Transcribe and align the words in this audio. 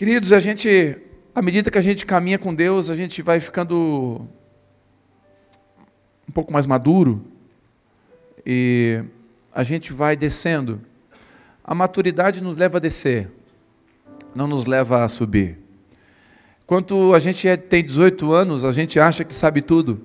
Queridos, 0.00 0.32
a 0.32 0.40
gente, 0.40 0.96
à 1.34 1.42
medida 1.42 1.70
que 1.70 1.76
a 1.76 1.82
gente 1.82 2.06
caminha 2.06 2.38
com 2.38 2.54
Deus, 2.54 2.88
a 2.88 2.96
gente 2.96 3.20
vai 3.20 3.38
ficando 3.38 4.26
um 6.26 6.32
pouco 6.32 6.50
mais 6.50 6.64
maduro 6.64 7.22
e 8.46 9.04
a 9.52 9.62
gente 9.62 9.92
vai 9.92 10.16
descendo. 10.16 10.80
A 11.62 11.74
maturidade 11.74 12.42
nos 12.42 12.56
leva 12.56 12.78
a 12.78 12.80
descer, 12.80 13.30
não 14.34 14.48
nos 14.48 14.64
leva 14.64 15.04
a 15.04 15.08
subir. 15.10 15.58
Quando 16.66 17.14
a 17.14 17.20
gente 17.20 17.46
é, 17.46 17.58
tem 17.58 17.84
18 17.84 18.32
anos, 18.32 18.64
a 18.64 18.72
gente 18.72 18.98
acha 18.98 19.22
que 19.22 19.34
sabe 19.34 19.60
tudo. 19.60 20.00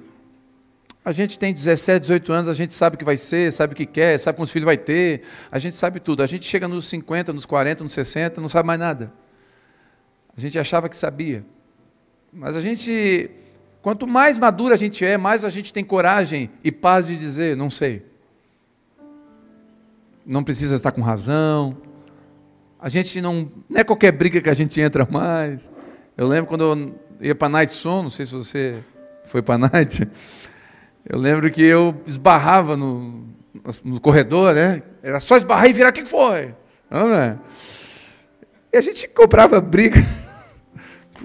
A 1.06 1.14
gente 1.14 1.40
tem 1.40 1.54
17, 1.54 2.02
18 2.02 2.34
anos, 2.34 2.50
a 2.50 2.54
gente 2.54 2.74
sabe 2.74 2.98
o 2.98 3.00
que 3.00 3.06
vai 3.06 3.16
ser, 3.16 3.50
sabe 3.54 3.72
o 3.72 3.76
que 3.78 3.86
quer, 3.86 4.20
sabe 4.20 4.36
quantos 4.36 4.52
filhos 4.52 4.66
vai 4.66 4.78
ter, 4.78 5.22
a 5.50 5.58
gente 5.58 5.78
sabe 5.78 6.02
tudo. 6.02 6.22
A 6.22 6.28
gente 6.28 6.46
chega 6.46 6.68
nos 6.68 6.86
50, 6.90 7.32
nos 7.32 7.46
40, 7.46 7.82
nos 7.82 7.94
60, 7.94 8.42
não 8.42 8.50
sabe 8.50 8.68
mais 8.68 8.78
nada. 8.78 9.24
A 10.38 10.42
gente 10.42 10.60
achava 10.60 10.90
que 10.90 10.98
sabia. 10.98 11.46
Mas 12.32 12.56
a 12.56 12.62
gente, 12.62 13.30
quanto 13.82 14.06
mais 14.06 14.38
madura 14.38 14.76
a 14.76 14.78
gente 14.78 15.06
é, 15.06 15.18
mais 15.18 15.46
a 15.46 15.50
gente 15.50 15.72
tem 15.72 15.84
coragem 15.84 16.50
e 16.64 16.72
paz 16.72 17.08
de 17.08 17.16
dizer, 17.16 17.56
não 17.56 17.70
sei. 17.70 18.06
Não 20.26 20.44
precisa 20.44 20.76
estar 20.76 20.92
com 20.92 21.02
razão. 21.02 21.78
A 22.80 22.90
gente 22.90 23.22
não, 23.22 23.50
não 23.70 23.80
é 23.80 23.84
qualquer 23.84 24.12
briga 24.12 24.42
que 24.42 24.50
a 24.50 24.54
gente 24.54 24.80
entra 24.82 25.08
mais. 25.10 25.72
Eu 26.18 26.28
lembro 26.28 26.48
quando 26.48 26.64
eu 26.64 27.28
ia 27.28 27.36
para 27.36 27.48
a 27.48 27.50
Night 27.50 27.72
Som, 27.72 28.04
não 28.04 28.10
sei 28.10 28.26
se 28.26 28.34
você 28.34 28.84
foi 29.24 29.42
para 29.42 29.56
a 29.56 29.70
Night. 29.70 30.08
Eu 31.08 31.20
lembro 31.20 31.52
que 31.52 31.62
eu 31.62 32.02
esbarrava 32.08 32.76
no, 32.76 33.28
no 33.84 34.02
corredor, 34.02 34.56
né? 34.56 34.82
Era 35.04 35.20
só 35.20 35.38
esbarrar 35.38 35.70
e 35.70 35.72
virar, 35.72 35.90
o 35.90 35.94
que 35.94 36.04
foi? 36.04 36.56
Não 36.90 37.14
é? 37.14 37.38
E 38.74 38.78
a 38.78 38.82
gente 38.82 39.08
comprava 39.10 39.62
briga 39.62 40.04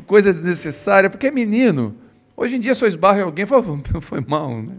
coisa 0.07 0.33
desnecessária, 0.33 1.11
porque 1.11 1.27
é 1.27 1.31
menino. 1.31 1.97
Hoje 2.37 2.57
em 2.57 2.61
dia, 2.61 2.75
se 2.75 2.85
eu 2.85 2.89
esbarro 2.89 3.19
em 3.19 3.23
alguém, 3.23 3.47
falo, 3.47 3.83
foi 4.01 4.21
mal, 4.21 4.63
né? 4.63 4.75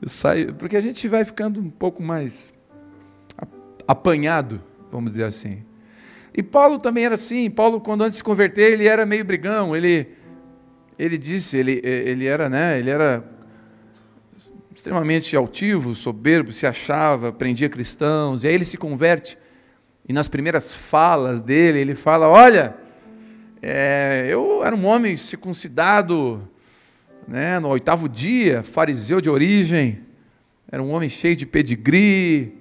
Eu 0.00 0.08
saio, 0.08 0.54
porque 0.54 0.76
a 0.76 0.80
gente 0.80 1.06
vai 1.08 1.24
ficando 1.24 1.60
um 1.60 1.70
pouco 1.70 2.02
mais 2.02 2.52
apanhado, 3.86 4.62
vamos 4.90 5.10
dizer 5.10 5.24
assim. 5.24 5.62
E 6.36 6.42
Paulo 6.42 6.78
também 6.78 7.04
era 7.04 7.14
assim. 7.14 7.48
Paulo, 7.48 7.80
quando 7.80 8.02
antes 8.02 8.14
de 8.14 8.18
se 8.18 8.24
converter, 8.24 8.72
ele 8.72 8.88
era 8.88 9.06
meio 9.06 9.24
brigão. 9.24 9.76
Ele, 9.76 10.08
ele 10.98 11.16
disse, 11.16 11.56
ele, 11.56 11.80
ele 11.84 12.26
era, 12.26 12.48
né? 12.48 12.78
Ele 12.78 12.90
era 12.90 13.24
extremamente 14.74 15.36
altivo, 15.36 15.94
soberbo, 15.94 16.52
se 16.52 16.66
achava, 16.66 17.32
prendia 17.32 17.68
cristãos. 17.68 18.42
E 18.42 18.48
aí 18.48 18.54
ele 18.54 18.64
se 18.64 18.76
converte. 18.76 19.38
E 20.08 20.12
nas 20.12 20.26
primeiras 20.26 20.74
falas 20.74 21.40
dele, 21.40 21.78
ele 21.78 21.94
fala: 21.94 22.28
Olha, 22.28 22.76
é, 23.66 24.26
eu 24.28 24.62
era 24.62 24.76
um 24.76 24.84
homem 24.84 25.16
circuncidado 25.16 26.46
né, 27.26 27.58
no 27.58 27.68
oitavo 27.68 28.10
dia, 28.10 28.62
fariseu 28.62 29.22
de 29.22 29.30
origem, 29.30 30.00
era 30.70 30.82
um 30.82 30.92
homem 30.92 31.08
cheio 31.08 31.34
de 31.34 31.46
pedigree. 31.46 32.58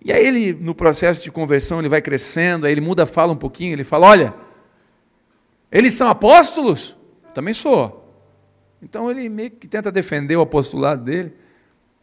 E 0.00 0.12
aí 0.12 0.24
ele, 0.24 0.52
no 0.52 0.72
processo 0.72 1.24
de 1.24 1.32
conversão, 1.32 1.80
ele 1.80 1.88
vai 1.88 2.00
crescendo, 2.00 2.66
aí 2.66 2.72
ele 2.72 2.80
muda 2.80 3.02
a 3.02 3.06
fala 3.06 3.32
um 3.32 3.36
pouquinho, 3.36 3.72
ele 3.72 3.82
fala, 3.82 4.06
olha, 4.06 4.34
eles 5.72 5.94
são 5.94 6.08
apóstolos? 6.08 6.96
Também 7.34 7.52
sou. 7.52 8.16
Então 8.80 9.10
ele 9.10 9.28
meio 9.28 9.50
que 9.50 9.66
tenta 9.66 9.90
defender 9.90 10.36
o 10.36 10.42
apostolado 10.42 11.02
dele. 11.02 11.34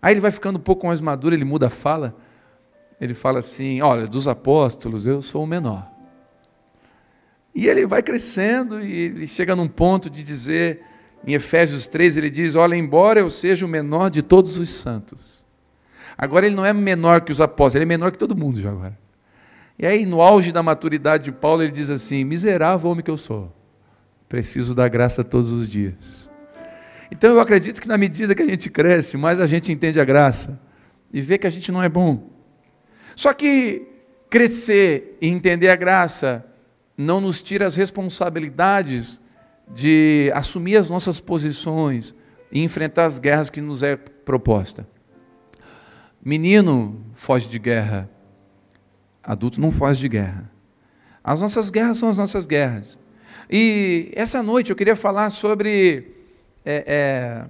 Aí 0.02 0.14
ele 0.14 0.20
vai 0.20 0.32
ficando 0.32 0.58
um 0.58 0.62
pouco 0.62 0.88
mais 0.88 1.00
maduro, 1.00 1.34
ele 1.34 1.46
muda 1.46 1.68
a 1.68 1.70
fala. 1.70 2.18
Ele 3.00 3.14
fala 3.14 3.40
assim, 3.40 3.82
olha, 3.82 4.08
dos 4.08 4.28
apóstolos 4.28 5.06
eu 5.06 5.22
sou 5.22 5.44
o 5.44 5.48
menor. 5.48 5.91
E 7.54 7.68
ele 7.68 7.86
vai 7.86 8.02
crescendo 8.02 8.84
e 8.84 8.94
ele 8.94 9.28
chega 9.28 9.56
num 9.56 9.68
ponto 9.68 10.10
de 10.10 10.24
dizer, 10.24 10.82
em 11.26 11.34
Efésios 11.34 11.88
3, 11.88 12.18
ele 12.18 12.30
diz: 12.30 12.56
Olha, 12.56 12.76
embora 12.76 13.20
eu 13.20 13.30
seja 13.30 13.66
o 13.66 13.70
menor 13.70 14.10
de 14.10 14.22
todos 14.22 14.58
os 14.58 14.70
santos. 14.70 15.46
Agora 16.18 16.46
ele 16.46 16.56
não 16.56 16.66
é 16.66 16.74
menor 16.74 17.22
que 17.22 17.32
os 17.32 17.42
apóstolos, 17.42 17.76
ele 17.76 17.84
é 17.84 17.88
menor 17.88 18.12
que 18.12 18.18
todo 18.18 18.36
mundo 18.36 18.62
já 18.62 18.70
agora. 18.70 18.98
E 19.78 19.86
aí, 19.86 20.06
no 20.06 20.22
auge 20.22 20.52
da 20.52 20.62
maturidade 20.62 21.26
de 21.26 21.32
Paulo, 21.32 21.64
ele 21.64 21.72
diz 21.72 21.90
assim: 21.90 22.24
Miserável 22.24 22.90
homem 22.90 23.04
que 23.04 23.12
eu 23.12 23.18
sou, 23.18 23.54
preciso 24.30 24.74
da 24.74 24.88
graça 24.88 25.24
todos 25.24 25.52
os 25.52 25.68
dias. 25.68 26.30
Então 27.12 27.32
eu 27.32 27.42
acredito 27.42 27.82
que 27.82 27.88
na 27.88 27.98
medida 27.98 28.34
que 28.34 28.42
a 28.42 28.48
gente 28.48 28.70
cresce, 28.70 29.18
mais 29.18 29.40
a 29.42 29.46
gente 29.46 29.72
entende 29.72 30.00
a 30.00 30.06
graça 30.06 30.62
e 31.12 31.20
vê 31.20 31.38
que 31.38 31.46
a 31.46 31.50
gente 31.50 31.70
não 31.72 31.84
é 31.84 31.90
bom. 31.90 32.30
Só 33.16 33.34
que 33.34 33.86
crescer 34.30 35.18
e 35.20 35.28
entender 35.28 35.68
a 35.68 35.76
graça 35.76 36.46
não 37.02 37.20
nos 37.20 37.42
tira 37.42 37.66
as 37.66 37.76
responsabilidades 37.76 39.20
de 39.74 40.32
assumir 40.34 40.78
as 40.78 40.90
nossas 40.90 41.20
posições 41.20 42.16
e 42.52 42.62
enfrentar 42.64 43.06
as 43.06 43.20
guerras 43.20 43.50
que 43.50 43.62
nos 43.62 43.84
é 43.84 43.96
proposta. 43.96 44.88
Menino 46.24 47.04
foge 47.14 47.48
de 47.48 47.58
guerra, 47.58 48.10
adulto 49.24 49.60
não 49.60 49.72
foge 49.72 50.00
de 50.00 50.10
guerra. 50.10 50.52
As 51.24 51.42
nossas 51.42 51.70
guerras 51.70 51.98
são 51.98 52.10
as 52.10 52.18
nossas 52.18 52.46
guerras. 52.46 53.00
E 53.50 54.12
essa 54.16 54.42
noite 54.42 54.70
eu 54.70 54.76
queria 54.76 54.96
falar 54.96 55.30
sobre 55.30 56.16
é, 56.66 57.48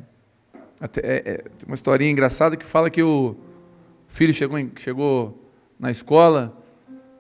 é, 0.82 0.90
é, 1.04 1.32
é 1.32 1.44
uma 1.66 1.76
historinha 1.76 2.12
engraçada 2.12 2.56
que 2.56 2.66
fala 2.66 2.90
que 2.90 3.04
o 3.04 3.36
filho 4.08 4.34
chegou, 4.34 4.60
chegou 4.78 5.52
na 5.80 5.92
escola, 5.92 6.58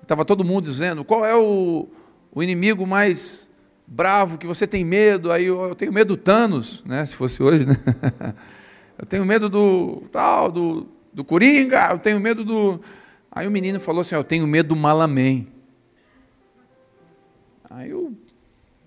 estava 0.01 0.25
todo 0.25 0.43
mundo 0.43 0.65
dizendo 0.65 1.03
qual 1.03 1.25
é 1.25 1.35
o, 1.35 1.87
o 2.33 2.41
inimigo 2.41 2.87
mais 2.87 3.49
bravo, 3.85 4.37
que 4.37 4.47
você 4.47 4.65
tem 4.65 4.85
medo, 4.85 5.31
aí 5.31 5.45
eu, 5.45 5.61
eu 5.61 5.75
tenho 5.75 5.91
medo 5.91 6.15
do 6.15 6.17
Thanos, 6.17 6.83
né, 6.85 7.05
se 7.05 7.15
fosse 7.15 7.43
hoje, 7.43 7.65
né? 7.65 7.75
eu 8.97 9.05
tenho 9.05 9.25
medo 9.25 9.49
do 9.49 10.03
tal, 10.11 10.49
do, 10.49 10.87
do 11.13 11.23
Coringa, 11.23 11.89
eu 11.91 11.99
tenho 11.99 12.19
medo 12.19 12.43
do. 12.45 12.79
Aí 13.31 13.47
o 13.47 13.51
menino 13.51 13.79
falou 13.79 14.01
assim: 14.01 14.15
Eu 14.15 14.23
tenho 14.23 14.47
medo 14.47 14.69
do 14.69 14.75
Malamém. 14.75 15.47
Aí 17.69 17.93
o 17.93 18.13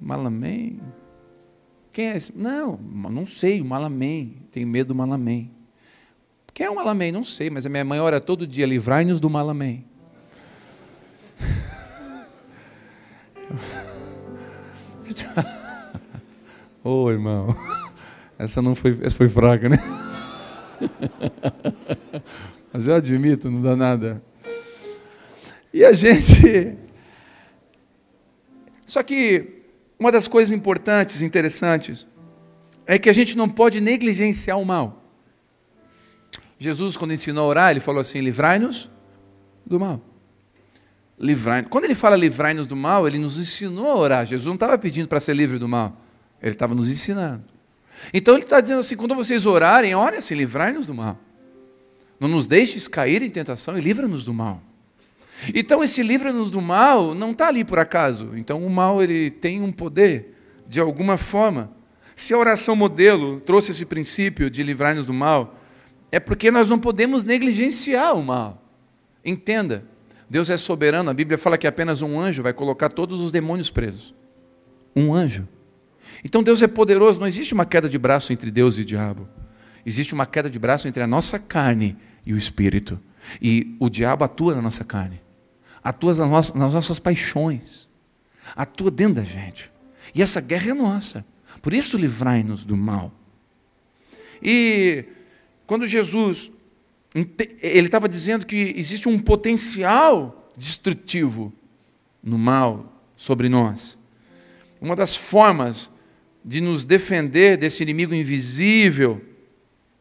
Malamém. 0.00 0.81
Quem 1.93 2.10
é 2.10 2.16
esse? 2.16 2.37
Não, 2.37 2.77
não 2.77 3.25
sei, 3.25 3.60
o 3.60 3.65
Malamém. 3.65 4.37
Tenho 4.50 4.66
medo 4.66 4.88
do 4.88 4.94
Malamém. 4.94 5.50
Quem 6.53 6.66
é 6.66 6.71
o 6.71 6.77
Malamém? 6.77 7.10
Não 7.12 7.25
sei, 7.25 7.50
mas 7.50 7.66
a 7.66 7.69
minha 7.69 7.84
mãe 7.84 8.00
ora 8.00 8.21
todo 8.21 8.47
dia: 8.47 8.66
livrai-nos 8.66 9.21
do 9.21 9.31
Malamém. 9.31 9.84
Ô 16.83 17.05
oh, 17.05 17.11
irmão, 17.11 17.57
essa 18.39 18.61
não 18.61 18.75
foi, 18.75 18.99
essa 19.03 19.17
foi 19.17 19.29
fraca, 19.29 19.69
né? 19.69 19.79
Mas 22.73 22.89
eu 22.89 22.95
admito, 22.95 23.51
não 23.51 23.63
dá 23.63 23.77
nada. 23.77 24.23
E 25.73 25.85
a 25.85 25.93
gente. 25.93 26.77
Só 28.87 29.03
que 29.03 29.63
uma 29.99 30.11
das 30.13 30.29
coisas 30.29 30.53
importantes, 30.53 31.23
interessantes, 31.23 32.07
é 32.87 32.99
que 32.99 33.09
a 33.09 33.13
gente 33.13 33.37
não 33.37 33.49
pode 33.49 33.81
negligenciar 33.81 34.59
o 34.59 34.65
mal. 34.65 35.03
Jesus, 36.59 36.97
quando 36.97 37.15
ensinou 37.15 37.45
a 37.45 37.49
orar, 37.49 37.71
ele 37.71 37.81
falou 37.81 38.01
assim: 38.01 38.21
livrai-nos 38.21 38.91
do 39.65 39.79
mal 39.79 40.14
livrai 41.19 41.63
Quando 41.63 41.85
ele 41.85 41.95
fala 41.95 42.17
livrai-nos 42.17 42.67
do 42.67 42.77
mal, 42.77 43.07
ele 43.07 43.19
nos 43.19 43.39
ensinou 43.39 43.91
a 43.91 43.97
orar. 43.97 44.27
Jesus 44.27 44.47
não 44.47 44.55
estava 44.55 44.77
pedindo 44.79 45.09
para 45.09 45.21
ser 45.21 45.35
livre 45.35 45.59
do 45.59 45.69
mal, 45.69 46.01
ele 46.43 46.53
estava 46.53 46.75
nos 46.75 46.91
ensinando. 46.91 47.45
Então 48.13 48.35
ele 48.35 48.45
está 48.45 48.61
dizendo 48.61 48.81
assim: 48.81 48.97
quando 48.97 49.15
vocês 49.15 49.47
orarem, 49.47 49.95
olha 49.95 50.19
assim, 50.19 50.35
livrai-nos 50.35 50.87
do 50.87 50.95
mal. 50.95 51.19
Não 52.19 52.28
nos 52.28 52.47
deixes 52.47 52.87
cair 52.87 53.22
em 53.22 53.31
tentação 53.31 53.77
e 53.77 53.81
livra-nos 53.81 54.25
do 54.25 54.33
mal. 54.33 54.63
Então 55.55 55.83
esse 55.83 56.03
livra-nos 56.03 56.51
do 56.51 56.61
mal 56.61 57.15
não 57.15 57.33
está 57.33 57.49
ali 57.49 57.65
por 57.65 57.78
acaso. 57.78 58.31
Então 58.37 58.65
o 58.65 58.71
mal 58.71 59.03
ele 59.03 59.31
tem 59.31 59.60
um 59.60 59.72
poder, 59.72 60.34
de 60.67 60.81
alguma 60.81 61.17
forma. 61.17 61.72
Se 62.17 62.33
a 62.33 62.39
oração 62.39 62.77
modelo 62.77 63.41
trouxe 63.41 63.72
esse 63.72 63.84
princípio 63.84 64.49
de 64.49 64.63
livrar-nos 64.63 65.07
do 65.07 65.13
mal, 65.13 65.59
é 66.13 66.21
porque 66.21 66.51
nós 66.51 66.69
não 66.69 66.78
podemos 66.78 67.25
negligenciar 67.25 68.17
o 68.17 68.22
mal. 68.22 68.63
Entenda, 69.25 69.84
Deus 70.28 70.50
é 70.50 70.56
soberano, 70.56 71.10
a 71.10 71.15
Bíblia 71.15 71.36
fala 71.36 71.59
que 71.59 71.66
apenas 71.66 72.03
um 72.03 72.18
anjo 72.18 72.42
vai 72.42 72.53
colocar 72.53 72.88
todos 72.88 73.21
os 73.21 73.30
demônios 73.30 73.71
presos. 73.71 74.15
Um 74.94 75.12
anjo. 75.15 75.47
Então 76.24 76.42
Deus 76.42 76.62
é 76.62 76.66
poderoso, 76.66 77.21
não 77.21 77.26
existe 77.26 77.53
uma 77.53 77.66
queda 77.66 77.88
de 77.88 77.98
braço 77.98 78.32
entre 78.32 78.50
Deus 78.50 78.78
e 78.78 78.82
o 78.82 78.84
diabo. 78.84 79.28
Existe 79.84 80.15
uma 80.15 80.24
queda 80.26 80.48
de 80.48 80.59
braço 80.59 80.88
entre 80.88 81.03
a 81.03 81.06
nossa 81.06 81.38
carne 81.38 81.97
e 82.24 82.32
o 82.32 82.38
espírito. 82.38 82.98
E 83.41 83.76
o 83.78 83.88
diabo 83.88 84.24
atua 84.24 84.54
na 84.54 84.62
nossa 84.62 84.84
carne, 84.84 85.21
atua 85.82 86.10
nas 86.10 86.18
nossas, 86.18 86.54
nas 86.54 86.74
nossas 86.74 86.98
paixões, 86.98 87.88
atua 88.54 88.91
dentro 88.91 89.15
da 89.15 89.24
gente. 89.24 89.71
E 90.15 90.22
essa 90.22 90.41
guerra 90.41 90.71
é 90.71 90.74
nossa. 90.74 91.24
Por 91.60 91.72
isso, 91.72 91.97
livrai-nos 91.97 92.65
do 92.65 92.76
mal. 92.76 93.12
E 94.42 95.04
quando 95.66 95.86
Jesus 95.86 96.50
ele 97.15 97.87
estava 97.87 98.09
dizendo 98.09 98.45
que 98.45 98.75
existe 98.77 99.09
um 99.09 99.19
potencial 99.19 100.51
destrutivo 100.57 101.53
no 102.22 102.37
mal 102.37 102.93
sobre 103.16 103.49
nós. 103.49 103.97
uma 104.81 104.97
das 104.97 105.16
formas 105.16 105.91
de 106.45 106.61
nos 106.61 106.84
defender 106.84 107.57
desse 107.57 107.83
inimigo 107.83 108.15
invisível, 108.15 109.21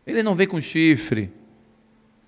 ele 0.05 0.21
não 0.21 0.35
vem 0.35 0.47
com 0.47 0.59
chifre, 0.59 1.31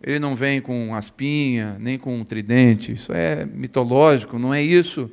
ele 0.02 0.20
não 0.20 0.36
vem 0.36 0.62
com 0.62 0.96
aspinha, 0.96 1.78
nem 1.80 1.98
com 1.98 2.24
tridente, 2.24 2.94
isso 2.94 3.12
é 3.12 3.46
mitológico, 3.46 4.40
não 4.40 4.54
é 4.54 4.62
isso. 4.62 5.12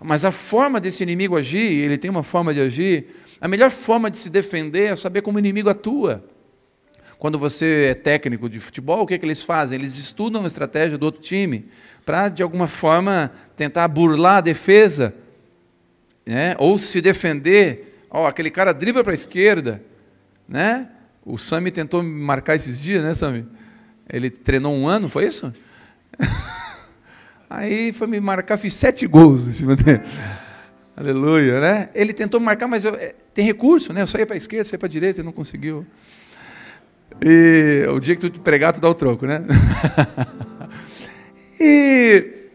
Mas 0.00 0.24
a 0.24 0.30
forma 0.30 0.80
desse 0.80 1.02
inimigo 1.02 1.36
agir, 1.36 1.84
ele 1.84 1.98
tem 1.98 2.10
uma 2.10 2.22
forma 2.22 2.54
de 2.54 2.60
agir, 2.60 3.06
a 3.40 3.48
melhor 3.48 3.70
forma 3.70 4.10
de 4.10 4.18
se 4.18 4.30
defender 4.30 4.92
é 4.92 4.96
saber 4.96 5.22
como 5.22 5.36
o 5.36 5.40
inimigo 5.40 5.68
atua. 5.68 6.24
Quando 7.18 7.38
você 7.38 7.88
é 7.90 7.94
técnico 7.94 8.48
de 8.48 8.60
futebol, 8.60 9.02
o 9.02 9.06
que, 9.06 9.14
é 9.14 9.18
que 9.18 9.24
eles 9.24 9.42
fazem? 9.42 9.78
Eles 9.78 9.96
estudam 9.96 10.44
a 10.44 10.46
estratégia 10.46 10.98
do 10.98 11.04
outro 11.04 11.20
time 11.20 11.66
para, 12.04 12.28
de 12.28 12.42
alguma 12.42 12.68
forma, 12.68 13.32
tentar 13.56 13.88
burlar 13.88 14.36
a 14.36 14.40
defesa, 14.40 15.14
né? 16.24 16.54
ou 16.58 16.78
se 16.78 17.00
defender. 17.00 18.04
Oh, 18.10 18.26
aquele 18.26 18.50
cara 18.50 18.72
dribla 18.72 19.02
para 19.02 19.12
a 19.12 19.14
esquerda. 19.14 19.82
Né? 20.48 20.88
O 21.24 21.38
Sami 21.38 21.70
tentou 21.70 22.02
marcar 22.02 22.54
esses 22.54 22.80
dias, 22.80 23.02
né, 23.02 23.14
Sami? 23.14 23.46
Ele 24.08 24.30
treinou 24.30 24.74
um 24.74 24.86
ano, 24.86 25.08
foi 25.08 25.26
isso? 25.26 25.52
Aí 27.50 27.92
foi 27.92 28.06
me 28.06 28.20
marcar, 28.20 28.56
fiz 28.56 28.74
sete 28.74 29.06
gols 29.06 29.48
em 29.48 29.52
cima 29.52 29.74
dele. 29.74 30.02
Aleluia, 30.96 31.60
né? 31.60 31.88
Ele 31.94 32.12
tentou 32.12 32.40
marcar, 32.40 32.66
mas 32.68 32.84
eu, 32.84 32.94
é, 32.94 33.14
tem 33.34 33.44
recurso, 33.44 33.92
né? 33.92 34.02
Eu 34.02 34.06
saía 34.06 34.24
para 34.24 34.34
a 34.34 34.36
esquerda, 34.36 34.64
saía 34.64 34.78
para 34.78 34.86
a 34.86 34.90
direita 34.90 35.20
e 35.20 35.24
não 35.24 35.32
conseguiu. 35.32 35.86
E 37.20 37.86
o 37.88 37.98
dia 37.98 38.14
que 38.14 38.28
tu 38.28 38.40
pregar, 38.40 38.72
tu 38.72 38.80
dá 38.80 38.88
o 38.88 38.94
troco, 38.94 39.26
né? 39.26 39.42
e, 41.58 42.48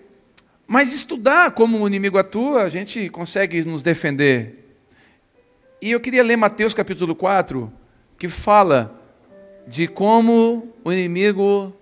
mas 0.68 0.94
estudar 0.94 1.52
como 1.52 1.80
o 1.80 1.88
inimigo 1.88 2.18
atua, 2.18 2.64
a 2.64 2.70
gente 2.70 3.10
consegue 3.10 3.64
nos 3.64 3.82
defender. 3.82 4.76
E 5.82 5.92
eu 5.92 6.00
queria 6.00 6.24
ler 6.24 6.36
Mateus 6.36 6.74
capítulo 6.74 7.16
4, 7.16 7.72
que 8.18 8.28
fala 8.28 9.00
de 9.68 9.88
como 9.88 10.72
o 10.84 10.92
inimigo, 10.92 11.76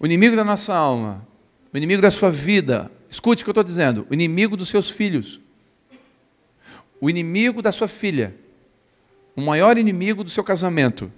o 0.00 0.06
inimigo 0.06 0.34
da 0.34 0.44
nossa 0.44 0.74
alma, 0.74 1.26
o 1.72 1.76
inimigo 1.76 2.02
da 2.02 2.10
sua 2.10 2.30
vida, 2.30 2.90
escute 3.08 3.42
o 3.42 3.44
que 3.44 3.50
eu 3.50 3.52
estou 3.52 3.64
dizendo, 3.64 4.06
o 4.10 4.14
inimigo 4.14 4.56
dos 4.56 4.68
seus 4.68 4.90
filhos, 4.90 5.40
o 7.00 7.08
inimigo 7.08 7.62
da 7.62 7.70
sua 7.70 7.86
filha, 7.86 8.34
o 9.36 9.40
maior 9.40 9.78
inimigo 9.78 10.24
do 10.24 10.30
seu 10.30 10.42
casamento, 10.42 11.12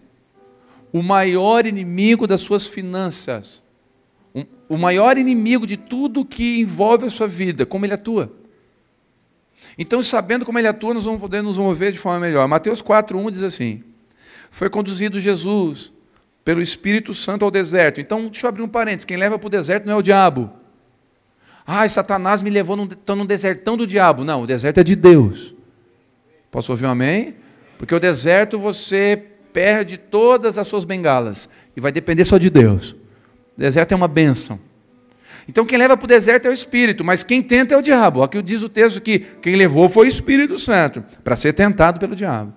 o 0.93 1.03
maior 1.03 1.67
inimigo 1.67 2.27
das 2.27 2.41
suas 2.41 2.67
finanças, 2.67 3.63
o 4.69 4.77
maior 4.77 5.19
inimigo 5.19 5.67
de 5.67 5.77
tudo 5.77 6.25
que 6.25 6.61
envolve 6.61 7.07
a 7.07 7.11
sua 7.11 7.27
vida, 7.27 7.67
como 7.67 7.85
ele 7.85 7.95
atua. 7.95 8.33
Então, 9.77 10.03
sabendo 10.03 10.45
como 10.45 10.59
ele 10.59 10.69
atua, 10.69 10.95
nós 10.95 11.05
vamos 11.05 11.21
poder 11.21 11.43
nos 11.43 11.59
mover 11.59 11.93
de 11.93 11.99
forma 11.99 12.21
melhor. 12.21 12.47
Mateus 12.49 12.83
4:1 12.83 13.31
diz 13.31 13.43
assim: 13.43 13.83
Foi 14.51 14.71
conduzido 14.71 15.21
Jesus 15.21 15.93
pelo 16.45 16.63
Espírito 16.63 17.13
Santo 17.13 17.45
ao 17.45 17.51
deserto. 17.51 18.01
Então, 18.01 18.29
deixa 18.29 18.47
eu 18.47 18.49
abrir 18.49 18.63
um 18.63 18.69
parênteses: 18.69 19.05
quem 19.05 19.17
leva 19.17 19.39
para 19.39 19.47
o 19.47 19.51
deserto 19.51 19.87
não 19.87 19.95
é 19.95 19.97
o 19.97 20.03
diabo. 20.03 20.51
Ai, 21.67 21.89
Satanás 21.89 22.43
me 22.43 22.51
levou, 22.51 22.83
estou 22.85 23.15
num 23.15 23.27
desertão 23.27 23.77
do 23.77 23.87
diabo. 23.87 24.25
Não, 24.25 24.43
o 24.43 24.47
deserto 24.47 24.79
é 24.79 24.85
de 24.85 24.97
Deus. 24.97 25.55
Posso 26.51 26.73
ouvir 26.73 26.87
um 26.87 26.91
amém? 26.91 27.37
Porque 27.79 27.95
o 27.95 28.01
deserto 28.01 28.59
você 28.59 29.30
perde 29.53 29.97
todas 29.97 30.59
as 30.59 30.67
suas 30.67 30.85
bengalas 30.85 31.51
e 31.77 31.81
vai 31.81 31.93
depender 31.93 32.25
só 32.25 32.39
de 32.39 32.51
Deus. 32.51 32.93
O 33.57 33.61
deserto 33.61 33.93
é 33.93 33.97
uma 33.97 34.09
bênção. 34.09 34.59
Então 35.49 35.65
quem 35.65 35.79
leva 35.79 35.97
para 35.97 36.05
o 36.05 36.09
deserto 36.09 36.47
é 36.47 36.51
o 36.51 36.55
Espírito, 36.55 37.05
mas 37.05 37.23
quem 37.23 37.43
tenta 37.43 37.75
é 37.75 37.77
o 37.77 37.83
diabo. 37.83 38.23
Aqui 38.23 38.41
diz 38.43 38.63
o 38.63 38.69
texto 38.69 39.01
que 39.01 39.19
quem 39.19 39.57
levou 39.57 39.89
foi 39.89 40.07
o 40.07 40.09
Espírito 40.09 40.59
Santo, 40.59 41.05
para 41.25 41.37
ser 41.37 41.53
tentado 41.53 41.99
pelo 41.99 42.15
diabo. 42.15 42.53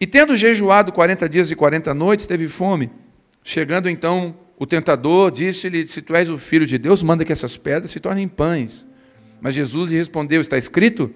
E 0.00 0.06
tendo 0.06 0.36
jejuado 0.36 0.92
40 0.92 1.28
dias 1.28 1.50
e 1.50 1.56
40 1.56 1.94
noites, 1.94 2.26
teve 2.26 2.48
fome. 2.48 2.90
Chegando 3.42 3.88
então 3.88 4.36
o 4.58 4.66
tentador, 4.66 5.30
disse-lhe: 5.30 5.86
Se 5.86 6.02
tu 6.02 6.14
és 6.14 6.28
o 6.28 6.38
filho 6.38 6.66
de 6.66 6.78
Deus, 6.78 7.02
manda 7.02 7.24
que 7.24 7.32
essas 7.32 7.56
pedras 7.56 7.90
se 7.90 8.00
tornem 8.00 8.28
pães. 8.28 8.86
Mas 9.40 9.54
Jesus 9.54 9.90
lhe 9.90 9.96
respondeu: 9.96 10.40
Está 10.40 10.56
escrito: 10.56 11.10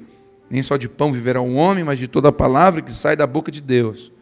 Nem 0.51 0.63
só 0.63 0.77
de 0.77 0.89
pão 0.89 1.13
viverá 1.13 1.41
um 1.41 1.57
homem, 1.57 1.85
mas 1.85 1.99
de 1.99 2.09
toda 2.09 2.29
a 2.29 2.33
palavra 2.33 2.83
que 2.83 2.93
sai 2.93 3.17
da 3.17 3.27
boca 3.27 3.51
de 3.51 3.61
Deus. 3.61 4.13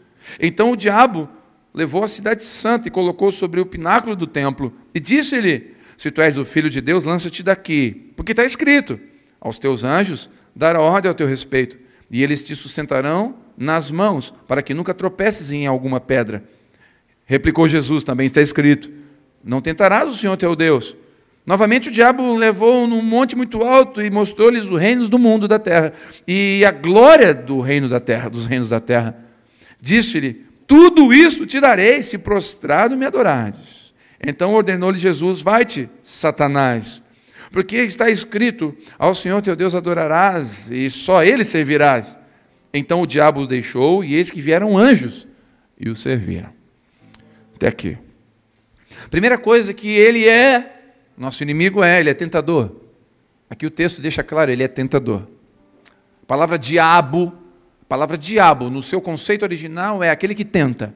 Então 0.41 0.73
o 0.73 0.77
diabo 0.77 1.29
levou 1.77 2.03
a 2.03 2.09
cidade 2.09 2.43
santa 2.43 2.89
e 2.89 2.91
colocou 2.91 3.31
sobre 3.31 3.61
o 3.61 3.67
pináculo 3.67 4.17
do 4.17 4.27
templo 4.27 4.73
e 4.95 4.99
disse-lhe: 4.99 5.75
Se 5.97 6.11
tu 6.11 6.23
és 6.23 6.39
o 6.39 6.45
filho 6.45 6.71
de 6.71 6.81
Deus, 6.81 7.05
lança-te 7.05 7.43
daqui, 7.43 8.13
porque 8.17 8.33
está 8.33 8.45
escrito: 8.45 8.99
Aos 9.41 9.59
teus 9.59 9.85
anjos 9.85 10.31
dará 10.55 10.81
ordem 10.81 11.09
ao 11.09 11.15
teu 11.15 11.27
respeito, 11.27 11.79
e 12.11 12.23
eles 12.23 12.43
te 12.43 12.55
sustentarão 12.55 13.37
nas 13.57 13.91
mãos, 13.91 14.33
para 14.49 14.63
que 14.63 14.73
nunca 14.73 14.95
tropeces 14.95 15.53
em 15.53 15.67
alguma 15.67 16.01
pedra. 16.01 16.43
Replicou 17.27 17.69
Jesus: 17.69 18.03
Também 18.05 18.27
está 18.27 18.41
escrito: 18.41 18.91
Não 19.45 19.61
tentarás 19.61 20.09
o 20.09 20.17
Senhor 20.17 20.37
teu 20.37 20.57
Deus. 20.57 20.97
Novamente 21.45 21.91
o 21.91 21.93
diabo 21.93 22.35
levou 22.35 22.89
num 22.89 23.01
monte 23.01 23.37
muito 23.37 23.63
alto 23.63 24.03
e 24.03 24.11
mostrou-lhes 24.11 24.65
os 24.65 24.81
reinos 24.81 25.09
do 25.09 25.17
mundo 25.17 25.47
da 25.47 25.61
terra 25.61 25.93
e 26.27 26.65
a 26.65 26.73
glória 26.73 27.33
do 27.33 27.61
reino 27.61 27.89
da 27.89 28.01
terra, 28.01 28.29
dos 28.29 28.47
reinos 28.47 28.71
da 28.71 28.81
terra. 28.81 29.26
Disse-lhe: 29.81 30.47
Tudo 30.67 31.13
isso 31.13 31.47
te 31.47 31.61
darei 31.61 32.03
se 32.03 32.19
prostrado 32.19 32.97
me 32.97 33.07
adorares. 33.07 33.95
Então 34.25 34.55
ordenou-lhe 34.55 34.99
Jesus: 34.99 35.41
Vai-te, 35.41 35.89
Satanás, 36.03 37.03
porque 37.51 37.77
está 37.77 38.11
escrito: 38.11 38.77
Ao 38.99 39.15
Senhor 39.15 39.43
teu 39.43 39.57
Deus 39.57 39.75
adorarás 39.75 40.71
e 40.71 40.91
só 40.91 41.23
ele 41.23 41.45
servirás. 41.45 42.19
Então 42.73 43.01
o 43.01 43.07
diabo 43.07 43.41
o 43.41 43.47
deixou 43.47 44.05
e 44.05 44.15
eis 44.15 44.31
que 44.31 44.41
vieram 44.41 44.77
anjos 44.77 45.27
e 45.79 45.89
o 45.89 45.97
serviram. 45.97 46.51
Até 47.55 47.69
aqui. 47.69 47.97
Primeira 49.11 49.39
coisa 49.39 49.73
que 49.73 49.89
ele 49.89 50.29
é, 50.29 50.83
nosso 51.17 51.43
inimigo 51.43 51.83
é, 51.83 52.01
ele 52.01 52.11
é 52.11 52.15
tentador. 52.15 52.77
Aqui 53.49 53.65
o 53.65 53.71
texto 53.71 54.03
deixa 54.03 54.23
claro, 54.23 54.51
ele 54.51 54.63
é 54.63 54.69
tentador. 54.69 55.23
A 56.23 56.27
palavra 56.27 56.59
diabo 56.59 57.33
a 57.87 57.89
palavra 57.89 58.19
diabo, 58.19 58.69
no 58.69 58.83
seu 58.83 59.01
conceito 59.01 59.45
original, 59.45 60.03
é 60.03 60.11
aquele 60.11 60.35
que 60.35 60.45
tenta, 60.45 60.93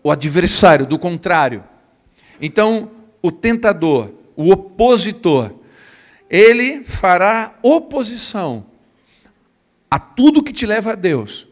o 0.00 0.12
adversário, 0.12 0.86
do 0.86 0.96
contrário. 0.96 1.64
Então, 2.40 2.92
o 3.20 3.32
tentador, 3.32 4.12
o 4.36 4.52
opositor, 4.52 5.50
ele 6.30 6.84
fará 6.84 7.58
oposição 7.64 8.64
a 9.90 9.98
tudo 9.98 10.40
que 10.40 10.52
te 10.52 10.64
leva 10.64 10.92
a 10.92 10.94
Deus. 10.94 11.48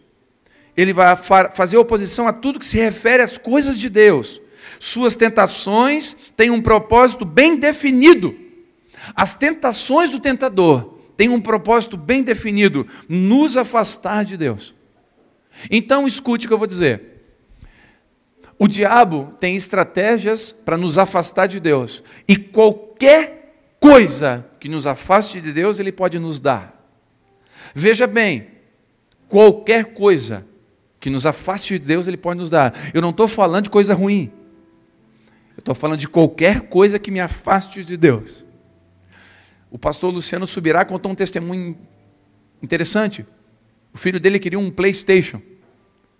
Ele 0.76 0.92
vai 0.92 1.16
fazer 1.16 1.76
oposição 1.76 2.28
a 2.28 2.32
tudo 2.32 2.60
que 2.60 2.66
se 2.66 2.78
refere 2.78 3.20
às 3.20 3.36
coisas 3.36 3.76
de 3.76 3.88
Deus. 3.88 4.40
Suas 4.78 5.16
tentações 5.16 6.14
têm 6.36 6.50
um 6.50 6.62
propósito 6.62 7.24
bem 7.24 7.56
definido. 7.56 8.32
As 9.16 9.34
tentações 9.34 10.10
do 10.10 10.20
tentador 10.20 10.93
tem 11.16 11.28
um 11.28 11.40
propósito 11.40 11.96
bem 11.96 12.22
definido: 12.22 12.86
nos 13.08 13.56
afastar 13.56 14.24
de 14.24 14.36
Deus. 14.36 14.74
Então, 15.70 16.06
escute 16.06 16.46
o 16.46 16.48
que 16.48 16.54
eu 16.54 16.58
vou 16.58 16.66
dizer. 16.66 17.14
O 18.58 18.68
diabo 18.68 19.34
tem 19.38 19.56
estratégias 19.56 20.52
para 20.52 20.76
nos 20.76 20.96
afastar 20.96 21.46
de 21.46 21.58
Deus, 21.58 22.02
e 22.28 22.36
qualquer 22.36 23.44
coisa 23.80 24.46
que 24.60 24.68
nos 24.68 24.86
afaste 24.86 25.40
de 25.40 25.52
Deus, 25.52 25.78
ele 25.78 25.92
pode 25.92 26.18
nos 26.18 26.40
dar. 26.40 26.72
Veja 27.74 28.06
bem, 28.06 28.48
qualquer 29.28 29.92
coisa 29.92 30.46
que 31.00 31.10
nos 31.10 31.26
afaste 31.26 31.78
de 31.78 31.84
Deus, 31.84 32.06
ele 32.06 32.16
pode 32.16 32.38
nos 32.38 32.48
dar. 32.48 32.72
Eu 32.94 33.02
não 33.02 33.10
estou 33.10 33.28
falando 33.28 33.64
de 33.64 33.70
coisa 33.70 33.92
ruim. 33.92 34.32
Eu 35.56 35.60
estou 35.60 35.74
falando 35.74 35.98
de 35.98 36.08
qualquer 36.08 36.62
coisa 36.62 36.98
que 36.98 37.10
me 37.10 37.20
afaste 37.20 37.84
de 37.84 37.96
Deus. 37.96 38.43
O 39.74 39.78
pastor 39.78 40.14
Luciano 40.14 40.46
Subirá 40.46 40.84
contou 40.84 41.10
um 41.10 41.16
testemunho 41.16 41.76
interessante. 42.62 43.26
O 43.92 43.98
filho 43.98 44.20
dele 44.20 44.38
queria 44.38 44.56
um 44.56 44.70
PlayStation. 44.70 45.42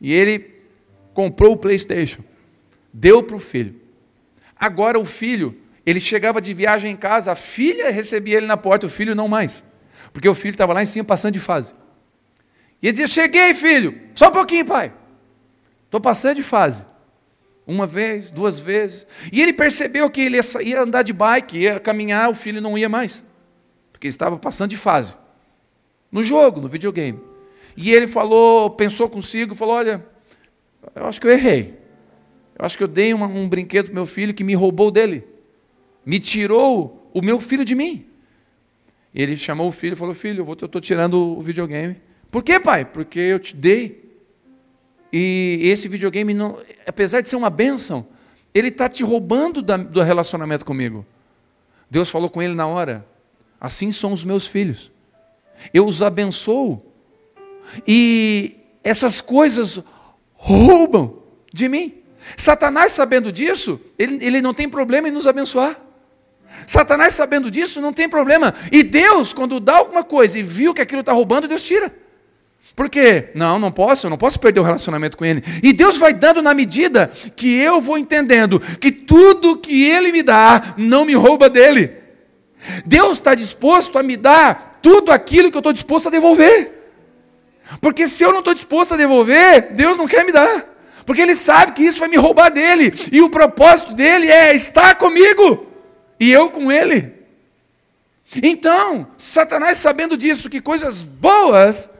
E 0.00 0.12
ele 0.12 0.60
comprou 1.12 1.52
o 1.52 1.56
PlayStation. 1.56 2.24
Deu 2.92 3.22
para 3.22 3.36
o 3.36 3.38
filho. 3.38 3.80
Agora 4.58 4.98
o 4.98 5.04
filho, 5.04 5.56
ele 5.86 6.00
chegava 6.00 6.40
de 6.40 6.52
viagem 6.52 6.90
em 6.90 6.96
casa, 6.96 7.30
a 7.30 7.36
filha 7.36 7.92
recebia 7.92 8.38
ele 8.38 8.46
na 8.46 8.56
porta, 8.56 8.88
o 8.88 8.90
filho 8.90 9.14
não 9.14 9.28
mais. 9.28 9.62
Porque 10.12 10.28
o 10.28 10.34
filho 10.34 10.54
estava 10.54 10.72
lá 10.72 10.82
em 10.82 10.86
cima 10.86 11.04
passando 11.04 11.34
de 11.34 11.40
fase. 11.40 11.74
E 12.82 12.88
ele 12.88 12.96
dizia: 12.96 13.06
Cheguei, 13.06 13.54
filho, 13.54 13.96
só 14.16 14.30
um 14.30 14.32
pouquinho, 14.32 14.66
pai. 14.66 14.92
Estou 15.84 16.00
passando 16.00 16.34
de 16.34 16.42
fase. 16.42 16.84
Uma 17.64 17.86
vez, 17.86 18.32
duas 18.32 18.58
vezes. 18.58 19.06
E 19.32 19.40
ele 19.40 19.52
percebeu 19.52 20.10
que 20.10 20.22
ele 20.22 20.40
ia 20.64 20.82
andar 20.82 21.02
de 21.02 21.12
bike, 21.12 21.56
ia 21.56 21.78
caminhar, 21.78 22.28
o 22.28 22.34
filho 22.34 22.60
não 22.60 22.76
ia 22.76 22.88
mais 22.88 23.24
porque 24.04 24.08
estava 24.08 24.36
passando 24.36 24.68
de 24.68 24.76
fase. 24.76 25.14
No 26.12 26.22
jogo, 26.22 26.60
no 26.60 26.68
videogame. 26.68 27.18
E 27.74 27.90
ele 27.90 28.06
falou, 28.06 28.68
pensou 28.68 29.08
consigo, 29.08 29.54
falou: 29.54 29.76
Olha, 29.76 30.04
eu 30.94 31.06
acho 31.06 31.18
que 31.18 31.26
eu 31.26 31.30
errei. 31.30 31.74
Eu 32.58 32.66
acho 32.66 32.76
que 32.76 32.84
eu 32.84 32.88
dei 32.88 33.14
uma, 33.14 33.26
um 33.26 33.48
brinquedo 33.48 33.86
para 33.86 33.94
meu 33.94 34.04
filho 34.04 34.34
que 34.34 34.44
me 34.44 34.54
roubou 34.54 34.90
dele. 34.90 35.24
Me 36.04 36.20
tirou 36.20 37.10
o 37.14 37.22
meu 37.22 37.40
filho 37.40 37.64
de 37.64 37.74
mim. 37.74 38.06
Ele 39.14 39.38
chamou 39.38 39.68
o 39.68 39.72
filho 39.72 39.94
e 39.94 39.96
falou: 39.96 40.14
Filho, 40.14 40.46
eu 40.46 40.52
estou 40.52 40.80
tirando 40.82 41.14
o 41.14 41.40
videogame. 41.40 41.96
Por 42.30 42.42
quê, 42.44 42.60
pai? 42.60 42.84
Porque 42.84 43.18
eu 43.18 43.38
te 43.38 43.56
dei. 43.56 44.04
E 45.10 45.60
esse 45.62 45.88
videogame, 45.88 46.34
não, 46.34 46.58
apesar 46.86 47.22
de 47.22 47.28
ser 47.30 47.36
uma 47.36 47.48
bênção, 47.48 48.06
ele 48.52 48.68
está 48.68 48.86
te 48.86 49.02
roubando 49.02 49.62
da, 49.62 49.78
do 49.78 50.02
relacionamento 50.02 50.64
comigo. 50.64 51.06
Deus 51.90 52.10
falou 52.10 52.28
com 52.28 52.42
ele 52.42 52.54
na 52.54 52.66
hora: 52.66 53.13
Assim 53.64 53.92
são 53.92 54.12
os 54.12 54.22
meus 54.22 54.46
filhos. 54.46 54.92
Eu 55.72 55.86
os 55.86 56.02
abençoo. 56.02 56.84
E 57.88 58.56
essas 58.82 59.22
coisas 59.22 59.82
roubam 60.34 61.22
de 61.50 61.66
mim. 61.66 61.94
Satanás, 62.36 62.92
sabendo 62.92 63.32
disso, 63.32 63.80
ele, 63.98 64.22
ele 64.22 64.42
não 64.42 64.52
tem 64.52 64.68
problema 64.68 65.08
em 65.08 65.10
nos 65.10 65.26
abençoar. 65.26 65.80
Satanás, 66.66 67.14
sabendo 67.14 67.50
disso, 67.50 67.80
não 67.80 67.90
tem 67.90 68.06
problema. 68.06 68.54
E 68.70 68.82
Deus, 68.82 69.32
quando 69.32 69.58
dá 69.58 69.78
alguma 69.78 70.04
coisa 70.04 70.38
e 70.38 70.42
viu 70.42 70.74
que 70.74 70.82
aquilo 70.82 71.00
está 71.00 71.14
roubando, 71.14 71.48
Deus 71.48 71.64
tira. 71.64 71.90
Por 72.76 72.90
quê? 72.90 73.30
Não, 73.34 73.58
não 73.58 73.72
posso, 73.72 74.04
eu 74.04 74.10
não 74.10 74.18
posso 74.18 74.38
perder 74.38 74.60
o 74.60 74.64
relacionamento 74.64 75.16
com 75.16 75.24
Ele. 75.24 75.42
E 75.62 75.72
Deus 75.72 75.96
vai 75.96 76.12
dando 76.12 76.42
na 76.42 76.52
medida 76.52 77.10
que 77.34 77.56
eu 77.56 77.80
vou 77.80 77.96
entendendo 77.96 78.60
que 78.60 78.92
tudo 78.92 79.56
que 79.56 79.86
Ele 79.86 80.12
me 80.12 80.22
dá 80.22 80.74
não 80.76 81.06
me 81.06 81.14
rouba 81.14 81.48
dele. 81.48 82.03
Deus 82.84 83.18
está 83.18 83.34
disposto 83.34 83.98
a 83.98 84.02
me 84.02 84.16
dar 84.16 84.78
tudo 84.82 85.12
aquilo 85.12 85.50
que 85.50 85.56
eu 85.56 85.60
estou 85.60 85.72
disposto 85.72 86.08
a 86.08 86.10
devolver. 86.10 86.72
Porque 87.80 88.06
se 88.06 88.22
eu 88.22 88.32
não 88.32 88.40
estou 88.40 88.54
disposto 88.54 88.94
a 88.94 88.96
devolver, 88.96 89.72
Deus 89.72 89.96
não 89.96 90.06
quer 90.06 90.24
me 90.24 90.32
dar. 90.32 90.64
Porque 91.06 91.22
Ele 91.22 91.34
sabe 91.34 91.72
que 91.72 91.82
isso 91.82 92.00
vai 92.00 92.08
me 92.08 92.16
roubar 92.16 92.50
dele. 92.50 92.92
E 93.12 93.20
o 93.20 93.30
propósito 93.30 93.92
dele 93.92 94.30
é 94.30 94.54
estar 94.54 94.96
comigo 94.96 95.66
e 96.18 96.32
eu 96.32 96.50
com 96.50 96.70
ele. 96.70 97.12
Então, 98.42 99.08
Satanás, 99.16 99.78
sabendo 99.78 100.16
disso, 100.16 100.50
que 100.50 100.60
coisas 100.60 101.02
boas 101.02 101.90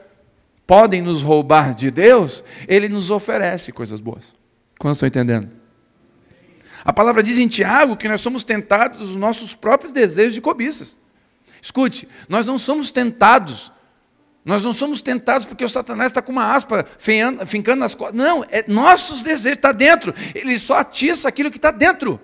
podem 0.65 1.01
nos 1.01 1.21
roubar 1.21 1.75
de 1.75 1.91
Deus, 1.91 2.43
ele 2.67 2.89
nos 2.89 3.11
oferece 3.11 3.71
coisas 3.71 3.99
boas. 3.99 4.33
Quantos 4.79 4.97
estão 4.97 5.07
entendendo? 5.07 5.49
A 6.85 6.93
palavra 6.93 7.21
diz 7.21 7.37
em 7.37 7.47
Tiago 7.47 7.97
que 7.97 8.07
nós 8.07 8.21
somos 8.21 8.43
tentados 8.43 8.99
dos 8.99 9.15
nossos 9.15 9.53
próprios 9.53 9.91
desejos 9.91 10.37
e 10.37 10.41
cobiças. 10.41 10.99
Escute, 11.61 12.07
nós 12.29 12.45
não 12.45 12.57
somos 12.57 12.91
tentados 12.91 13.73
nós 14.45 14.63
não 14.63 14.71
somos 14.71 15.01
tentados 15.01 15.47
porque 15.47 15.65
o 15.65 15.69
Satanás 15.69 16.11
está 16.11 16.21
com 16.21 16.31
uma 16.31 16.53
aspa 16.53 16.85
fincando 17.47 17.79
nas 17.79 17.95
costas. 17.95 18.15
Não, 18.15 18.45
é 18.47 18.63
nossos 18.67 19.23
desejos, 19.23 19.57
está 19.57 19.71
dentro. 19.71 20.13
Ele 20.35 20.59
só 20.59 20.75
atiça 20.75 21.27
aquilo 21.27 21.49
que 21.49 21.57
está 21.57 21.71
dentro. 21.71 22.21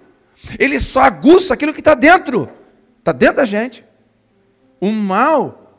Ele 0.60 0.80
só 0.80 1.02
aguça 1.02 1.56
aquilo 1.56 1.74
que 1.74 1.80
está 1.82 1.96
dentro. 1.96 2.48
Está 3.00 3.12
dentro 3.12 3.38
da 3.38 3.46
gente. 3.46 3.84
O 4.80 4.92
mal, 4.92 5.76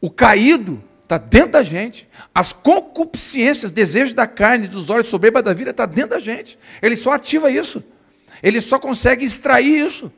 o 0.00 0.10
caído, 0.10 0.82
está 1.14 1.18
dentro 1.18 1.52
da 1.52 1.62
gente. 1.62 2.08
As 2.34 2.52
concupiscências, 2.52 3.70
desejos 3.70 4.14
da 4.14 4.26
carne, 4.26 4.68
dos 4.68 4.90
olhos, 4.90 5.08
soberba 5.08 5.42
da 5.42 5.52
vida, 5.52 5.70
está 5.70 5.86
dentro 5.86 6.10
da 6.10 6.18
gente. 6.18 6.58
Ele 6.82 6.96
só 6.96 7.12
ativa 7.12 7.50
isso. 7.50 7.82
Ele 8.42 8.60
só 8.60 8.78
consegue 8.78 9.24
extrair 9.24 9.86
isso. 9.86 10.12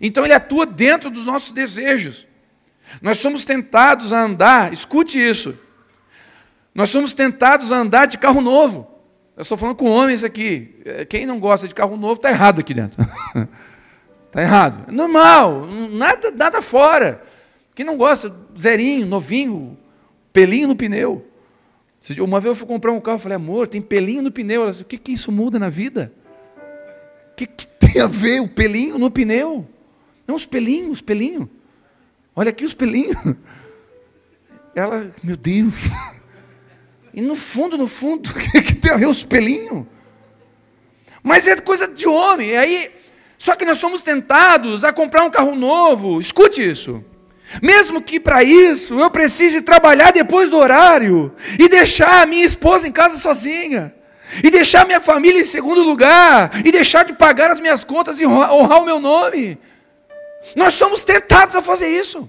Então 0.00 0.24
ele 0.24 0.34
atua 0.34 0.66
dentro 0.66 1.10
dos 1.10 1.26
nossos 1.26 1.52
desejos. 1.52 2.26
Nós 3.00 3.18
somos 3.18 3.44
tentados 3.44 4.12
a 4.12 4.20
andar, 4.22 4.72
escute 4.72 5.18
isso. 5.18 5.58
Nós 6.74 6.90
somos 6.90 7.14
tentados 7.14 7.72
a 7.72 7.76
andar 7.76 8.06
de 8.06 8.18
carro 8.18 8.40
novo. 8.40 8.90
Eu 9.36 9.42
estou 9.42 9.58
falando 9.58 9.76
com 9.76 9.90
homens 9.90 10.22
aqui. 10.22 10.80
É, 10.84 11.04
quem 11.04 11.26
não 11.26 11.38
gosta 11.40 11.66
de 11.66 11.74
carro 11.74 11.96
novo 11.96 12.14
está 12.14 12.30
errado 12.30 12.60
aqui 12.60 12.74
dentro. 12.74 13.00
Está 14.26 14.42
errado. 14.42 14.92
Normal, 14.92 15.66
nada, 15.90 16.30
nada 16.30 16.62
fora. 16.62 17.22
Quem 17.74 17.84
não 17.84 17.96
gosta, 17.96 18.34
zerinho, 18.58 19.06
novinho, 19.06 19.76
pelinho 20.32 20.68
no 20.68 20.76
pneu. 20.76 21.26
Uma 22.18 22.38
vez 22.38 22.50
eu 22.50 22.56
fui 22.56 22.66
comprar 22.66 22.92
um 22.92 23.00
carro, 23.00 23.18
falei, 23.18 23.36
amor, 23.36 23.66
tem 23.66 23.80
pelinho 23.80 24.22
no 24.22 24.30
pneu. 24.30 24.62
Ela 24.62 24.70
disse, 24.70 24.82
o 24.82 24.86
que, 24.86 24.98
que 24.98 25.12
isso 25.12 25.32
muda 25.32 25.58
na 25.58 25.68
vida? 25.68 26.12
O 27.32 27.34
que, 27.36 27.46
que 27.46 27.66
tem 27.66 28.00
a 28.00 28.06
ver 28.06 28.40
o 28.40 28.48
pelinho 28.48 28.98
no 28.98 29.10
pneu? 29.10 29.66
Não, 30.26 30.36
os 30.36 30.46
pelinhos, 30.46 30.92
os 30.92 31.00
pelinhos. 31.00 31.48
Olha 32.36 32.50
aqui 32.50 32.64
os 32.64 32.74
pelinhos. 32.74 33.16
Ela, 34.74 35.10
meu 35.22 35.36
Deus. 35.36 35.74
E 37.16 37.22
no 37.22 37.36
fundo, 37.36 37.78
no 37.78 37.86
fundo, 37.86 38.28
o 38.34 38.34
que 38.34 38.74
tem 38.74 38.90
a 38.90 38.96
ver 38.96 39.06
os 39.06 39.22
pelinhos? 39.22 39.86
Mas 41.22 41.46
é 41.46 41.54
coisa 41.60 41.86
de 41.86 42.08
homem. 42.08 42.50
E 42.50 42.56
aí, 42.56 42.90
só 43.38 43.54
que 43.54 43.64
nós 43.64 43.78
somos 43.78 44.02
tentados 44.02 44.82
a 44.82 44.92
comprar 44.92 45.22
um 45.22 45.30
carro 45.30 45.54
novo. 45.54 46.20
Escute 46.20 46.68
isso. 46.68 47.04
Mesmo 47.62 48.02
que 48.02 48.18
para 48.18 48.42
isso 48.42 48.98
eu 48.98 49.10
precise 49.10 49.62
trabalhar 49.62 50.12
depois 50.12 50.50
do 50.50 50.58
horário 50.58 51.34
e 51.58 51.68
deixar 51.68 52.22
a 52.22 52.26
minha 52.26 52.44
esposa 52.44 52.88
em 52.88 52.92
casa 52.92 53.16
sozinha, 53.18 53.94
e 54.42 54.50
deixar 54.50 54.86
minha 54.86 55.00
família 55.00 55.40
em 55.40 55.44
segundo 55.44 55.82
lugar, 55.82 56.50
e 56.64 56.72
deixar 56.72 57.04
de 57.04 57.12
pagar 57.12 57.50
as 57.50 57.60
minhas 57.60 57.84
contas 57.84 58.18
e 58.18 58.26
honrar 58.26 58.80
o 58.80 58.84
meu 58.84 58.98
nome. 58.98 59.58
Nós 60.56 60.74
somos 60.74 61.02
tentados 61.02 61.54
a 61.54 61.62
fazer 61.62 61.88
isso. 61.88 62.28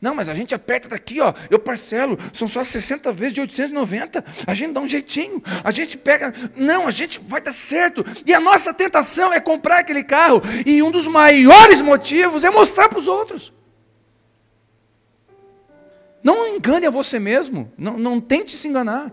Não, 0.00 0.14
mas 0.14 0.28
a 0.28 0.34
gente 0.34 0.54
aperta 0.54 0.88
daqui, 0.88 1.20
ó, 1.20 1.32
eu 1.50 1.58
parcelo, 1.58 2.18
são 2.32 2.46
só 2.46 2.62
60 2.62 3.10
vezes 3.12 3.32
de 3.32 3.40
890. 3.40 4.22
A 4.46 4.52
gente 4.52 4.72
dá 4.72 4.80
um 4.80 4.88
jeitinho, 4.88 5.42
a 5.64 5.70
gente 5.70 5.96
pega, 5.96 6.34
não, 6.54 6.86
a 6.86 6.90
gente 6.90 7.18
vai 7.26 7.40
dar 7.40 7.52
certo. 7.52 8.04
E 8.26 8.34
a 8.34 8.40
nossa 8.40 8.74
tentação 8.74 9.32
é 9.32 9.40
comprar 9.40 9.78
aquele 9.78 10.04
carro, 10.04 10.42
e 10.66 10.82
um 10.82 10.90
dos 10.90 11.06
maiores 11.06 11.80
motivos 11.80 12.44
é 12.44 12.50
mostrar 12.50 12.90
para 12.90 12.98
os 12.98 13.08
outros. 13.08 13.54
Não 16.22 16.46
engane 16.46 16.86
a 16.86 16.90
você 16.90 17.18
mesmo, 17.18 17.72
não, 17.78 17.96
não 17.96 18.20
tente 18.20 18.54
se 18.54 18.68
enganar. 18.68 19.10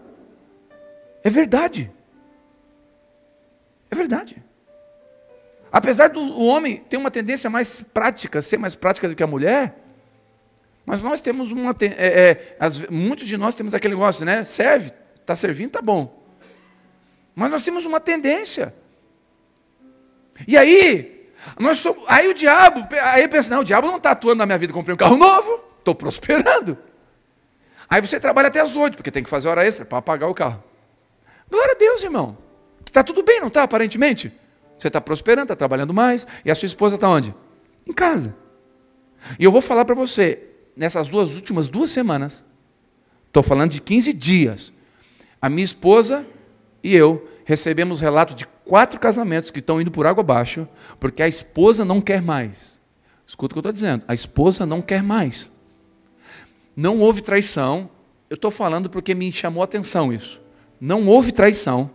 É 1.23 1.29
verdade. 1.29 1.89
É 3.89 3.95
verdade. 3.95 4.43
Apesar 5.71 6.09
do 6.09 6.39
homem 6.39 6.77
ter 6.89 6.97
uma 6.97 7.09
tendência 7.09 7.49
mais 7.49 7.81
prática, 7.81 8.41
ser 8.41 8.57
mais 8.57 8.75
prática 8.75 9.07
do 9.07 9.15
que 9.15 9.23
a 9.23 9.27
mulher, 9.27 9.82
mas 10.85 11.01
nós 11.01 11.21
temos 11.21 11.51
uma. 11.51 11.75
É, 11.81 11.85
é, 11.87 12.57
as, 12.59 12.87
muitos 12.87 13.25
de 13.25 13.37
nós 13.37 13.55
temos 13.55 13.73
aquele 13.73 13.93
negócio, 13.93 14.25
né? 14.25 14.43
Serve, 14.43 14.91
está 15.19 15.35
servindo, 15.35 15.67
está 15.67 15.81
bom. 15.81 16.23
Mas 17.33 17.49
nós 17.49 17.63
temos 17.63 17.85
uma 17.85 17.99
tendência. 17.99 18.73
E 20.47 20.57
aí, 20.57 21.31
nós 21.59 21.79
somos, 21.79 22.03
aí 22.07 22.27
o 22.27 22.33
diabo, 22.33 22.87
aí 23.13 23.27
pensa, 23.27 23.53
não, 23.53 23.61
o 23.61 23.63
diabo 23.63 23.87
não 23.87 23.97
está 23.97 24.11
atuando 24.11 24.39
na 24.39 24.45
minha 24.45 24.57
vida, 24.57 24.73
comprei 24.73 24.93
um 24.93 24.97
carro 24.97 25.17
novo, 25.17 25.63
estou 25.79 25.95
prosperando. 25.95 26.77
Aí 27.89 28.01
você 28.01 28.19
trabalha 28.19 28.47
até 28.47 28.59
as 28.59 28.75
oito, 28.75 28.95
porque 28.95 29.11
tem 29.11 29.23
que 29.23 29.29
fazer 29.29 29.47
hora 29.47 29.65
extra 29.65 29.85
para 29.85 30.01
pagar 30.01 30.27
o 30.27 30.33
carro. 30.33 30.63
Glória 31.49 31.73
a 31.73 31.77
Deus, 31.77 32.03
irmão. 32.03 32.37
Está 32.85 33.03
tudo 33.03 33.23
bem, 33.23 33.39
não 33.39 33.47
está, 33.47 33.63
aparentemente? 33.63 34.31
Você 34.77 34.87
está 34.87 34.99
prosperando, 34.99 35.43
está 35.43 35.55
trabalhando 35.55 35.93
mais, 35.93 36.27
e 36.43 36.51
a 36.51 36.55
sua 36.55 36.65
esposa 36.65 36.95
está 36.95 37.07
onde? 37.07 37.33
Em 37.87 37.93
casa. 37.93 38.35
E 39.39 39.43
eu 39.43 39.51
vou 39.51 39.61
falar 39.61 39.85
para 39.85 39.95
você, 39.95 40.52
nessas 40.75 41.09
duas 41.09 41.35
últimas 41.35 41.67
duas 41.67 41.89
semanas, 41.89 42.43
estou 43.27 43.43
falando 43.43 43.71
de 43.71 43.81
15 43.81 44.13
dias, 44.13 44.73
a 45.41 45.49
minha 45.49 45.63
esposa 45.63 46.25
e 46.83 46.95
eu 46.95 47.29
recebemos 47.45 48.01
relato 48.01 48.33
de 48.33 48.45
quatro 48.65 48.99
casamentos 48.99 49.51
que 49.51 49.59
estão 49.59 49.81
indo 49.81 49.91
por 49.91 50.05
água 50.05 50.21
abaixo, 50.21 50.67
porque 50.99 51.21
a 51.21 51.27
esposa 51.27 51.83
não 51.83 51.99
quer 51.99 52.21
mais. 52.21 52.79
Escuta 53.25 53.53
o 53.53 53.55
que 53.55 53.57
eu 53.59 53.69
estou 53.69 53.71
dizendo, 53.71 54.03
a 54.07 54.13
esposa 54.13 54.65
não 54.65 54.81
quer 54.81 55.03
mais. 55.03 55.53
Não 56.75 56.99
houve 56.99 57.21
traição, 57.21 57.89
eu 58.29 58.35
estou 58.35 58.51
falando 58.51 58.89
porque 58.89 59.13
me 59.13 59.31
chamou 59.31 59.61
a 59.61 59.65
atenção 59.65 60.11
isso. 60.11 60.41
Não 60.79 61.07
houve 61.07 61.31
traição 61.31 61.91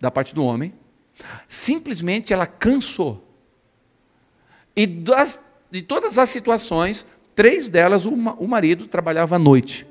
da 0.00 0.10
parte 0.10 0.34
do 0.34 0.44
homem, 0.44 0.72
Simplesmente 1.46 2.32
ela 2.32 2.46
cansou. 2.46 3.22
E 4.74 4.86
das, 4.86 5.44
de 5.70 5.82
todas 5.82 6.18
as 6.18 6.28
situações, 6.30 7.06
três 7.34 7.68
delas 7.68 8.06
o, 8.06 8.46
marido 8.46 8.86
trabalhava 8.86 9.36
à 9.36 9.38
noite. 9.38 9.86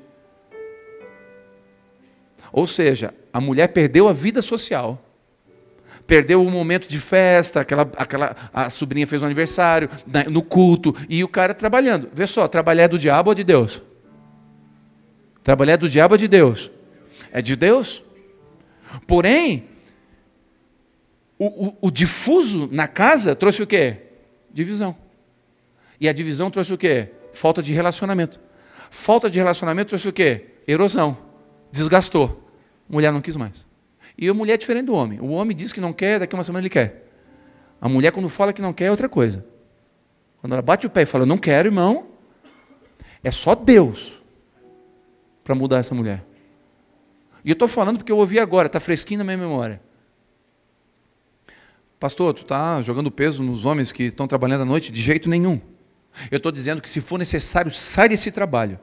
Ou 2.52 2.66
seja, 2.66 3.12
a 3.32 3.40
mulher 3.40 3.68
perdeu 3.68 4.08
a 4.08 4.12
vida 4.12 4.40
social. 4.40 5.02
Perdeu 6.06 6.44
o 6.44 6.50
momento 6.50 6.86
de 6.86 7.00
festa, 7.00 7.60
aquela, 7.60 7.90
aquela, 7.96 8.36
a 8.52 8.68
sobrinha 8.68 9.06
fez 9.06 9.22
um 9.22 9.26
aniversário, 9.26 9.88
no 10.30 10.42
culto, 10.42 10.94
e 11.08 11.24
o 11.24 11.28
cara 11.28 11.54
trabalhando. 11.54 12.10
Vê 12.12 12.26
só, 12.26 12.46
trabalhar 12.46 12.84
é 12.84 12.88
do 12.88 12.98
diabo 12.98 13.30
ou 13.30 13.34
de 13.34 13.42
Deus? 13.42 13.82
Trabalhar 15.42 15.74
é 15.74 15.76
do 15.78 15.88
diabo 15.88 16.14
ou 16.14 16.18
de 16.18 16.28
Deus? 16.28 16.70
É 17.32 17.40
de 17.40 17.56
Deus. 17.56 18.02
Porém, 19.06 19.64
o, 21.38 21.68
o, 21.68 21.76
o 21.82 21.90
difuso 21.90 22.68
na 22.70 22.86
casa 22.86 23.34
trouxe 23.34 23.62
o 23.62 23.66
quê? 23.66 23.96
Divisão. 24.52 24.96
E 26.00 26.08
a 26.08 26.12
divisão 26.12 26.50
trouxe 26.50 26.72
o 26.72 26.78
quê? 26.78 27.08
Falta 27.34 27.62
de 27.62 27.72
relacionamento. 27.72 28.40
Falta 28.90 29.28
de 29.28 29.38
relacionamento 29.38 29.88
trouxe 29.88 30.08
o 30.08 30.12
quê? 30.12 30.46
Erosão. 30.66 31.18
Desgastou. 31.70 32.48
Mulher 32.88 33.12
não 33.12 33.20
quis 33.20 33.34
mais. 33.34 33.66
E 34.16 34.28
a 34.28 34.32
mulher 34.32 34.54
é 34.54 34.56
diferente 34.56 34.86
do 34.86 34.94
homem. 34.94 35.20
O 35.20 35.30
homem 35.30 35.54
diz 35.54 35.72
que 35.72 35.80
não 35.80 35.92
quer, 35.92 36.20
daqui 36.20 36.34
a 36.34 36.38
uma 36.38 36.44
semana 36.44 36.62
ele 36.62 36.70
quer. 36.70 37.10
A 37.80 37.88
mulher, 37.88 38.12
quando 38.12 38.28
fala 38.28 38.52
que 38.52 38.62
não 38.62 38.72
quer, 38.72 38.86
é 38.86 38.90
outra 38.90 39.08
coisa. 39.08 39.44
Quando 40.40 40.52
ela 40.52 40.62
bate 40.62 40.86
o 40.86 40.90
pé 40.90 41.02
e 41.02 41.06
fala, 41.06 41.26
não 41.26 41.36
quero, 41.36 41.68
irmão, 41.68 42.06
é 43.22 43.30
só 43.30 43.54
Deus 43.54 44.12
para 45.42 45.54
mudar 45.54 45.78
essa 45.78 45.94
mulher. 45.94 46.24
E 47.44 47.50
eu 47.50 47.54
estou 47.54 47.66
falando 47.66 47.98
porque 47.98 48.12
eu 48.12 48.16
ouvi 48.16 48.38
agora, 48.38 48.66
está 48.66 48.78
fresquinho 48.78 49.18
na 49.18 49.24
minha 49.24 49.36
memória. 49.36 49.80
Pastor, 51.98 52.32
tu 52.32 52.42
está 52.42 52.80
jogando 52.80 53.10
peso 53.10 53.42
nos 53.42 53.64
homens 53.64 53.90
que 53.90 54.04
estão 54.04 54.28
trabalhando 54.28 54.62
à 54.62 54.64
noite? 54.64 54.92
De 54.92 55.02
jeito 55.02 55.28
nenhum. 55.28 55.60
Eu 56.30 56.36
estou 56.36 56.52
dizendo 56.52 56.80
que 56.80 56.88
se 56.88 57.00
for 57.00 57.18
necessário, 57.18 57.70
sai 57.70 58.08
desse 58.08 58.30
trabalho. 58.30 58.78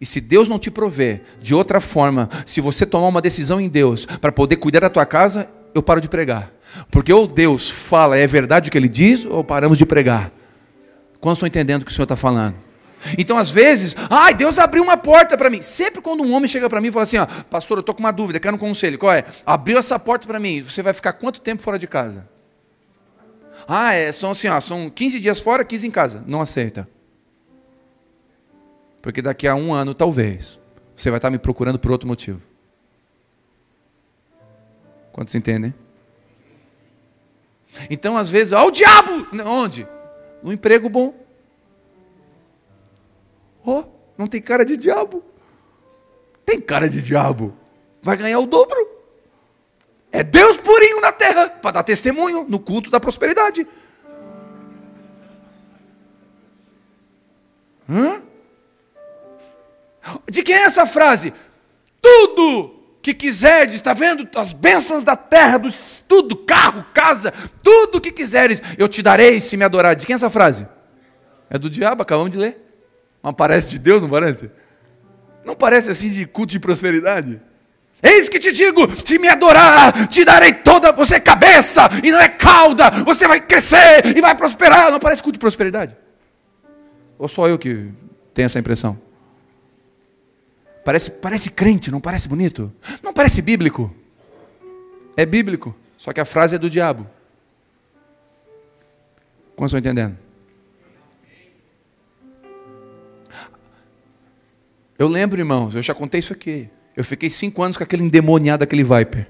E 0.00 0.06
se 0.06 0.20
Deus 0.20 0.48
não 0.48 0.58
te 0.58 0.70
prover 0.70 1.22
de 1.40 1.54
outra 1.54 1.80
forma, 1.80 2.28
se 2.46 2.60
você 2.60 2.86
tomar 2.86 3.08
uma 3.08 3.20
decisão 3.20 3.60
em 3.60 3.68
Deus 3.68 4.06
para 4.06 4.32
poder 4.32 4.56
cuidar 4.56 4.80
da 4.80 4.90
tua 4.90 5.06
casa, 5.06 5.48
eu 5.74 5.82
paro 5.82 6.00
de 6.00 6.08
pregar. 6.08 6.52
Porque 6.90 7.12
ou 7.12 7.26
Deus 7.26 7.68
fala, 7.68 8.16
é 8.16 8.26
verdade 8.26 8.68
o 8.68 8.72
que 8.72 8.78
ele 8.78 8.88
diz, 8.88 9.24
ou 9.24 9.42
paramos 9.42 9.78
de 9.78 9.86
pregar. 9.86 10.30
Quantos 11.20 11.38
estão 11.38 11.46
entendendo 11.46 11.82
o 11.82 11.84
que 11.84 11.90
o 11.90 11.94
Senhor 11.94 12.04
está 12.04 12.16
falando? 12.16 12.54
Então, 13.16 13.36
às 13.36 13.50
vezes, 13.50 13.96
ai, 14.10 14.34
Deus 14.34 14.58
abriu 14.58 14.82
uma 14.82 14.96
porta 14.96 15.36
para 15.36 15.50
mim. 15.50 15.62
Sempre 15.62 16.00
quando 16.00 16.22
um 16.22 16.32
homem 16.32 16.48
chega 16.48 16.68
para 16.68 16.80
mim 16.80 16.88
e 16.88 16.92
fala 16.92 17.02
assim, 17.02 17.18
ó, 17.18 17.26
pastor, 17.26 17.78
eu 17.78 17.80
estou 17.80 17.94
com 17.94 18.00
uma 18.00 18.12
dúvida, 18.12 18.38
quero 18.38 18.56
um 18.56 18.58
conselho. 18.58 18.98
Qual 18.98 19.12
é? 19.12 19.24
Abriu 19.44 19.78
essa 19.78 19.98
porta 19.98 20.26
para 20.26 20.38
mim, 20.38 20.60
você 20.60 20.82
vai 20.82 20.92
ficar 20.92 21.14
quanto 21.14 21.40
tempo 21.40 21.62
fora 21.62 21.78
de 21.78 21.86
casa? 21.86 22.28
Ah, 23.72 23.94
é, 23.94 24.10
são 24.10 24.32
assim, 24.32 24.48
ó, 24.48 24.60
são 24.60 24.90
15 24.90 25.20
dias 25.20 25.38
fora, 25.38 25.64
15 25.64 25.86
em 25.86 25.92
casa. 25.92 26.24
Não 26.26 26.40
aceita. 26.40 26.88
Porque 29.00 29.22
daqui 29.22 29.46
a 29.46 29.54
um 29.54 29.72
ano, 29.72 29.94
talvez, 29.94 30.58
você 30.96 31.08
vai 31.08 31.18
estar 31.18 31.30
me 31.30 31.38
procurando 31.38 31.78
por 31.78 31.92
outro 31.92 32.08
motivo. 32.08 32.42
Quantos 35.12 35.36
entendem? 35.36 35.72
Então, 37.88 38.16
às 38.16 38.28
vezes, 38.28 38.52
ó, 38.52 38.66
o 38.66 38.72
diabo! 38.72 39.28
Onde? 39.46 39.86
No 40.42 40.52
emprego 40.52 40.88
bom. 40.88 41.14
Oh, 43.64 43.84
não 44.18 44.26
tem 44.26 44.42
cara 44.42 44.64
de 44.64 44.76
diabo. 44.76 45.22
Tem 46.44 46.60
cara 46.60 46.88
de 46.88 47.00
diabo. 47.00 47.56
Vai 48.02 48.16
ganhar 48.16 48.40
o 48.40 48.46
dobro. 48.46 48.99
É 50.12 50.22
Deus 50.22 50.56
purinho 50.56 51.00
na 51.00 51.12
terra 51.12 51.48
para 51.48 51.72
dar 51.72 51.82
testemunho 51.82 52.44
no 52.48 52.58
culto 52.58 52.90
da 52.90 52.98
prosperidade. 52.98 53.66
Hã? 57.88 58.22
De 60.28 60.42
quem 60.42 60.54
é 60.54 60.62
essa 60.62 60.86
frase? 60.86 61.32
Tudo 62.00 62.80
que 63.02 63.14
quiseres, 63.14 63.74
está 63.74 63.92
vendo? 63.92 64.28
As 64.36 64.52
bênçãos 64.52 65.04
da 65.04 65.16
terra, 65.16 65.58
do, 65.58 65.68
tudo, 66.08 66.36
carro, 66.36 66.84
casa, 66.92 67.32
tudo 67.62 68.00
que 68.00 68.12
quiseres, 68.12 68.62
eu 68.76 68.88
te 68.88 69.02
darei 69.02 69.40
se 69.40 69.56
me 69.56 69.64
adorar. 69.64 69.94
De 69.94 70.06
quem 70.06 70.14
é 70.14 70.16
essa 70.16 70.30
frase? 70.30 70.68
É 71.48 71.58
do 71.58 71.70
diabo, 71.70 72.02
acabamos 72.02 72.30
de 72.30 72.38
ler. 72.38 72.58
Não 73.22 73.34
parece 73.34 73.70
de 73.70 73.78
Deus, 73.78 74.02
não 74.02 74.08
parece? 74.08 74.50
Não 75.44 75.54
parece 75.54 75.90
assim 75.90 76.10
de 76.10 76.26
culto 76.26 76.52
de 76.52 76.60
prosperidade? 76.60 77.40
Eis 78.02 78.28
que 78.28 78.38
te 78.38 78.52
digo: 78.52 78.88
se 79.04 79.18
me 79.18 79.28
adorar, 79.28 80.08
te 80.08 80.24
darei 80.24 80.54
toda. 80.54 80.92
Você 80.92 81.16
é 81.16 81.20
cabeça 81.20 81.88
e 82.02 82.10
não 82.10 82.20
é 82.20 82.28
cauda. 82.28 82.90
Você 83.04 83.28
vai 83.28 83.40
crescer 83.40 84.16
e 84.16 84.20
vai 84.20 84.34
prosperar. 84.34 84.90
Não 84.90 85.00
parece 85.00 85.22
culto 85.22 85.34
de 85.34 85.40
prosperidade? 85.40 85.96
Ou 87.18 87.28
só 87.28 87.48
eu 87.48 87.58
que 87.58 87.90
tenho 88.32 88.46
essa 88.46 88.58
impressão? 88.58 88.98
Parece, 90.84 91.10
parece 91.10 91.50
crente, 91.50 91.90
não 91.90 92.00
parece 92.00 92.28
bonito? 92.28 92.72
Não 93.02 93.12
parece 93.12 93.42
bíblico? 93.42 93.94
É 95.16 95.26
bíblico, 95.26 95.76
só 95.98 96.12
que 96.12 96.20
a 96.20 96.24
frase 96.24 96.56
é 96.56 96.58
do 96.58 96.70
diabo. 96.70 97.06
Como 99.54 99.66
estão 99.66 99.78
entendendo? 99.78 100.16
Eu 104.98 105.08
lembro, 105.08 105.38
irmãos, 105.38 105.74
eu 105.74 105.82
já 105.82 105.94
contei 105.94 106.20
isso 106.20 106.32
aqui. 106.32 106.70
Eu 106.96 107.04
fiquei 107.04 107.30
cinco 107.30 107.62
anos 107.62 107.76
com 107.76 107.84
aquele 107.84 108.02
endemoniado, 108.02 108.64
aquele 108.64 108.82
Viper. 108.82 109.26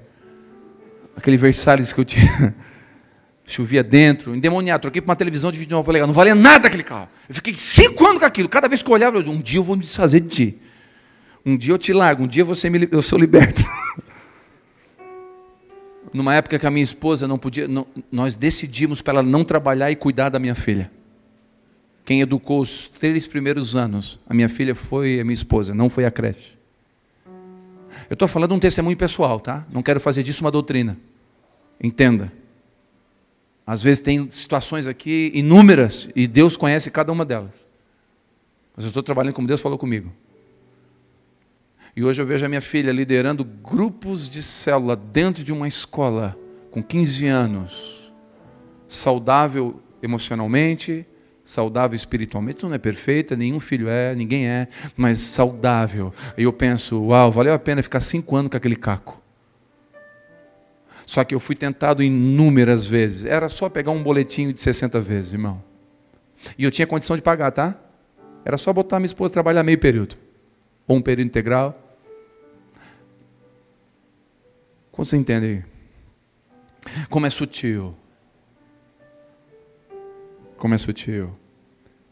Aquele 1.17 1.37
Versalhes 1.37 1.93
que 1.93 2.01
eu 2.01 2.05
tinha. 2.05 2.55
Chovia 3.45 3.83
dentro, 3.83 4.35
endemoniado. 4.35 4.83
Troquei 4.83 5.03
para 5.03 5.11
uma 5.11 5.17
televisão 5.17 5.51
de 5.51 5.59
29 5.59 5.85
polegadas. 5.85 6.09
Não 6.09 6.15
valia 6.15 6.35
nada 6.35 6.69
aquele 6.69 6.85
carro. 6.85 7.09
Eu 7.29 7.35
fiquei 7.35 7.55
cinco 7.57 8.07
anos 8.07 8.21
com 8.21 8.25
aquilo. 8.25 8.49
Cada 8.49 8.69
vez 8.69 8.83
que 8.83 8.89
eu 8.89 8.95
olhava, 8.95 9.17
eu 9.17 9.23
dizia, 9.23 9.37
um 9.37 9.41
dia 9.41 9.59
eu 9.59 9.65
vou 9.65 9.77
me 9.77 9.83
desfazer 9.83 10.21
de 10.21 10.29
ti. 10.29 10.59
Um 11.45 11.57
dia 11.57 11.73
eu 11.73 11.79
te 11.79 11.93
largo, 11.93 12.25
um 12.25 12.27
dia 12.27 12.45
você 12.45 12.69
me, 12.69 12.89
eu 12.91 13.03
sou 13.03 13.19
liberto. 13.19 13.65
Numa 16.13 16.35
época 16.35 16.59
que 16.59 16.67
a 16.67 16.71
minha 16.71 16.85
esposa 16.85 17.27
não 17.27 17.39
podia, 17.39 17.67
não, 17.67 17.87
nós 18.11 18.35
decidimos 18.35 19.01
para 19.01 19.21
ela 19.21 19.23
não 19.23 19.45
trabalhar 19.45 19.91
e 19.91 19.97
cuidar 19.97 20.29
da 20.29 20.39
minha 20.39 20.55
filha. 20.55 20.91
Quem 22.05 22.21
educou 22.21 22.61
os 22.61 22.87
três 22.87 23.27
primeiros 23.27 23.77
anos, 23.77 24.19
a 24.29 24.35
minha 24.35 24.49
filha 24.49 24.75
foi 24.75 25.21
a 25.21 25.25
minha 25.25 25.35
esposa, 25.35 25.73
não 25.73 25.89
foi 25.89 26.05
a 26.05 26.11
creche. 26.11 26.60
Eu 28.11 28.15
estou 28.15 28.27
falando 28.27 28.53
um 28.53 28.59
testemunho 28.59 28.97
pessoal, 28.97 29.39
tá? 29.39 29.65
Não 29.71 29.85
quero 29.85 30.01
fazer 30.01 30.25
disso 30.25 30.43
uma 30.43 30.51
doutrina. 30.51 30.99
Entenda. 31.81 32.33
Às 33.65 33.85
vezes 33.85 34.03
tem 34.03 34.29
situações 34.29 34.89
aqui 34.89 35.31
inúmeras 35.33 36.09
e 36.17 36.27
Deus 36.27 36.57
conhece 36.57 36.91
cada 36.91 37.13
uma 37.13 37.25
delas. 37.25 37.69
Mas 38.77 38.85
eu 38.85 38.89
estou 38.89 39.03
trabalhando 39.03 39.33
como 39.33 39.47
Deus 39.47 39.61
falou 39.61 39.79
comigo. 39.79 40.13
E 41.95 42.03
hoje 42.03 42.21
eu 42.21 42.27
vejo 42.27 42.45
a 42.45 42.49
minha 42.49 42.61
filha 42.61 42.91
liderando 42.91 43.45
grupos 43.45 44.29
de 44.29 44.43
célula 44.43 44.97
dentro 44.97 45.45
de 45.45 45.53
uma 45.53 45.69
escola 45.69 46.37
com 46.73 46.83
15 46.83 47.27
anos, 47.29 48.13
saudável 48.89 49.81
emocionalmente, 50.03 51.07
saudável 51.51 51.97
espiritualmente. 51.97 52.63
Não 52.63 52.73
é 52.73 52.79
perfeita, 52.79 53.35
nenhum 53.37 53.59
filho 53.61 53.89
é, 53.89 54.15
ninguém 54.15 54.49
é, 54.49 54.69
mas 54.97 55.19
saudável. 55.19 56.15
E 56.39 56.45
eu 56.45 56.53
penso, 56.53 57.03
uau, 57.07 57.31
valeu 57.31 57.53
a 57.53 57.59
pena 57.59 57.83
ficar 57.83 58.01
cinco 58.01 58.37
anos 58.37 58.51
com 58.51 58.57
aquele 58.57 58.77
caco. 58.77 59.21
Só 61.05 61.25
que 61.25 61.35
eu 61.35 61.41
fui 61.41 61.57
tentado 61.57 62.05
inúmeras 62.05 62.87
vezes. 62.87 63.25
Era 63.25 63.49
só 63.49 63.69
pegar 63.69 63.91
um 63.91 64.03
boletinho 64.03 64.53
de 64.53 64.61
60 64.61 65.01
vezes, 65.01 65.33
irmão. 65.33 65.63
E 66.57 66.63
eu 66.63 66.71
tinha 66.71 66.87
condição 66.87 67.17
de 67.17 67.23
pagar, 67.23 67.51
tá? 67.51 67.77
Era 68.45 68.57
só 68.57 68.73
botar 68.73 69.01
minha 69.01 69.07
esposa 69.07 69.33
trabalhar 69.33 69.63
meio 69.63 69.79
período 69.79 70.17
ou 70.87 70.97
um 70.97 71.03
período 71.03 71.27
integral. 71.27 71.77
Como 74.93 75.05
você 75.05 75.17
entende? 75.17 75.65
Como 77.09 77.27
é 77.27 77.31
sutil. 77.31 77.95
Como 80.57 80.75
é 80.75 80.79
sutil. 80.79 81.40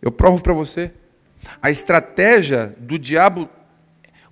Eu 0.01 0.13
provo 0.13 0.43
para 0.43 0.53
você. 0.53 0.93
A 1.63 1.71
estratégia 1.71 2.75
do 2.79 2.99
diabo. 2.99 3.49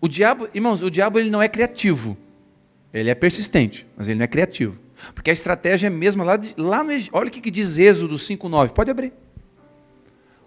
O 0.00 0.09
diabo, 0.09 0.48
irmãos, 0.55 0.83
o 0.83 0.90
diabo 0.90 1.18
ele 1.18 1.31
não 1.31 1.42
é 1.42 1.48
criativo. 1.48 2.16
Ele 2.92 3.11
é 3.11 3.14
persistente, 3.14 3.87
mas 3.96 4.09
ele 4.09 4.18
não 4.18 4.24
é 4.24 4.29
criativo. 4.29 4.79
Porque 5.14 5.31
a 5.31 5.33
estratégia 5.33 5.88
é 5.88 5.90
mesma 5.90 6.24
lá, 6.24 6.37
de, 6.37 6.55
lá 6.57 6.83
no. 6.83 6.92
Olha 7.12 7.29
o 7.29 7.31
que, 7.31 7.40
que 7.40 7.50
diz 7.50 7.79
Êxodo 7.79 8.16
5,9. 8.16 8.70
Pode 8.70 8.90
abrir. 8.90 9.12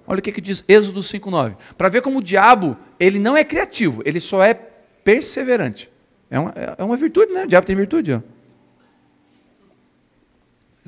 Olha 0.07 0.19
o 0.19 0.21
que, 0.21 0.31
que 0.31 0.41
diz 0.41 0.63
Êxodo 0.67 1.01
5,9. 1.01 1.55
Para 1.77 1.89
ver 1.89 2.01
como 2.01 2.17
o 2.17 2.23
diabo, 2.23 2.75
ele 2.99 3.19
não 3.19 3.37
é 3.37 3.43
criativo, 3.43 4.01
ele 4.05 4.19
só 4.19 4.43
é 4.43 4.55
perseverante. 4.55 5.89
É 6.31 6.39
uma, 6.39 6.53
é 6.77 6.83
uma 6.83 6.97
virtude, 6.97 7.31
né? 7.31 7.43
O 7.43 7.47
diabo 7.47 7.67
tem 7.67 7.75
virtude. 7.75 8.13
Ó. 8.13 8.21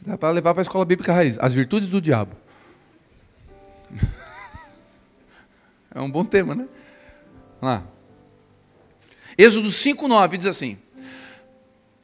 Dá 0.05 0.17
para 0.17 0.31
levar 0.31 0.53
para 0.53 0.61
a 0.61 0.63
escola 0.63 0.83
bíblica 0.85 1.13
raiz. 1.13 1.37
As 1.39 1.53
virtudes 1.53 1.89
do 1.89 2.01
diabo. 2.01 2.35
É 5.93 6.01
um 6.01 6.09
bom 6.09 6.23
tema, 6.23 6.55
né? 6.55 6.67
Vamos 7.59 7.75
lá. 7.75 7.83
Êxodo 9.37 9.69
5,9 9.69 10.37
diz 10.37 10.45
assim: 10.47 10.77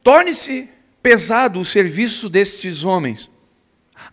Torne-se 0.02 0.68
pesado 1.02 1.60
o 1.60 1.64
serviço 1.64 2.28
destes 2.28 2.84
homens, 2.84 3.30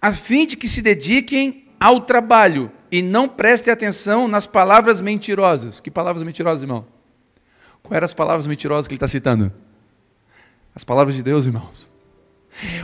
a 0.01 0.13
fim 0.13 0.45
de 0.45 0.55
que 0.55 0.67
se 0.67 0.81
dediquem 0.81 1.67
ao 1.79 2.01
trabalho 2.01 2.71
e 2.91 3.01
não 3.01 3.27
preste 3.27 3.69
atenção 3.69 4.27
nas 4.27 4.47
palavras 4.47 5.01
mentirosas. 5.01 5.79
Que 5.79 5.91
palavras 5.91 6.23
mentirosas, 6.23 6.61
irmão? 6.61 6.85
Quais 7.83 7.97
eram 7.97 8.05
as 8.05 8.13
palavras 8.13 8.47
mentirosas 8.47 8.87
que 8.87 8.93
ele 8.93 8.97
está 8.97 9.07
citando? 9.07 9.51
As 10.73 10.83
palavras 10.83 11.15
de 11.15 11.23
Deus, 11.23 11.45
irmãos. 11.45 11.87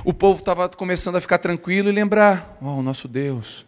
O 0.04 0.14
povo 0.14 0.40
estava 0.40 0.68
começando 0.70 1.16
a 1.16 1.22
ficar 1.22 1.38
tranquilo 1.38 1.90
e 1.90 1.92
lembrar: 1.92 2.58
oh, 2.62 2.82
nosso 2.82 3.08
Deus, 3.08 3.66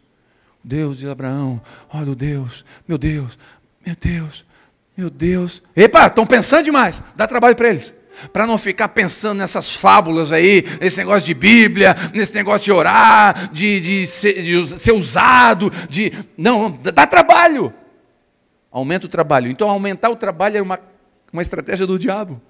Deus 0.64 0.98
de 0.98 1.10
Abraão, 1.10 1.62
olha 1.94 2.12
o 2.12 2.16
Deus, 2.16 2.64
meu 2.88 2.98
Deus, 2.98 3.38
meu 3.86 3.96
Deus, 3.96 4.46
meu 4.96 5.10
Deus. 5.10 5.62
Epa, 5.76 6.08
estão 6.08 6.26
pensando 6.26 6.64
demais, 6.64 7.04
dá 7.16 7.28
trabalho 7.28 7.56
para 7.56 7.70
eles 7.70 7.94
para 8.32 8.46
não 8.46 8.58
ficar 8.58 8.90
pensando 8.90 9.40
nessas 9.40 9.76
fábulas 9.76 10.32
aí, 10.32 10.64
nesse 10.80 10.98
negócio 10.98 11.26
de 11.26 11.34
Bíblia, 11.34 11.96
nesse 12.14 12.34
negócio 12.34 12.66
de 12.66 12.72
orar, 12.72 13.52
de, 13.52 13.80
de, 13.80 14.08
ser, 14.08 14.42
de 14.42 14.68
ser 14.68 14.92
usado, 14.92 15.72
de. 15.90 16.14
Não, 16.38 16.72
dá 16.72 17.08
trabalho. 17.08 17.74
Aumenta 18.72 19.06
o 19.06 19.10
trabalho. 19.10 19.50
Então, 19.50 19.70
aumentar 19.70 20.10
o 20.10 20.16
trabalho 20.16 20.58
é 20.58 20.62
uma, 20.62 20.80
uma 21.32 21.42
estratégia 21.42 21.86
do 21.86 22.00
diabo. 22.00 22.42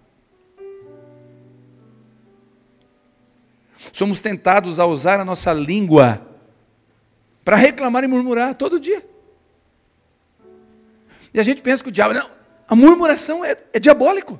Somos 3.92 4.22
tentados 4.22 4.80
a 4.80 4.86
usar 4.86 5.20
a 5.20 5.26
nossa 5.26 5.52
língua 5.54 6.33
para 7.44 7.56
reclamar 7.56 8.04
e 8.04 8.08
murmurar 8.08 8.56
todo 8.56 8.80
dia. 8.80 9.06
E 11.34 11.40
a 11.40 11.44
gente 11.44 11.62
pensa 11.62 11.84
que 11.84 11.90
o 11.90 11.92
diabo. 11.92 12.14
Não, 12.14 12.30
a 12.68 12.76
murmuração 12.76 13.44
é, 13.44 13.58
é 13.74 13.80
diabólico. 13.80 14.40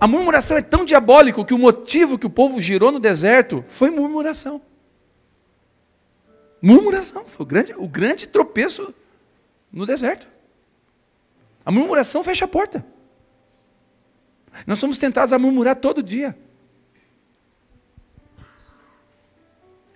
A 0.00 0.06
murmuração 0.06 0.56
é 0.56 0.62
tão 0.62 0.84
diabólico 0.84 1.44
que 1.44 1.54
o 1.54 1.58
motivo 1.58 2.18
que 2.18 2.26
o 2.26 2.30
povo 2.30 2.60
girou 2.60 2.92
no 2.92 3.00
deserto 3.00 3.64
foi 3.68 3.90
murmuração. 3.90 4.60
Murmuração 6.62 7.24
foi 7.26 7.44
o 7.44 7.46
grande, 7.46 7.74
o 7.76 7.88
grande 7.88 8.26
tropeço 8.26 8.94
no 9.70 9.84
deserto. 9.84 10.26
A 11.64 11.72
murmuração 11.72 12.22
fecha 12.22 12.44
a 12.44 12.48
porta. 12.48 12.84
Nós 14.66 14.78
somos 14.78 14.98
tentados 14.98 15.32
a 15.32 15.38
murmurar 15.38 15.76
todo 15.76 16.02
dia. 16.02 16.36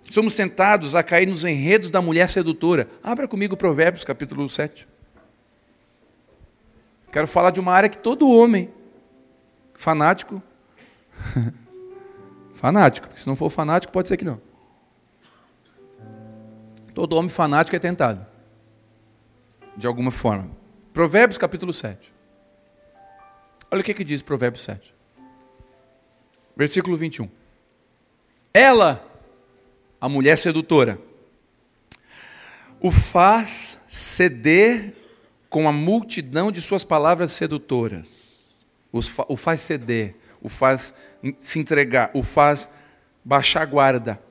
Somos 0.09 0.33
tentados 0.33 0.95
a 0.95 1.03
cair 1.03 1.27
nos 1.27 1.45
enredos 1.45 1.91
da 1.91 2.01
mulher 2.01 2.29
sedutora. 2.29 2.89
Abra 3.03 3.27
comigo 3.27 3.55
Provérbios, 3.55 4.03
capítulo 4.03 4.49
7. 4.49 4.87
Quero 7.11 7.27
falar 7.27 7.51
de 7.51 7.59
uma 7.59 7.73
área 7.73 7.89
que 7.89 7.97
todo 7.97 8.29
homem 8.29 8.71
fanático 9.75 10.41
fanático, 12.53 13.07
porque 13.07 13.21
se 13.21 13.27
não 13.27 13.35
for 13.35 13.49
fanático 13.49 13.93
pode 13.93 14.07
ser 14.07 14.17
que 14.17 14.25
não. 14.25 14.41
Todo 16.93 17.15
homem 17.15 17.29
fanático 17.29 17.75
é 17.75 17.79
tentado. 17.79 18.25
De 19.77 19.85
alguma 19.87 20.11
forma. 20.11 20.49
Provérbios 20.91 21.37
capítulo 21.37 21.71
7. 21.71 22.13
Olha 23.71 23.81
o 23.81 23.83
que, 23.83 23.93
que 23.93 24.03
diz 24.03 24.21
Provérbios 24.21 24.63
7. 24.63 24.93
Versículo 26.57 26.97
21. 26.97 27.29
Ela 28.53 29.08
a 29.99 30.07
mulher 30.07 30.37
sedutora, 30.37 30.99
o 32.79 32.91
faz 32.91 33.79
ceder 33.87 34.93
com 35.49 35.67
a 35.67 35.71
multidão 35.71 36.51
de 36.51 36.61
suas 36.61 36.83
palavras 36.83 37.31
sedutoras. 37.31 38.65
O 38.91 39.35
faz 39.35 39.61
ceder, 39.61 40.15
o 40.41 40.49
faz 40.49 40.93
se 41.39 41.59
entregar, 41.59 42.09
o 42.13 42.23
faz 42.23 42.69
baixar 43.23 43.63
a 43.63 43.65
guarda. 43.65 44.21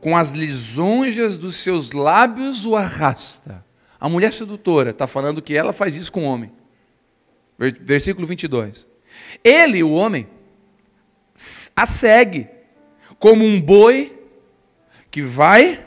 Com 0.00 0.16
as 0.16 0.32
lisonjas 0.32 1.36
dos 1.36 1.56
seus 1.56 1.92
lábios 1.92 2.64
o 2.64 2.74
arrasta. 2.74 3.64
A 4.00 4.08
mulher 4.08 4.32
sedutora 4.32 4.90
está 4.90 5.06
falando 5.06 5.42
que 5.42 5.56
ela 5.56 5.72
faz 5.72 5.94
isso 5.96 6.10
com 6.10 6.24
o 6.24 6.28
homem. 6.28 6.52
Versículo 7.58 8.26
22. 8.26 8.88
Ele, 9.42 9.82
o 9.82 9.92
homem, 9.92 10.28
a 11.74 11.86
segue 11.86 12.48
como 13.18 13.44
um 13.44 13.60
boi 13.60 14.17
que 15.10 15.22
vai 15.22 15.84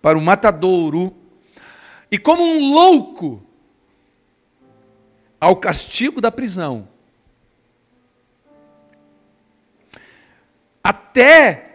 para 0.00 0.16
o 0.18 0.20
matadouro 0.20 1.14
e, 2.10 2.18
como 2.18 2.42
um 2.42 2.72
louco, 2.72 3.42
ao 5.40 5.56
castigo 5.56 6.20
da 6.20 6.30
prisão. 6.30 6.88
Até 10.82 11.68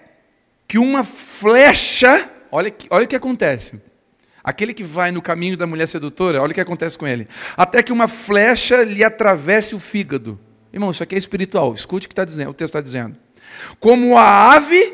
que 0.68 0.78
uma 0.78 1.04
flecha, 1.04 2.30
olha, 2.52 2.74
olha 2.90 3.06
o 3.06 3.08
que 3.08 3.16
acontece. 3.16 3.82
Aquele 4.44 4.74
que 4.74 4.84
vai 4.84 5.12
no 5.12 5.22
caminho 5.22 5.56
da 5.56 5.66
mulher 5.66 5.88
sedutora, 5.88 6.42
olha 6.42 6.52
o 6.52 6.54
que 6.54 6.60
acontece 6.60 6.98
com 6.98 7.08
ele. 7.08 7.28
Até 7.56 7.82
que 7.82 7.94
uma 7.94 8.08
flecha 8.08 8.84
lhe 8.84 9.04
atravesse 9.04 9.76
o 9.76 9.80
fígado. 9.80 10.38
Irmão, 10.74 10.92
isso 10.92 11.04
aqui 11.04 11.16
é 11.16 11.18
espiritual. 11.18 11.74
Escute 11.74 12.08
o 12.08 12.10
que 12.10 12.16
tá 12.16 12.26
dizendo, 12.26 12.50
o 12.50 12.54
texto 12.54 12.72
está 12.72 12.82
dizendo. 12.82 13.16
Como 13.80 14.18
a 14.18 14.54
ave 14.54 14.93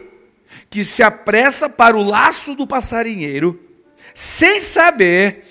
que 0.70 0.86
se 0.86 1.02
apressa 1.02 1.70
para 1.70 1.98
o 1.98 2.04
laço 2.04 2.56
do 2.56 2.68
passarinheiro, 2.68 3.60
sem 4.14 4.62
saber 4.62 5.46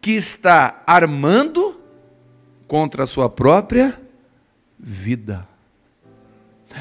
que 0.00 0.12
está 0.12 0.82
armando 0.86 1.80
contra 2.68 3.04
a 3.04 3.06
sua 3.06 3.28
própria 3.28 4.00
vida. 4.78 5.48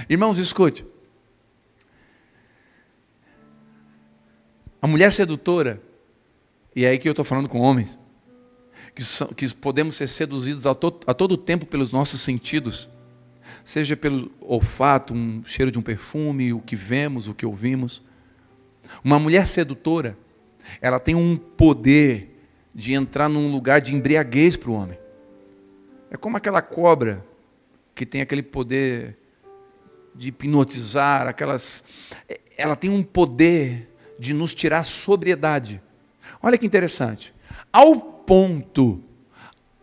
Irmãos, 0.10 0.38
escute. 0.38 0.86
A 4.82 4.88
mulher 4.88 5.12
sedutora, 5.12 5.82
e 6.76 6.84
é 6.84 6.90
aí 6.90 7.00
que 7.00 7.08
eu 7.08 7.14
estou 7.14 7.24
falando 7.24 7.48
com 7.48 7.60
homens, 7.60 7.98
que, 8.94 9.04
são, 9.04 9.28
que 9.30 9.48
podemos 9.56 9.96
ser 9.96 10.08
seduzidos 10.08 10.68
a, 10.68 10.76
to, 10.76 11.00
a 11.08 11.14
todo 11.14 11.38
tempo 11.38 11.66
pelos 11.66 11.92
nossos 11.92 12.22
sentidos 12.22 12.90
seja 13.64 13.96
pelo 13.96 14.32
olfato, 14.42 15.14
um 15.14 15.44
cheiro 15.46 15.72
de 15.72 15.80
um 15.80 15.82
perfume, 15.82 16.54
o 16.54 16.60
que 16.60 16.76
vemos, 16.76 17.28
o 17.28 17.34
que 17.34 17.46
ouvimos. 17.46 18.02
Uma 19.04 19.18
mulher 19.18 19.48
sedutora, 19.48 20.18
ela 20.82 21.00
tem 21.00 21.16
um 21.16 21.36
poder 21.36 22.30
de 22.74 22.94
entrar 22.94 23.30
num 23.30 23.52
lugar 23.52 23.82
de 23.82 23.94
embriaguez 23.94 24.56
para 24.56 24.70
o 24.70 24.74
homem. 24.74 24.98
É 26.12 26.18
como 26.18 26.38
aquela 26.38 26.62
cobra 26.62 27.26
que 27.96 28.06
tem 28.06 28.22
aquele 28.22 28.44
poder 28.44 29.18
de 30.16 30.30
hipnotizar, 30.30 31.28
aquelas. 31.28 31.84
Ela 32.58 32.76
tem 32.76 32.90
um 32.90 33.02
poder 33.02 33.90
de 34.20 34.34
nos 34.34 34.54
tirar 34.54 34.84
sobriedade. 34.84 35.82
Olha 36.42 36.58
que 36.58 36.66
interessante. 36.66 37.34
Ao 37.72 38.00
ponto, 38.00 39.02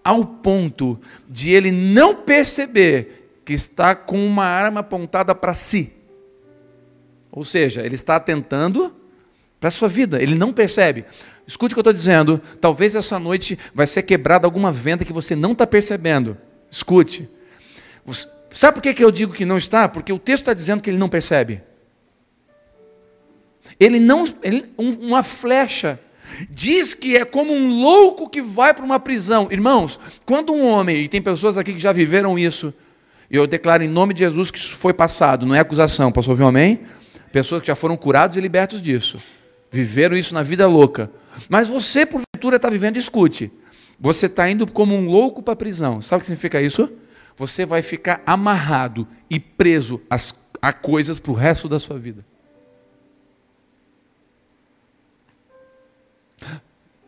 ao 0.05 0.25
ponto 0.25 1.01
de 1.29 1.51
ele 1.51 1.71
não 1.71 2.15
perceber 2.15 3.20
que 3.51 3.55
está 3.55 3.97
com 3.97 4.25
uma 4.25 4.45
arma 4.45 4.79
apontada 4.79 5.35
para 5.35 5.53
si. 5.53 5.93
Ou 7.33 7.45
seja, 7.45 7.85
ele 7.85 7.97
está 7.97 8.15
atentando 8.15 8.95
para 9.59 9.67
a 9.67 9.73
sua 9.73 9.89
vida, 9.89 10.23
ele 10.23 10.37
não 10.37 10.53
percebe. 10.53 11.05
Escute 11.49 11.73
o 11.73 11.75
que 11.75 11.81
eu 11.81 11.83
estou 11.83 11.93
dizendo. 11.93 12.41
Talvez 12.61 12.95
essa 12.95 13.19
noite 13.19 13.59
vai 13.75 13.89
ser 13.89 14.05
quebrada 14.05 14.47
alguma 14.47 14.71
venda 14.71 15.05
que 15.05 15.13
você 15.13 15.35
não 15.35 15.51
está 15.51 15.67
percebendo. 15.67 16.39
Escute. 16.71 17.29
Sabe 18.53 18.81
por 18.81 18.95
que 18.95 19.03
eu 19.03 19.11
digo 19.11 19.33
que 19.33 19.45
não 19.45 19.59
está? 19.59 19.89
Porque 19.89 20.13
o 20.13 20.19
texto 20.21 20.43
está 20.43 20.55
dizendo 20.55 20.81
que 20.81 20.89
ele 20.89 20.99
não 20.99 21.09
percebe. 21.09 21.61
Ele 23.81 23.99
não. 23.99 24.33
Ele, 24.45 24.73
uma 24.79 25.25
flecha. 25.25 25.99
Diz 26.49 26.95
que 26.95 27.17
é 27.17 27.25
como 27.25 27.53
um 27.53 27.81
louco 27.81 28.31
que 28.31 28.41
vai 28.41 28.73
para 28.73 28.85
uma 28.85 29.01
prisão. 29.01 29.49
Irmãos, 29.51 29.99
quando 30.25 30.53
um 30.53 30.65
homem, 30.65 30.99
e 30.99 31.09
tem 31.09 31.21
pessoas 31.21 31.59
aqui 31.59 31.73
que 31.73 31.81
já 31.81 31.91
viveram 31.91 32.39
isso, 32.39 32.73
e 33.31 33.37
eu 33.37 33.47
declaro 33.47 33.85
em 33.85 33.89
nome 33.89 34.13
de 34.13 34.21
Jesus 34.21 34.51
que 34.51 34.59
isso 34.59 34.77
foi 34.77 34.93
passado, 34.93 35.47
não 35.47 35.55
é 35.55 35.61
acusação. 35.61 36.11
Posso 36.11 36.29
ouvir 36.31 36.43
um 36.43 36.49
amém? 36.49 36.81
Pessoas 37.31 37.61
que 37.61 37.69
já 37.69 37.77
foram 37.77 37.97
curados 37.97 38.37
e 38.37 38.41
libertos 38.41 38.83
disso. 38.83 39.23
Viveram 39.71 40.17
isso 40.17 40.35
na 40.35 40.43
vida 40.43 40.67
louca. 40.67 41.09
Mas 41.49 41.69
você, 41.69 42.05
porventura, 42.05 42.57
está 42.57 42.69
vivendo, 42.69 42.97
escute. 42.97 43.53
Você 44.01 44.27
está 44.27 44.51
indo 44.51 44.67
como 44.67 44.97
um 44.97 45.07
louco 45.07 45.43
para 45.43 45.53
a 45.53 45.57
prisão. 45.57 46.01
Sabe 46.01 46.19
o 46.19 46.21
que 46.21 46.27
significa 46.27 46.61
isso? 46.61 46.91
Você 47.37 47.65
vai 47.65 47.83
ficar 47.83 48.21
amarrado 48.27 49.07
e 49.31 49.39
preso 49.39 50.03
às, 50.11 50.51
a 50.61 50.73
coisas 50.73 51.21
para 51.21 51.31
o 51.31 51.35
resto 51.35 51.69
da 51.69 51.79
sua 51.79 51.99
vida. 51.99 52.27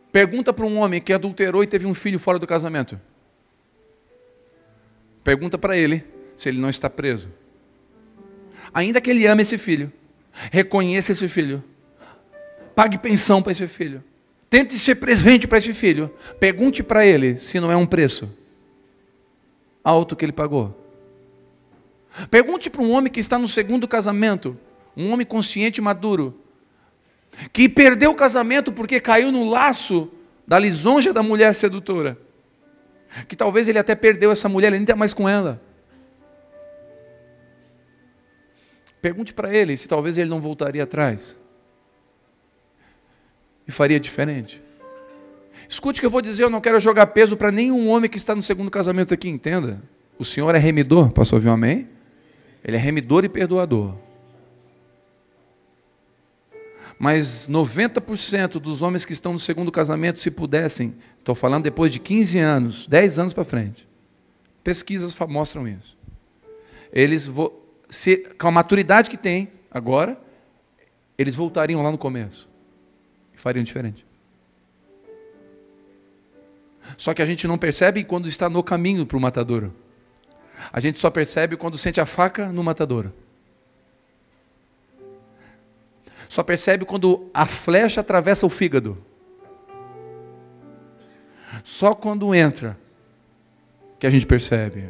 Pergunta 0.09 0.53
para 0.53 0.65
um 0.65 0.77
homem 0.77 1.01
que 1.01 1.11
adulterou 1.11 1.63
e 1.63 1.67
teve 1.67 1.85
um 1.85 1.93
filho 1.93 2.19
fora 2.19 2.39
do 2.39 2.47
casamento. 2.47 2.99
Pergunta 5.21 5.57
para 5.57 5.75
ele 5.75 6.12
se 6.35 6.49
ele 6.49 6.59
não 6.59 6.69
está 6.69 6.89
preso. 6.89 7.31
Ainda 8.73 8.99
que 8.99 9.09
ele 9.09 9.25
ame 9.25 9.41
esse 9.41 9.57
filho, 9.57 9.91
reconheça 10.51 11.11
esse 11.11 11.27
filho, 11.27 11.63
pague 12.75 12.97
pensão 12.97 13.41
para 13.41 13.51
esse 13.51 13.67
filho, 13.67 14.03
tente 14.49 14.73
ser 14.73 14.95
presente 14.95 15.47
para 15.47 15.57
esse 15.57 15.73
filho, 15.73 16.11
pergunte 16.39 16.81
para 16.81 17.05
ele 17.05 17.37
se 17.37 17.59
não 17.59 17.71
é 17.71 17.75
um 17.75 17.85
preço 17.85 18.29
alto 19.83 20.15
que 20.15 20.23
ele 20.23 20.31
pagou. 20.31 20.79
Pergunte 22.29 22.69
para 22.69 22.81
um 22.81 22.91
homem 22.91 23.11
que 23.11 23.19
está 23.19 23.37
no 23.37 23.47
segundo 23.47 23.87
casamento, 23.87 24.57
um 24.95 25.11
homem 25.11 25.25
consciente 25.25 25.81
e 25.81 25.83
maduro, 25.83 26.39
que 27.51 27.67
perdeu 27.67 28.11
o 28.11 28.15
casamento 28.15 28.71
porque 28.71 28.99
caiu 28.99 29.31
no 29.31 29.49
laço 29.49 30.11
da 30.47 30.59
lisonja 30.59 31.11
da 31.11 31.23
mulher 31.23 31.53
sedutora. 31.53 32.17
Que 33.27 33.35
talvez 33.35 33.67
ele 33.67 33.79
até 33.79 33.95
perdeu 33.95 34.31
essa 34.31 34.49
mulher, 34.49 34.67
ele 34.67 34.77
nem 34.77 34.83
está 34.83 34.95
mais 34.95 35.13
com 35.13 35.27
ela. 35.27 35.61
Pergunte 39.03 39.33
para 39.33 39.53
ele 39.53 39.75
se 39.75 39.85
talvez 39.85 40.17
ele 40.17 40.29
não 40.29 40.39
voltaria 40.39 40.81
atrás 40.81 41.37
e 43.67 43.71
faria 43.71 43.99
diferente. 43.99 44.63
Escute 45.67 45.99
o 45.99 46.01
que 46.01 46.05
eu 46.05 46.09
vou 46.09 46.21
dizer, 46.21 46.43
eu 46.43 46.49
não 46.49 46.61
quero 46.61 46.79
jogar 46.79 47.07
peso 47.07 47.35
para 47.35 47.51
nenhum 47.51 47.89
homem 47.89 48.09
que 48.09 48.15
está 48.15 48.33
no 48.33 48.41
segundo 48.41 48.71
casamento 48.71 49.13
aqui, 49.13 49.27
entenda. 49.27 49.83
O 50.17 50.23
Senhor 50.23 50.55
é 50.55 50.57
remidor, 50.57 51.11
posso 51.11 51.35
ouvir 51.35 51.49
um 51.49 51.51
amém? 51.51 51.89
Ele 52.63 52.77
é 52.77 52.79
remidor 52.79 53.25
e 53.25 53.29
perdoador. 53.29 53.93
Mas 56.97 57.49
90% 57.49 58.51
dos 58.53 58.81
homens 58.81 59.03
que 59.03 59.11
estão 59.11 59.33
no 59.33 59.39
segundo 59.39 59.69
casamento, 59.69 60.17
se 60.17 60.31
pudessem, 60.31 60.95
estou 61.19 61.35
falando 61.35 61.65
depois 61.65 61.91
de 61.91 61.99
15 61.99 62.39
anos, 62.39 62.87
10 62.87 63.19
anos 63.19 63.33
para 63.33 63.43
frente, 63.43 63.85
pesquisas 64.63 65.13
mostram 65.27 65.67
isso. 65.67 65.97
Eles 66.93 67.27
se, 67.93 68.17
com 68.39 68.47
a 68.47 68.51
maturidade 68.51 69.07
que 69.07 69.17
tem 69.17 69.51
agora, 69.69 70.19
eles 71.15 71.35
voltariam 71.35 71.83
lá 71.83 71.91
no 71.91 71.97
começo. 71.97 72.49
e 73.31 73.37
fariam 73.37 73.63
diferente. 73.63 74.03
Só 76.97 77.13
que 77.13 77.21
a 77.21 77.25
gente 77.25 77.47
não 77.47 77.57
percebe 77.57 78.03
quando 78.03 78.27
está 78.27 78.49
no 78.49 78.63
caminho 78.63 79.05
para 79.05 79.15
o 79.15 79.21
matadouro. 79.21 79.73
A 80.71 80.79
gente 80.79 80.99
só 80.99 81.11
percebe 81.11 81.55
quando 81.55 81.77
sente 81.77 82.01
a 82.01 82.05
faca 82.05 82.51
no 82.51 82.63
matadouro. 82.63 83.13
Só 86.27 86.41
percebe 86.41 86.85
quando 86.85 87.29
a 87.31 87.45
flecha 87.45 88.01
atravessa 88.01 88.43
o 88.45 88.49
fígado. 88.49 88.97
Só 91.63 91.93
quando 91.93 92.33
entra 92.33 92.75
que 93.99 94.07
a 94.07 94.09
gente 94.09 94.25
percebe. 94.25 94.89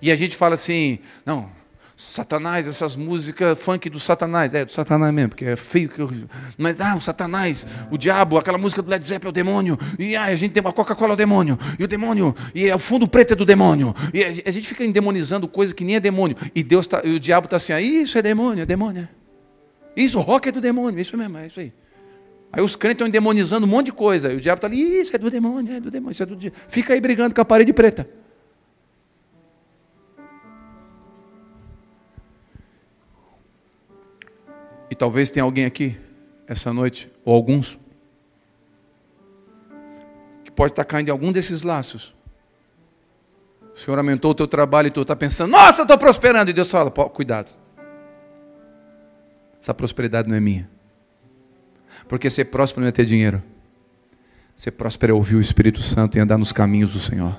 E 0.00 0.10
a 0.10 0.16
gente 0.16 0.34
fala 0.34 0.54
assim: 0.54 0.98
não, 1.26 1.59
Satanás, 2.00 2.66
essas 2.66 2.96
músicas 2.96 3.62
funk 3.62 3.90
do 3.90 4.00
Satanás. 4.00 4.54
É, 4.54 4.64
do 4.64 4.72
Satanás 4.72 5.12
mesmo, 5.12 5.28
porque 5.28 5.44
é 5.44 5.54
feio 5.54 5.86
que 5.86 6.00
eu... 6.00 6.10
Mas, 6.56 6.80
ah, 6.80 6.96
o 6.96 7.00
Satanás, 7.00 7.66
o 7.90 7.98
diabo, 7.98 8.38
aquela 8.38 8.56
música 8.56 8.80
do 8.80 8.90
Led 8.90 9.04
Zeppelin 9.04 9.28
é 9.28 9.28
o 9.28 9.32
demônio. 9.32 9.78
E 9.98 10.16
ah, 10.16 10.24
a 10.24 10.34
gente 10.34 10.52
tem 10.52 10.62
uma 10.62 10.72
Coca-Cola 10.72 11.12
é 11.12 11.14
o 11.14 11.16
demônio. 11.16 11.58
E 11.78 11.84
o 11.84 11.86
demônio, 11.86 12.34
e 12.54 12.66
é 12.66 12.74
o 12.74 12.78
fundo 12.78 13.06
preto 13.06 13.34
é 13.34 13.36
do 13.36 13.44
demônio. 13.44 13.94
E 14.14 14.24
a 14.24 14.50
gente 14.50 14.66
fica 14.66 14.82
endemonizando 14.82 15.46
coisa 15.46 15.74
que 15.74 15.84
nem 15.84 15.96
é 15.96 16.00
demônio. 16.00 16.38
E 16.54 16.62
Deus 16.62 16.86
tá, 16.86 17.02
e 17.04 17.14
o 17.14 17.20
diabo 17.20 17.44
está 17.44 17.56
assim, 17.56 17.74
ah, 17.74 17.80
isso 17.82 18.16
é 18.16 18.22
demônio, 18.22 18.62
é 18.62 18.66
demônio. 18.66 19.06
Isso, 19.94 20.18
rock 20.20 20.48
é 20.48 20.52
do 20.52 20.60
demônio, 20.62 20.98
isso 20.98 21.18
mesmo, 21.18 21.36
é 21.36 21.48
isso 21.48 21.60
aí. 21.60 21.70
Aí 22.50 22.62
os 22.62 22.76
crentes 22.76 22.94
estão 22.94 23.08
endemonizando 23.08 23.66
um 23.66 23.68
monte 23.68 23.86
de 23.86 23.92
coisa. 23.92 24.32
E 24.32 24.36
o 24.36 24.40
diabo 24.40 24.56
está 24.56 24.68
ali, 24.68 25.02
isso 25.02 25.14
é 25.14 25.18
do 25.18 25.30
demônio, 25.30 25.74
é 25.74 25.80
do 25.80 25.90
demônio, 25.90 26.12
isso 26.12 26.22
é 26.22 26.26
do 26.26 26.34
diabo. 26.34 26.56
Fica 26.66 26.94
aí 26.94 27.00
brigando 27.00 27.34
com 27.34 27.42
a 27.42 27.44
parede 27.44 27.74
preta. 27.74 28.08
Talvez 35.00 35.30
tenha 35.30 35.44
alguém 35.44 35.64
aqui 35.64 35.98
essa 36.46 36.74
noite, 36.74 37.10
ou 37.24 37.34
alguns, 37.34 37.78
que 40.44 40.50
pode 40.50 40.72
estar 40.72 40.84
caindo 40.84 41.08
em 41.08 41.10
algum 41.10 41.32
desses 41.32 41.62
laços. 41.62 42.14
O 43.74 43.78
Senhor 43.78 43.96
aumentou 43.96 44.32
o 44.32 44.34
teu 44.34 44.46
trabalho 44.46 44.88
e 44.88 44.90
tu 44.90 45.00
está 45.00 45.16
pensando, 45.16 45.52
nossa, 45.52 45.82
estou 45.82 45.96
prosperando. 45.96 46.50
E 46.50 46.52
Deus 46.52 46.70
fala, 46.70 46.90
cuidado. 46.90 47.50
Essa 49.58 49.72
prosperidade 49.72 50.28
não 50.28 50.36
é 50.36 50.40
minha. 50.40 50.68
Porque 52.06 52.28
ser 52.28 52.46
próspero 52.46 52.82
não 52.82 52.88
é 52.88 52.92
ter 52.92 53.06
dinheiro. 53.06 53.42
Ser 54.54 54.72
próspero 54.72 55.14
é 55.14 55.16
ouvir 55.16 55.36
o 55.36 55.40
Espírito 55.40 55.80
Santo 55.80 56.18
e 56.18 56.20
andar 56.20 56.36
nos 56.36 56.52
caminhos 56.52 56.92
do 56.92 56.98
Senhor. 56.98 57.34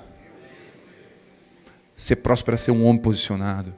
Ser 1.95 2.15
próspero 2.15 2.55
é 2.55 2.57
ser 2.57 2.71
um 2.71 2.87
homem 2.87 2.99
posicionado. 2.99 3.71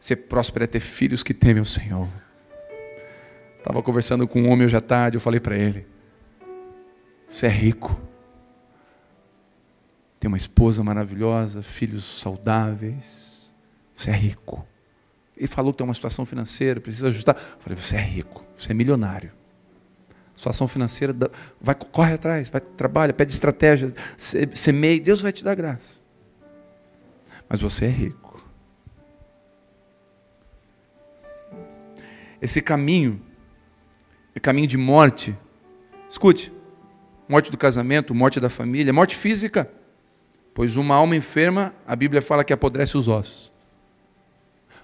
Ser 0.00 0.16
próspero 0.16 0.64
é 0.64 0.66
ter 0.66 0.80
filhos 0.80 1.22
que 1.22 1.34
temem 1.34 1.60
o 1.60 1.66
Senhor. 1.66 2.08
Estava 3.66 3.82
conversando 3.82 4.28
com 4.28 4.42
um 4.42 4.48
homem 4.48 4.64
hoje 4.64 4.76
à 4.76 4.80
tarde, 4.80 5.16
eu 5.16 5.20
falei 5.20 5.40
para 5.40 5.56
ele: 5.56 5.84
Você 7.28 7.46
é 7.46 7.48
rico. 7.48 8.00
Tem 10.20 10.28
uma 10.28 10.36
esposa 10.36 10.84
maravilhosa, 10.84 11.64
filhos 11.64 12.04
saudáveis. 12.04 13.52
Você 13.96 14.12
é 14.12 14.14
rico. 14.14 14.64
Ele 15.36 15.48
falou 15.48 15.72
que 15.72 15.78
tem 15.78 15.84
uma 15.84 15.94
situação 15.94 16.24
financeira, 16.24 16.80
precisa 16.80 17.08
ajustar. 17.08 17.34
Eu 17.34 17.58
falei: 17.58 17.76
Você 17.76 17.96
é 17.96 18.00
rico, 18.00 18.44
você 18.56 18.70
é 18.70 18.74
milionário. 18.74 19.32
Situação 20.36 20.68
financeira, 20.68 21.12
vai, 21.60 21.74
corre 21.74 22.14
atrás, 22.14 22.48
vai, 22.48 22.60
trabalha, 22.60 23.12
pede 23.12 23.32
estratégia, 23.32 23.92
semeia, 24.16 25.00
Deus 25.00 25.20
vai 25.20 25.32
te 25.32 25.42
dar 25.42 25.56
graça. 25.56 25.96
Mas 27.48 27.60
você 27.60 27.86
é 27.86 27.88
rico. 27.88 28.40
Esse 32.40 32.62
caminho 32.62 33.25
é 34.36 34.40
caminho 34.40 34.68
de 34.68 34.76
morte. 34.76 35.34
Escute: 36.08 36.52
morte 37.26 37.50
do 37.50 37.56
casamento, 37.56 38.14
morte 38.14 38.38
da 38.38 38.50
família, 38.50 38.92
morte 38.92 39.16
física. 39.16 39.68
Pois 40.54 40.76
uma 40.76 40.94
alma 40.94 41.16
enferma, 41.16 41.74
a 41.86 41.96
Bíblia 41.96 42.20
fala 42.20 42.44
que 42.44 42.52
apodrece 42.52 42.96
os 42.98 43.08
ossos. 43.08 43.50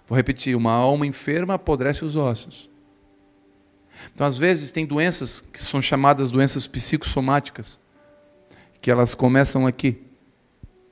Vou 0.06 0.16
repetir: 0.16 0.56
uma 0.56 0.72
alma 0.72 1.06
enferma 1.06 1.54
apodrece 1.54 2.02
os 2.02 2.16
ossos. 2.16 2.70
Então, 4.12 4.26
às 4.26 4.38
vezes, 4.38 4.72
tem 4.72 4.86
doenças 4.86 5.40
que 5.40 5.62
são 5.62 5.80
chamadas 5.80 6.30
doenças 6.30 6.66
psicossomáticas, 6.66 7.78
que 8.80 8.90
elas 8.90 9.14
começam 9.14 9.66
aqui. 9.66 10.02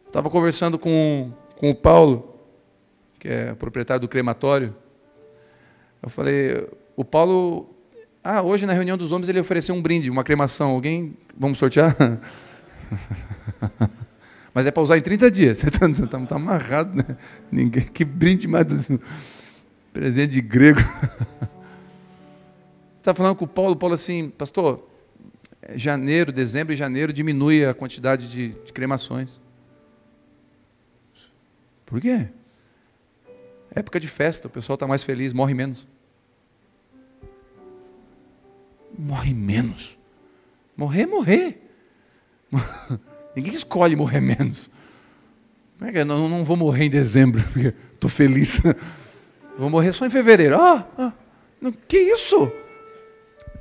Estava 0.06 0.28
conversando 0.28 0.78
com, 0.78 1.32
com 1.56 1.70
o 1.70 1.74
Paulo, 1.74 2.38
que 3.18 3.26
é 3.26 3.54
proprietário 3.54 4.02
do 4.02 4.08
crematório. 4.08 4.76
Eu 6.02 6.08
falei, 6.08 6.68
o 6.94 7.04
Paulo 7.04 7.79
ah, 8.22 8.42
hoje 8.42 8.66
na 8.66 8.74
reunião 8.74 8.98
dos 8.98 9.12
homens 9.12 9.30
ele 9.30 9.40
ofereceu 9.40 9.74
um 9.74 9.80
brinde, 9.80 10.10
uma 10.10 10.22
cremação. 10.22 10.70
Alguém. 10.70 11.16
Vamos 11.36 11.58
sortear? 11.58 11.96
Mas 14.52 14.66
é 14.66 14.70
para 14.70 14.82
usar 14.82 14.98
em 14.98 15.02
30 15.02 15.30
dias. 15.30 15.58
Você 15.58 15.68
está 15.72 15.88
tá, 15.88 16.26
tá 16.26 16.36
amarrado, 16.36 16.94
né? 16.96 17.16
Ninguém, 17.50 17.84
que 17.84 18.04
brinde 18.04 18.46
mais 18.46 18.66
presente 19.92 20.32
de 20.32 20.42
grego. 20.42 20.80
Está 22.98 23.14
falando 23.16 23.36
com 23.36 23.46
o 23.46 23.48
Paulo, 23.48 23.72
o 23.72 23.76
Paulo 23.76 23.94
assim, 23.94 24.28
pastor, 24.28 24.86
janeiro, 25.74 26.30
dezembro 26.30 26.74
e 26.74 26.76
janeiro 26.76 27.14
diminui 27.14 27.64
a 27.64 27.72
quantidade 27.72 28.28
de, 28.30 28.48
de 28.48 28.72
cremações. 28.72 29.40
Por 31.86 32.00
quê? 32.00 32.28
Época 33.74 33.98
de 33.98 34.08
festa, 34.08 34.46
o 34.46 34.50
pessoal 34.50 34.74
está 34.74 34.86
mais 34.86 35.02
feliz, 35.02 35.32
morre 35.32 35.54
menos 35.54 35.88
morre 38.98 39.32
menos. 39.34 39.98
Morrer, 40.76 41.06
morrer. 41.06 41.70
Ninguém 43.36 43.52
escolhe 43.52 43.96
morrer 43.96 44.20
menos. 44.20 44.70
É 45.80 46.04
não, 46.04 46.28
não 46.28 46.44
vou 46.44 46.56
morrer 46.56 46.84
em 46.84 46.90
dezembro, 46.90 47.42
porque 47.52 47.74
estou 47.94 48.10
feliz. 48.10 48.60
Vou 49.58 49.68
morrer 49.68 49.92
só 49.92 50.06
em 50.06 50.10
fevereiro. 50.10 50.56
Ah, 50.58 50.88
ah 50.96 51.12
não, 51.60 51.70
que 51.70 51.98
isso? 51.98 52.50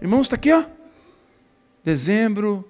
Irmãos, 0.01 0.21
está 0.21 0.35
aqui, 0.35 0.49
ó. 0.49 0.63
Dezembro, 1.83 2.69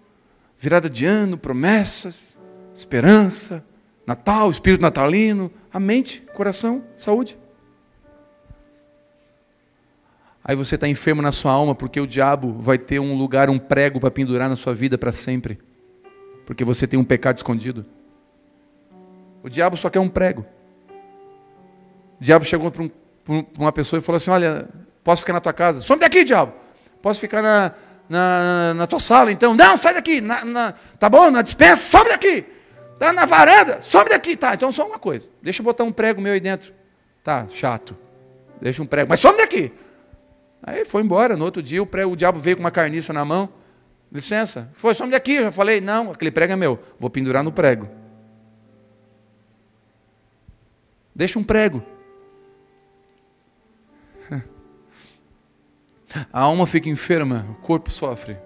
virada 0.58 0.90
de 0.90 1.06
ano, 1.06 1.38
promessas, 1.38 2.40
esperança, 2.74 3.64
Natal, 4.10 4.50
espírito 4.50 4.82
natalino, 4.82 5.52
a 5.72 5.80
mente, 5.80 6.24
coração, 6.34 6.84
saúde. 6.96 7.38
Aí 10.50 10.56
você 10.56 10.74
está 10.74 10.88
enfermo 10.88 11.22
na 11.22 11.32
sua 11.32 11.52
alma 11.52 11.76
porque 11.76 12.02
o 12.02 12.08
diabo 12.08 12.56
vai 12.58 12.76
ter 12.76 13.00
um 13.00 13.16
lugar, 13.16 13.52
um 13.52 13.60
prego 13.60 14.00
para 14.00 14.10
pendurar 14.10 14.50
na 14.50 14.56
sua 14.56 14.74
vida 14.74 14.98
para 14.98 15.12
sempre. 15.12 15.60
Porque 16.44 16.66
você 16.66 16.88
tem 16.88 16.98
um 16.98 17.04
pecado 17.04 17.38
escondido. 17.38 17.86
O 19.44 19.48
diabo 19.48 19.78
só 19.78 19.92
quer 19.92 20.00
um 20.00 20.10
prego. 20.10 20.44
O 22.20 22.24
diabo 22.24 22.46
chegou 22.46 22.72
para 22.72 22.82
um, 22.82 22.90
uma 23.60 23.72
pessoa 23.72 24.00
e 24.00 24.02
falou 24.02 24.18
assim: 24.18 24.32
Olha, 24.32 24.68
posso 25.04 25.22
ficar 25.22 25.34
na 25.34 25.40
tua 25.40 25.54
casa? 25.54 25.82
Some 25.82 26.02
daqui, 26.02 26.24
diabo. 26.24 26.52
Posso 27.00 27.20
ficar 27.20 27.44
na, 27.44 27.72
na, 28.10 28.74
na 28.74 28.88
tua 28.88 29.00
sala 29.00 29.32
então? 29.32 29.54
Não, 29.54 29.78
sai 29.78 29.94
daqui. 29.94 30.20
Na, 30.20 30.44
na, 30.44 30.74
tá 30.98 31.08
bom? 31.08 31.30
Na 31.30 31.44
dispensa, 31.44 31.84
some 31.84 32.10
daqui. 32.10 32.44
Tá 32.98 33.14
na 33.14 33.28
varanda, 33.28 33.82
some 33.82 34.10
daqui. 34.10 34.36
Tá, 34.36 34.56
então 34.56 34.72
só 34.72 34.88
uma 34.88 34.98
coisa. 34.98 35.30
Deixa 35.44 35.62
eu 35.62 35.64
botar 35.64 35.84
um 35.84 35.92
prego 35.92 36.20
meu 36.20 36.34
aí 36.34 36.40
dentro. 36.40 36.74
Tá, 37.24 37.46
chato. 37.50 37.96
Deixa 38.60 38.82
um 38.82 38.88
prego. 38.88 39.10
Mas 39.10 39.20
some 39.20 39.38
daqui. 39.38 39.72
Aí 40.70 40.86
foi 40.86 41.02
embora. 41.02 41.36
No 41.36 41.46
outro 41.46 41.64
dia 41.64 41.82
o, 41.82 41.86
prego, 41.86 42.12
o 42.12 42.16
diabo 42.16 42.38
veio 42.38 42.56
com 42.56 42.62
uma 42.62 42.70
carniça 42.70 43.12
na 43.12 43.26
mão. 43.26 43.50
Licença. 44.12 44.70
Foi, 44.76 44.94
some 44.94 45.12
daqui. 45.12 45.34
Eu 45.34 45.52
falei, 45.52 45.82
não, 45.82 46.12
aquele 46.12 46.30
prego 46.30 46.54
é 46.54 46.56
meu. 46.56 46.80
Vou 47.00 47.10
pendurar 47.10 47.44
no 47.44 47.52
prego. 47.52 47.90
Deixa 51.16 51.40
um 51.40 51.44
prego. 51.44 51.84
A 56.32 56.42
alma 56.42 56.68
fica 56.68 56.88
enferma, 56.88 57.48
o 57.50 57.56
corpo 57.56 57.90
sofre. 57.90 58.38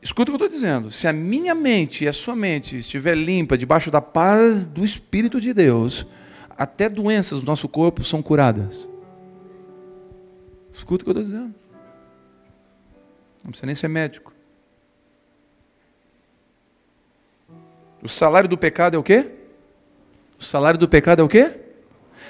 Escuta 0.00 0.30
o 0.30 0.36
que 0.36 0.42
eu 0.42 0.46
estou 0.46 0.58
dizendo. 0.58 0.90
Se 0.90 1.06
a 1.06 1.12
minha 1.12 1.54
mente 1.54 2.04
e 2.04 2.08
a 2.08 2.14
sua 2.14 2.34
mente 2.34 2.78
estiver 2.78 3.14
limpa, 3.14 3.58
debaixo 3.58 3.90
da 3.90 4.00
paz 4.00 4.64
do 4.64 4.84
Espírito 4.84 5.38
de 5.38 5.52
Deus, 5.52 6.06
até 6.56 6.88
doenças 6.88 7.40
do 7.40 7.46
nosso 7.46 7.68
corpo 7.68 8.02
são 8.02 8.22
curadas. 8.22 8.88
Escuta 10.74 11.02
o 11.02 11.04
que 11.04 11.10
eu 11.10 11.22
estou 11.22 11.24
dizendo. 11.24 11.54
Não 13.44 13.50
precisa 13.50 13.66
nem 13.66 13.74
ser 13.74 13.88
médico. 13.88 14.32
O 18.02 18.08
salário 18.08 18.48
do 18.48 18.58
pecado 18.58 18.96
é 18.96 18.98
o 18.98 19.02
quê? 19.02 19.30
O 20.38 20.44
salário 20.44 20.78
do 20.78 20.88
pecado 20.88 21.20
é 21.20 21.24
o 21.24 21.28
quê? 21.28 21.52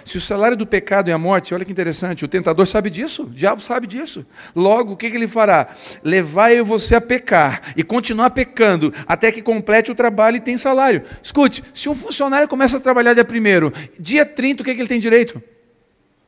Se 0.04 0.18
o 0.18 0.20
salário 0.20 0.56
do 0.56 0.66
pecado 0.66 1.08
é 1.08 1.12
a 1.12 1.18
morte, 1.18 1.54
olha 1.54 1.64
que 1.64 1.72
interessante, 1.72 2.24
o 2.24 2.28
tentador 2.28 2.66
sabe 2.66 2.90
disso, 2.90 3.24
o 3.24 3.30
diabo 3.30 3.62
sabe 3.62 3.86
disso. 3.86 4.26
Logo, 4.54 4.92
o 4.92 4.96
que, 4.96 5.10
que 5.10 5.16
ele 5.16 5.26
fará? 5.26 5.68
Levar 6.02 6.52
eu 6.52 6.64
você 6.64 6.96
a 6.96 7.00
pecar 7.00 7.72
e 7.76 7.82
continuar 7.82 8.30
pecando 8.30 8.92
até 9.06 9.32
que 9.32 9.40
complete 9.40 9.90
o 9.90 9.94
trabalho 9.94 10.36
e 10.36 10.40
tem 10.40 10.58
salário. 10.58 11.02
Escute, 11.22 11.64
se 11.72 11.88
um 11.88 11.94
funcionário 11.94 12.46
começa 12.46 12.76
a 12.76 12.80
trabalhar 12.80 13.14
dia 13.14 13.24
primeiro, 13.24 13.72
dia 13.98 14.26
30, 14.26 14.62
o 14.62 14.64
que, 14.66 14.74
que 14.74 14.80
ele 14.80 14.88
tem 14.88 15.00
direito? 15.00 15.42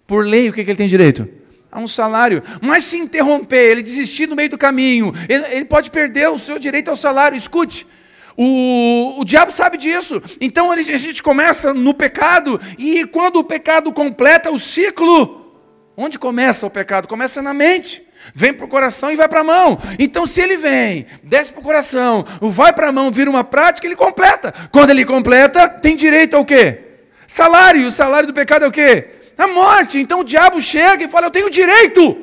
Por 0.06 0.24
lei, 0.24 0.48
o 0.48 0.52
que, 0.52 0.64
que 0.64 0.70
ele 0.70 0.78
tem 0.78 0.88
direito? 0.88 1.28
A 1.76 1.80
um 1.80 1.86
salário. 1.86 2.42
Mas 2.62 2.84
se 2.84 2.96
interromper, 2.96 3.70
ele 3.70 3.82
desistir 3.82 4.26
no 4.26 4.34
meio 4.34 4.48
do 4.48 4.56
caminho, 4.56 5.12
ele, 5.28 5.44
ele 5.50 5.64
pode 5.66 5.90
perder 5.90 6.30
o 6.30 6.38
seu 6.38 6.58
direito 6.58 6.88
ao 6.88 6.96
salário. 6.96 7.36
Escute, 7.36 7.86
o, 8.34 9.20
o 9.20 9.24
diabo 9.24 9.52
sabe 9.52 9.76
disso. 9.76 10.22
Então 10.40 10.72
a 10.72 10.82
gente 10.82 11.22
começa 11.22 11.74
no 11.74 11.92
pecado, 11.92 12.58
e 12.78 13.04
quando 13.06 13.36
o 13.36 13.44
pecado 13.44 13.92
completa 13.92 14.50
o 14.50 14.58
ciclo, 14.58 15.52
onde 15.94 16.18
começa 16.18 16.66
o 16.66 16.70
pecado? 16.70 17.06
Começa 17.06 17.42
na 17.42 17.52
mente. 17.52 18.02
Vem 18.34 18.52
para 18.52 18.64
o 18.64 18.68
coração 18.68 19.12
e 19.12 19.16
vai 19.16 19.28
para 19.28 19.40
a 19.40 19.44
mão. 19.44 19.78
Então, 20.00 20.26
se 20.26 20.40
ele 20.40 20.56
vem, 20.56 21.06
desce 21.22 21.52
para 21.52 21.60
o 21.60 21.62
coração, 21.62 22.26
vai 22.40 22.72
para 22.72 22.88
a 22.88 22.92
mão, 22.92 23.08
vira 23.12 23.30
uma 23.30 23.44
prática, 23.44 23.86
ele 23.86 23.94
completa. 23.94 24.52
Quando 24.72 24.90
ele 24.90 25.04
completa, 25.04 25.68
tem 25.68 25.94
direito 25.94 26.34
ao 26.34 26.44
quê? 26.44 26.80
Salário. 27.24 27.86
O 27.86 27.90
salário 27.90 28.26
do 28.26 28.34
pecado 28.34 28.64
é 28.64 28.68
o 28.68 28.72
quê? 28.72 29.15
A 29.36 29.46
morte. 29.46 29.98
Então 29.98 30.20
o 30.20 30.24
diabo 30.24 30.60
chega 30.60 31.04
e 31.04 31.08
fala: 31.08 31.26
Eu 31.26 31.30
tenho 31.30 31.50
direito 31.50 32.16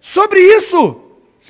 sobre 0.00 0.38
isso. 0.40 1.02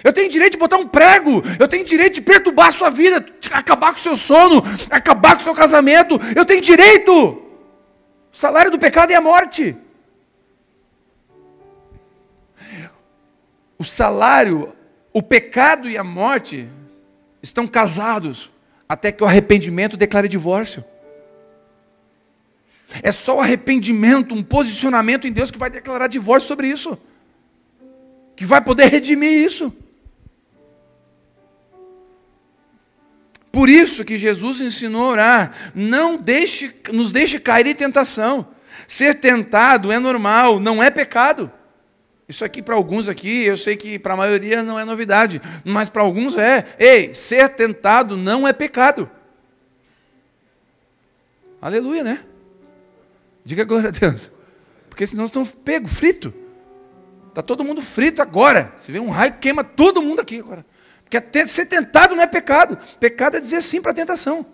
Eu 0.04 0.12
tenho 0.12 0.28
direito 0.28 0.52
de 0.52 0.58
botar 0.58 0.76
um 0.76 0.86
prego, 0.86 1.42
eu 1.58 1.66
tenho 1.66 1.84
direito 1.84 2.14
de 2.14 2.20
perturbar 2.20 2.68
a 2.68 2.70
sua 2.70 2.90
vida, 2.90 3.24
acabar 3.50 3.92
com 3.92 3.98
o 3.98 4.02
seu 4.02 4.14
sono, 4.14 4.62
acabar 4.90 5.34
com 5.34 5.40
o 5.40 5.44
seu 5.44 5.54
casamento. 5.54 6.20
Eu 6.34 6.44
tenho 6.44 6.60
direito. 6.60 7.12
O 7.12 7.42
salário 8.30 8.70
do 8.70 8.78
pecado 8.78 9.10
é 9.10 9.14
a 9.14 9.20
morte. 9.20 9.74
O 13.78 13.84
salário, 13.84 14.72
o 15.12 15.22
pecado 15.22 15.88
e 15.88 15.96
a 15.96 16.04
morte 16.04 16.68
estão 17.42 17.66
casados 17.66 18.50
até 18.88 19.10
que 19.10 19.22
o 19.22 19.26
arrependimento 19.26 19.96
declare 19.96 20.28
divórcio. 20.28 20.84
É 23.02 23.10
só 23.10 23.38
o 23.38 23.40
arrependimento, 23.40 24.34
um 24.34 24.42
posicionamento 24.42 25.26
em 25.26 25.32
Deus 25.32 25.50
que 25.50 25.58
vai 25.58 25.68
declarar 25.68 26.06
divórcio 26.06 26.48
sobre 26.48 26.68
isso, 26.68 26.98
que 28.34 28.44
vai 28.44 28.60
poder 28.60 28.86
redimir 28.86 29.32
isso. 29.32 29.74
Por 33.50 33.68
isso 33.68 34.04
que 34.04 34.18
Jesus 34.18 34.60
ensinou 34.60 35.04
a 35.04 35.10
orar, 35.10 35.52
não 35.74 36.18
deixe, 36.18 36.74
nos 36.92 37.10
deixe 37.10 37.40
cair 37.40 37.66
em 37.66 37.74
tentação. 37.74 38.48
Ser 38.86 39.14
tentado 39.14 39.90
é 39.90 39.98
normal, 39.98 40.60
não 40.60 40.82
é 40.82 40.90
pecado. 40.90 41.50
Isso 42.28 42.44
aqui 42.44 42.60
para 42.60 42.74
alguns 42.74 43.08
aqui, 43.08 43.44
eu 43.44 43.56
sei 43.56 43.76
que 43.76 43.98
para 43.98 44.14
a 44.14 44.16
maioria 44.16 44.62
não 44.62 44.78
é 44.78 44.84
novidade, 44.84 45.40
mas 45.64 45.88
para 45.88 46.02
alguns 46.02 46.36
é. 46.36 46.66
Ei, 46.78 47.14
ser 47.14 47.48
tentado 47.50 48.16
não 48.16 48.46
é 48.46 48.52
pecado. 48.52 49.10
Aleluia, 51.60 52.04
né? 52.04 52.20
Diga 53.46 53.62
glória 53.62 53.90
a 53.90 53.92
Deus. 53.92 54.32
Porque 54.90 55.06
senão 55.06 55.26
estão 55.26 55.46
pego, 55.46 55.86
frito. 55.86 56.34
Está 57.28 57.40
todo 57.42 57.64
mundo 57.64 57.80
frito 57.80 58.20
agora. 58.20 58.74
Se 58.76 58.90
vê 58.90 58.98
um 58.98 59.08
raio, 59.08 59.38
queima 59.38 59.62
todo 59.62 60.02
mundo 60.02 60.20
aqui 60.20 60.40
agora. 60.40 60.66
Porque 61.04 61.46
ser 61.46 61.66
tentado 61.66 62.16
não 62.16 62.24
é 62.24 62.26
pecado. 62.26 62.76
Pecado 62.98 63.36
é 63.36 63.40
dizer 63.40 63.62
sim 63.62 63.80
para 63.80 63.92
a 63.92 63.94
tentação. 63.94 64.44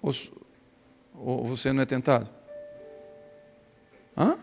Ou, 0.00 0.10
ou, 1.14 1.44
você 1.44 1.70
não 1.70 1.82
é 1.82 1.86
tentado? 1.86 2.30
Hã? 4.16 4.38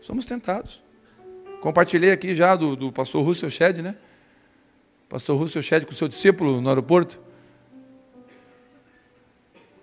Somos 0.00 0.24
tentados. 0.24 0.82
Compartilhei 1.60 2.10
aqui 2.10 2.34
já 2.34 2.56
do, 2.56 2.74
do 2.74 2.90
pastor 2.90 3.22
Russell 3.22 3.50
Shedd, 3.50 3.82
né? 3.82 3.96
Pastor 5.10 5.38
Russell 5.38 5.62
Shedd 5.62 5.84
com 5.84 5.92
seu 5.92 6.08
discípulo 6.08 6.62
no 6.62 6.70
aeroporto. 6.70 7.20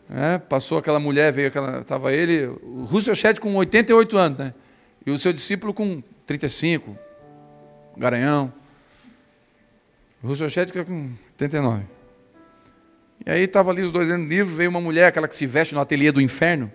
É, 0.09 0.37
passou 0.37 0.77
aquela 0.77 0.99
mulher, 0.99 1.33
veio 1.33 1.49
aquela. 1.49 1.81
Estava 1.81 2.13
ele, 2.13 2.45
o 2.45 2.85
Russell 2.85 3.15
Shedd 3.15 3.39
com 3.39 3.53
88 3.55 4.17
anos, 4.17 4.37
né? 4.37 4.53
E 5.05 5.11
o 5.11 5.19
seu 5.19 5.33
discípulo 5.33 5.73
com 5.73 6.01
35, 6.25 6.97
Garanhão. 7.97 8.53
O 10.23 10.27
Russell 10.27 10.49
Shedd 10.49 10.71
com 10.85 11.11
89. 11.33 11.83
E 13.25 13.31
aí 13.31 13.41
estava 13.41 13.71
ali 13.71 13.81
os 13.81 13.91
dois 13.91 14.07
lendo 14.07 14.27
livro, 14.27 14.55
veio 14.55 14.69
uma 14.69 14.79
mulher, 14.79 15.05
aquela 15.05 15.27
que 15.27 15.35
se 15.35 15.45
veste 15.45 15.75
no 15.75 15.81
ateliê 15.81 16.11
do 16.11 16.21
inferno. 16.21 16.71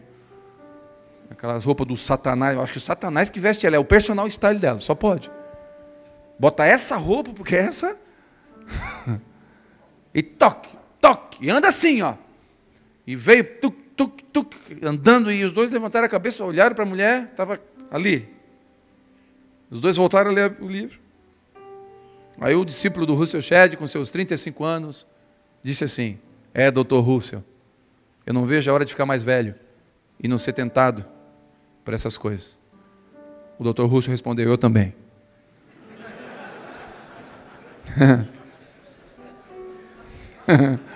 Aquelas 1.30 1.64
roupas 1.64 1.86
do 1.86 1.96
Satanás. 1.96 2.54
Eu 2.54 2.62
acho 2.62 2.72
que 2.72 2.78
o 2.78 2.80
Satanás 2.80 3.30
que 3.30 3.40
veste 3.40 3.66
ela, 3.66 3.76
é 3.76 3.78
o 3.78 3.84
personal 3.84 4.28
style 4.28 4.58
dela, 4.58 4.80
só 4.80 4.94
pode. 4.94 5.30
Bota 6.38 6.66
essa 6.66 6.96
roupa, 6.96 7.30
porque 7.32 7.56
essa. 7.56 7.96
e 10.14 10.22
toque, 10.22 10.68
toque. 11.00 11.46
E 11.46 11.50
anda 11.50 11.68
assim, 11.68 12.02
ó. 12.02 12.14
E 13.06 13.16
veio 13.16 13.44
tuc, 13.58 13.74
tuc, 13.96 14.22
tuc, 14.32 14.54
andando, 14.82 15.32
e 15.32 15.44
os 15.44 15.52
dois 15.52 15.70
levantaram 15.70 16.06
a 16.06 16.08
cabeça, 16.08 16.44
olharam 16.44 16.74
para 16.74 16.84
a 16.84 16.86
mulher, 16.86 17.28
estava 17.30 17.60
ali. 17.90 18.28
Os 19.70 19.80
dois 19.80 19.96
voltaram 19.96 20.30
a 20.30 20.34
ler 20.34 20.56
o 20.60 20.68
livro. 20.68 21.00
Aí 22.40 22.54
o 22.54 22.64
discípulo 22.64 23.06
do 23.06 23.14
Russell 23.14 23.42
Shedd, 23.42 23.76
com 23.76 23.86
seus 23.86 24.10
35 24.10 24.64
anos, 24.64 25.06
disse 25.62 25.84
assim: 25.84 26.18
É, 26.52 26.70
doutor 26.70 27.00
Russell, 27.00 27.44
eu 28.26 28.34
não 28.34 28.46
vejo 28.46 28.70
a 28.70 28.74
hora 28.74 28.84
de 28.84 28.92
ficar 28.92 29.06
mais 29.06 29.22
velho 29.22 29.54
e 30.20 30.28
não 30.28 30.38
ser 30.38 30.52
tentado 30.52 31.04
por 31.84 31.94
essas 31.94 32.16
coisas. 32.16 32.58
O 33.58 33.64
doutor 33.64 33.86
Russell 33.86 34.12
respondeu: 34.12 34.48
Eu 34.48 34.58
também. 34.58 34.94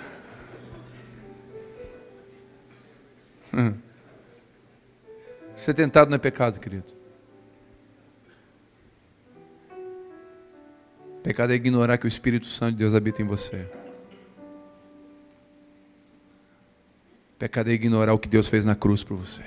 Ser 5.57 5.75
tentado 5.75 6.11
não 6.11 6.17
é 6.17 6.19
pecado, 6.19 6.61
querido. 6.61 6.95
Pecado 11.23 11.53
é 11.53 11.57
ignorar 11.57 11.99
que 11.99 12.07
o 12.07 12.09
Espírito 12.09 12.47
Santo 12.47 12.73
de 12.73 12.79
Deus 12.79 12.95
habita 12.95 13.21
em 13.21 13.25
você. 13.25 13.69
Pecado 17.39 17.69
é 17.71 17.73
ignorar 17.73 18.15
o 18.15 18.19
que 18.19 18.29
Deus 18.29 18.49
fez 18.49 18.65
na 18.65 18.77
cruz 18.77 19.03
por 19.03 19.17
você. 19.17 19.43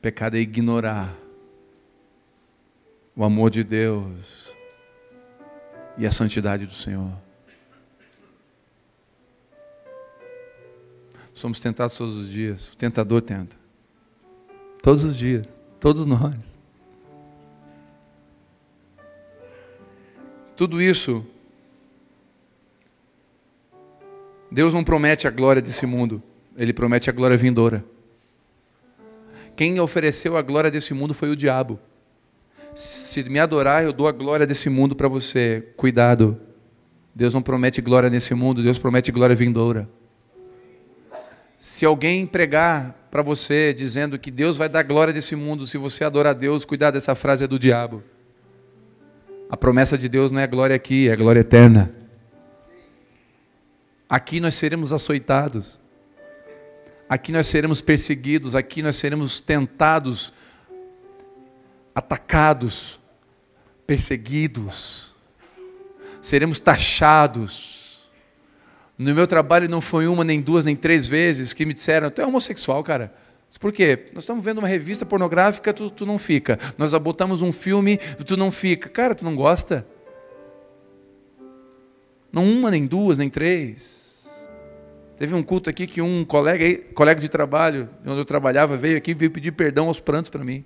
Pecado 0.00 0.36
é 0.36 0.40
ignorar 0.40 1.12
o 3.16 3.24
amor 3.24 3.50
de 3.50 3.64
Deus 3.64 4.54
e 5.98 6.06
a 6.06 6.12
santidade 6.12 6.66
do 6.66 6.72
Senhor. 6.72 7.25
Somos 11.36 11.60
tentados 11.60 11.94
todos 11.98 12.16
os 12.16 12.30
dias. 12.30 12.72
O 12.72 12.76
tentador 12.78 13.20
tenta. 13.20 13.54
Todos 14.82 15.04
os 15.04 15.14
dias. 15.14 15.46
Todos 15.78 16.06
nós. 16.06 16.58
Tudo 20.56 20.80
isso. 20.80 21.26
Deus 24.50 24.72
não 24.72 24.82
promete 24.82 25.28
a 25.28 25.30
glória 25.30 25.60
desse 25.60 25.84
mundo. 25.84 26.22
Ele 26.56 26.72
promete 26.72 27.10
a 27.10 27.12
glória 27.12 27.36
vindoura. 27.36 27.84
Quem 29.54 29.78
ofereceu 29.78 30.38
a 30.38 30.42
glória 30.42 30.70
desse 30.70 30.94
mundo 30.94 31.12
foi 31.12 31.28
o 31.28 31.36
diabo. 31.36 31.78
Se 32.74 33.22
me 33.24 33.38
adorar, 33.38 33.84
eu 33.84 33.92
dou 33.92 34.08
a 34.08 34.12
glória 34.12 34.46
desse 34.46 34.70
mundo 34.70 34.96
para 34.96 35.06
você. 35.06 35.70
Cuidado. 35.76 36.40
Deus 37.14 37.34
não 37.34 37.42
promete 37.42 37.82
glória 37.82 38.08
nesse 38.08 38.32
mundo, 38.34 38.62
Deus 38.62 38.78
promete 38.78 39.12
glória 39.12 39.36
vindoura. 39.36 39.86
Se 41.66 41.84
alguém 41.84 42.24
pregar 42.24 42.94
para 43.10 43.22
você 43.22 43.74
dizendo 43.74 44.20
que 44.20 44.30
Deus 44.30 44.56
vai 44.56 44.68
dar 44.68 44.84
glória 44.84 45.12
desse 45.12 45.34
mundo 45.34 45.66
se 45.66 45.76
você 45.76 46.04
adorar 46.04 46.32
Deus, 46.32 46.64
cuidado, 46.64 46.96
essa 46.96 47.12
frase 47.16 47.42
é 47.42 47.48
do 47.48 47.58
diabo. 47.58 48.04
A 49.50 49.56
promessa 49.56 49.98
de 49.98 50.08
Deus 50.08 50.30
não 50.30 50.40
é 50.40 50.46
glória 50.46 50.76
aqui, 50.76 51.08
é 51.08 51.16
glória 51.16 51.40
eterna. 51.40 51.92
Aqui 54.08 54.38
nós 54.38 54.54
seremos 54.54 54.92
açoitados. 54.92 55.80
Aqui 57.08 57.32
nós 57.32 57.48
seremos 57.48 57.80
perseguidos, 57.80 58.54
aqui 58.54 58.80
nós 58.80 58.94
seremos 58.94 59.40
tentados, 59.40 60.34
atacados, 61.92 63.00
perseguidos. 63.84 65.16
Seremos 66.22 66.60
taxados 66.60 67.75
no 68.98 69.14
meu 69.14 69.26
trabalho 69.26 69.68
não 69.68 69.80
foi 69.80 70.06
uma, 70.06 70.24
nem 70.24 70.40
duas, 70.40 70.64
nem 70.64 70.74
três 70.74 71.06
vezes 71.06 71.52
que 71.52 71.66
me 71.66 71.74
disseram: 71.74 72.10
tu 72.10 72.20
é 72.20 72.26
homossexual, 72.26 72.82
cara. 72.82 73.12
Por 73.60 73.72
quê? 73.72 74.10
Nós 74.12 74.24
estamos 74.24 74.44
vendo 74.44 74.58
uma 74.58 74.68
revista 74.68 75.06
pornográfica, 75.06 75.72
tu, 75.72 75.90
tu 75.90 76.04
não 76.04 76.18
fica. 76.18 76.58
Nós 76.76 76.92
botamos 76.94 77.42
um 77.42 77.52
filme, 77.52 77.98
tu 78.26 78.36
não 78.36 78.50
fica. 78.50 78.88
Cara, 78.88 79.14
tu 79.14 79.24
não 79.24 79.34
gosta? 79.34 79.86
Não 82.30 82.44
uma, 82.44 82.70
nem 82.70 82.86
duas, 82.86 83.16
nem 83.16 83.30
três. 83.30 84.28
Teve 85.16 85.34
um 85.34 85.42
culto 85.42 85.70
aqui 85.70 85.86
que 85.86 86.02
um 86.02 86.24
colega, 86.24 86.76
colega 86.92 87.18
de 87.18 87.28
trabalho, 87.28 87.88
onde 88.04 88.18
eu 88.18 88.24
trabalhava, 88.26 88.76
veio 88.76 88.98
aqui 88.98 89.12
e 89.12 89.14
veio 89.14 89.30
pedir 89.30 89.52
perdão 89.52 89.88
aos 89.88 90.00
prantos 90.00 90.30
para 90.30 90.44
mim. 90.44 90.62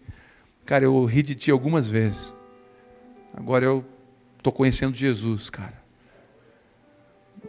Cara, 0.67 0.85
eu 0.85 1.05
ri 1.05 1.23
de 1.23 1.37
ti 1.37 1.51
algumas 1.51 1.87
vezes. 1.87 2.35
Agora 3.33 3.65
eu 3.65 3.85
estou 4.39 4.53
conhecendo 4.53 4.97
Jesus, 4.97 5.49
cara 5.49 5.80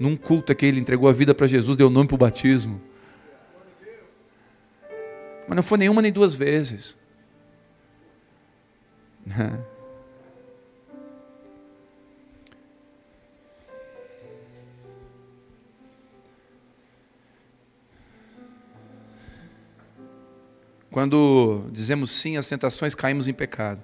num 0.02 0.16
culto 0.16 0.52
aqui, 0.52 0.66
ele 0.66 0.80
entregou 0.80 1.08
a 1.08 1.14
vida 1.14 1.36
para 1.36 1.46
Jesus, 1.46 1.78
deu 1.78 1.88
nome 1.88 2.08
para 2.08 2.16
o 2.16 2.18
batismo. 2.18 2.82
Mas 5.48 5.56
não 5.56 5.62
foi 5.62 5.78
nenhuma 5.78 6.02
nem 6.02 6.12
duas 6.12 6.34
vezes. 6.34 6.98
Quando 20.90 21.70
dizemos 21.72 22.10
sim 22.10 22.38
às 22.38 22.48
tentações, 22.48 22.96
caímos 22.96 23.28
em 23.28 23.34
pecado. 23.34 23.84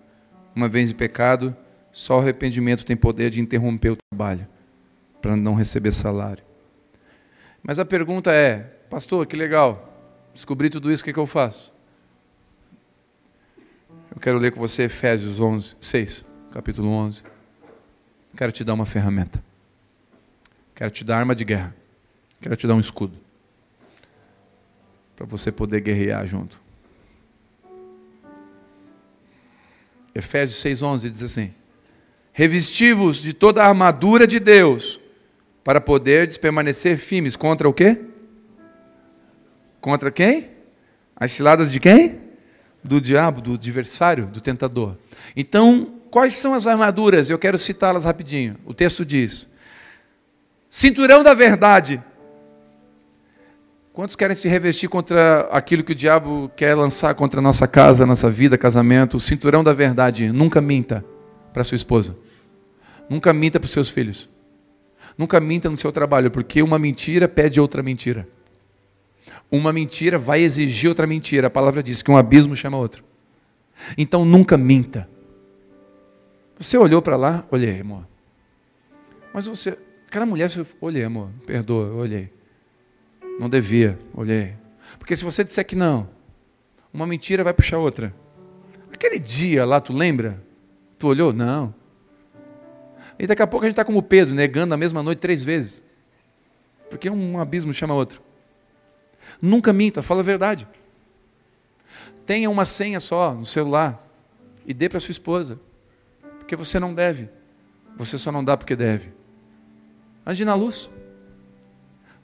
Uma 0.55 0.67
vez 0.67 0.89
em 0.89 0.95
pecado, 0.95 1.55
só 1.91 2.17
o 2.17 2.21
arrependimento 2.21 2.83
tem 2.83 2.97
poder 2.97 3.29
de 3.29 3.39
interromper 3.39 3.91
o 3.91 3.97
trabalho, 4.11 4.47
para 5.27 5.35
não 5.35 5.55
receber 5.55 5.91
salário. 5.91 6.41
Mas 7.61 7.79
a 7.79 7.85
pergunta 7.85 8.31
é, 8.31 8.59
pastor, 8.89 9.27
que 9.27 9.35
legal, 9.35 9.93
descobri 10.33 10.69
tudo 10.69 10.89
isso, 10.89 11.01
o 11.01 11.03
que, 11.03 11.09
é 11.09 11.13
que 11.13 11.19
eu 11.19 11.27
faço? 11.27 11.73
Eu 14.09 14.21
quero 14.21 14.37
ler 14.37 14.53
com 14.53 14.59
você 14.61 14.83
Efésios 14.83 15.41
11, 15.41 15.75
6, 15.81 16.23
capítulo 16.53 16.87
11. 16.87 17.23
Quero 18.37 18.53
te 18.53 18.63
dar 18.63 18.73
uma 18.73 18.85
ferramenta. 18.85 19.43
Quero 20.73 20.91
te 20.91 21.03
dar 21.03 21.17
arma 21.17 21.35
de 21.35 21.43
guerra. 21.43 21.75
Quero 22.39 22.55
te 22.55 22.65
dar 22.65 22.75
um 22.75 22.79
escudo. 22.79 23.17
Para 25.13 25.25
você 25.25 25.51
poder 25.51 25.81
guerrear 25.81 26.25
junto. 26.25 26.61
Efésios 30.15 30.63
6,11 30.63 31.11
diz 31.11 31.23
assim: 31.23 31.53
Revestivos 32.31 33.21
de 33.21 33.33
toda 33.33 33.61
a 33.61 33.67
armadura 33.67 34.25
de 34.25 34.39
Deus, 34.39 35.01
para 35.67 35.81
poder 35.81 36.33
permanecer 36.39 36.97
firmes 36.97 37.35
contra 37.35 37.67
o 37.67 37.73
quê? 37.73 37.99
Contra 39.81 40.09
quem? 40.09 40.47
As 41.13 41.33
ciladas 41.33 41.69
de 41.69 41.77
quem? 41.77 42.21
Do 42.81 43.01
diabo, 43.01 43.41
do 43.41 43.55
adversário, 43.55 44.27
do 44.27 44.39
tentador. 44.39 44.95
Então, 45.35 45.99
quais 46.09 46.37
são 46.37 46.53
as 46.53 46.65
armaduras? 46.65 47.29
Eu 47.29 47.37
quero 47.37 47.57
citá-las 47.57 48.05
rapidinho. 48.05 48.55
O 48.65 48.73
texto 48.73 49.03
diz: 49.03 49.45
Cinturão 50.69 51.21
da 51.21 51.33
verdade. 51.33 52.01
Quantos 53.91 54.15
querem 54.15 54.37
se 54.37 54.47
revestir 54.47 54.87
contra 54.87 55.49
aquilo 55.51 55.83
que 55.83 55.91
o 55.91 55.95
diabo 55.95 56.49
quer 56.55 56.75
lançar 56.75 57.13
contra 57.13 57.41
a 57.41 57.43
nossa 57.43 57.67
casa, 57.67 58.05
nossa 58.05 58.29
vida, 58.31 58.57
casamento? 58.57 59.17
O 59.17 59.19
cinturão 59.19 59.65
da 59.65 59.73
verdade. 59.73 60.31
Nunca 60.31 60.61
minta 60.61 61.03
para 61.51 61.65
sua 61.65 61.75
esposa. 61.75 62.15
Nunca 63.09 63.33
minta 63.33 63.59
para 63.59 63.65
os 63.65 63.73
seus 63.73 63.89
filhos. 63.89 64.29
Nunca 65.17 65.39
minta 65.39 65.69
no 65.69 65.77
seu 65.77 65.91
trabalho, 65.91 66.29
porque 66.29 66.61
uma 66.61 66.77
mentira 66.77 67.27
pede 67.27 67.59
outra 67.59 67.81
mentira. 67.81 68.27
Uma 69.49 69.73
mentira 69.73 70.17
vai 70.19 70.41
exigir 70.41 70.89
outra 70.89 71.07
mentira. 71.07 71.47
A 71.47 71.49
palavra 71.49 71.81
diz 71.81 72.01
que 72.01 72.11
um 72.11 72.17
abismo 72.17 72.55
chama 72.55 72.77
outro. 72.77 73.03
Então 73.97 74.23
nunca 74.23 74.57
minta. 74.57 75.09
Você 76.59 76.77
olhou 76.77 77.01
para 77.01 77.15
lá? 77.15 77.45
Olhei, 77.49 77.81
amor. 77.81 78.07
Mas 79.33 79.45
você, 79.45 79.77
aquela 80.07 80.25
mulher, 80.25 80.49
você, 80.49 80.65
olhei, 80.81 81.03
amor, 81.03 81.29
perdoa, 81.45 81.93
olhei. 81.93 82.31
Não 83.39 83.49
devia, 83.49 83.97
olhei. 84.13 84.53
Porque 84.97 85.15
se 85.15 85.23
você 85.23 85.43
disser 85.43 85.65
que 85.65 85.75
não, 85.75 86.09
uma 86.91 87.05
mentira 87.05 87.43
vai 87.43 87.53
puxar 87.53 87.77
outra. 87.77 88.13
Aquele 88.91 89.19
dia 89.19 89.65
lá, 89.65 89.79
tu 89.79 89.93
lembra? 89.93 90.43
Tu 90.97 91.07
olhou? 91.07 91.31
Não. 91.31 91.73
E 93.19 93.25
daqui 93.25 93.41
a 93.41 93.47
pouco 93.47 93.65
a 93.65 93.67
gente 93.67 93.73
está 93.73 93.85
como 93.85 94.01
Pedro, 94.03 94.35
negando 94.35 94.73
a 94.73 94.77
mesma 94.77 95.01
noite 95.01 95.19
três 95.19 95.43
vezes. 95.43 95.83
Porque 96.89 97.09
um 97.09 97.39
abismo 97.39 97.73
chama 97.73 97.93
outro. 97.93 98.21
Nunca 99.41 99.73
minta, 99.73 100.01
fala 100.01 100.21
a 100.21 100.23
verdade. 100.23 100.67
Tenha 102.25 102.49
uma 102.49 102.65
senha 102.65 102.99
só 102.99 103.33
no 103.33 103.45
celular 103.45 104.05
e 104.65 104.73
dê 104.73 104.89
para 104.89 104.99
sua 104.99 105.11
esposa. 105.11 105.59
Porque 106.39 106.55
você 106.55 106.79
não 106.79 106.93
deve. 106.93 107.29
Você 107.95 108.17
só 108.17 108.31
não 108.31 108.43
dá 108.43 108.55
porque 108.55 108.75
deve. 108.75 109.11
Ande 110.25 110.45
na 110.45 110.53
luz. 110.53 110.89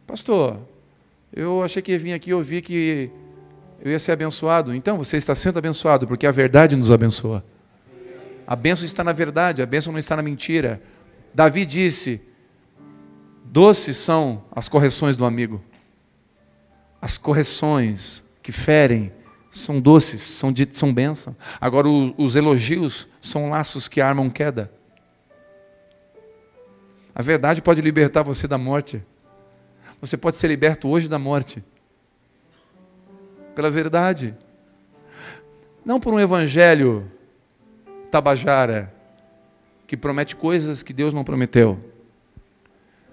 Pastor, 0.05 0.59
eu 1.31 1.63
achei 1.63 1.81
que 1.81 1.93
ia 1.93 1.99
vir 1.99 2.13
aqui 2.13 2.29
e 2.29 2.33
ouvir 2.33 2.61
que 2.61 3.09
eu 3.81 3.91
ia 3.91 3.99
ser 3.99 4.11
abençoado. 4.11 4.73
Então, 4.75 4.97
você 4.97 5.17
está 5.17 5.33
sendo 5.33 5.57
abençoado, 5.57 6.07
porque 6.07 6.27
a 6.27 6.31
verdade 6.31 6.75
nos 6.75 6.91
abençoa. 6.91 7.43
A 8.45 8.55
bênção 8.55 8.85
está 8.85 9.03
na 9.03 9.13
verdade, 9.13 9.61
a 9.61 9.65
bênção 9.65 9.91
não 9.91 9.99
está 9.99 10.15
na 10.15 10.21
mentira. 10.21 10.81
Davi 11.33 11.65
disse: 11.65 12.21
doces 13.45 13.97
são 13.97 14.43
as 14.51 14.67
correções 14.67 15.15
do 15.15 15.25
amigo. 15.25 15.63
As 17.01 17.17
correções 17.17 18.23
que 18.41 18.51
ferem 18.51 19.11
são 19.51 19.79
doces, 19.79 20.21
são, 20.21 20.51
de, 20.51 20.67
são 20.71 20.93
bênção. 20.93 21.35
Agora, 21.61 21.87
os, 21.87 22.13
os 22.17 22.35
elogios 22.35 23.07
são 23.21 23.49
laços 23.49 23.87
que 23.87 24.01
armam 24.01 24.29
queda. 24.29 24.71
A 27.13 27.21
verdade 27.21 27.61
pode 27.61 27.79
libertar 27.79 28.23
você 28.23 28.47
da 28.47 28.57
morte. 28.57 29.03
Você 30.01 30.17
pode 30.17 30.35
ser 30.35 30.47
liberto 30.47 30.89
hoje 30.89 31.07
da 31.07 31.19
morte. 31.19 31.63
Pela 33.53 33.69
verdade. 33.69 34.35
Não 35.85 35.99
por 35.99 36.13
um 36.13 36.19
evangelho 36.19 37.11
tabajara 38.13 38.93
que 39.87 39.97
promete 39.97 40.35
coisas 40.35 40.83
que 40.83 40.93
Deus 40.93 41.15
não 41.15 41.23
prometeu. 41.23 41.79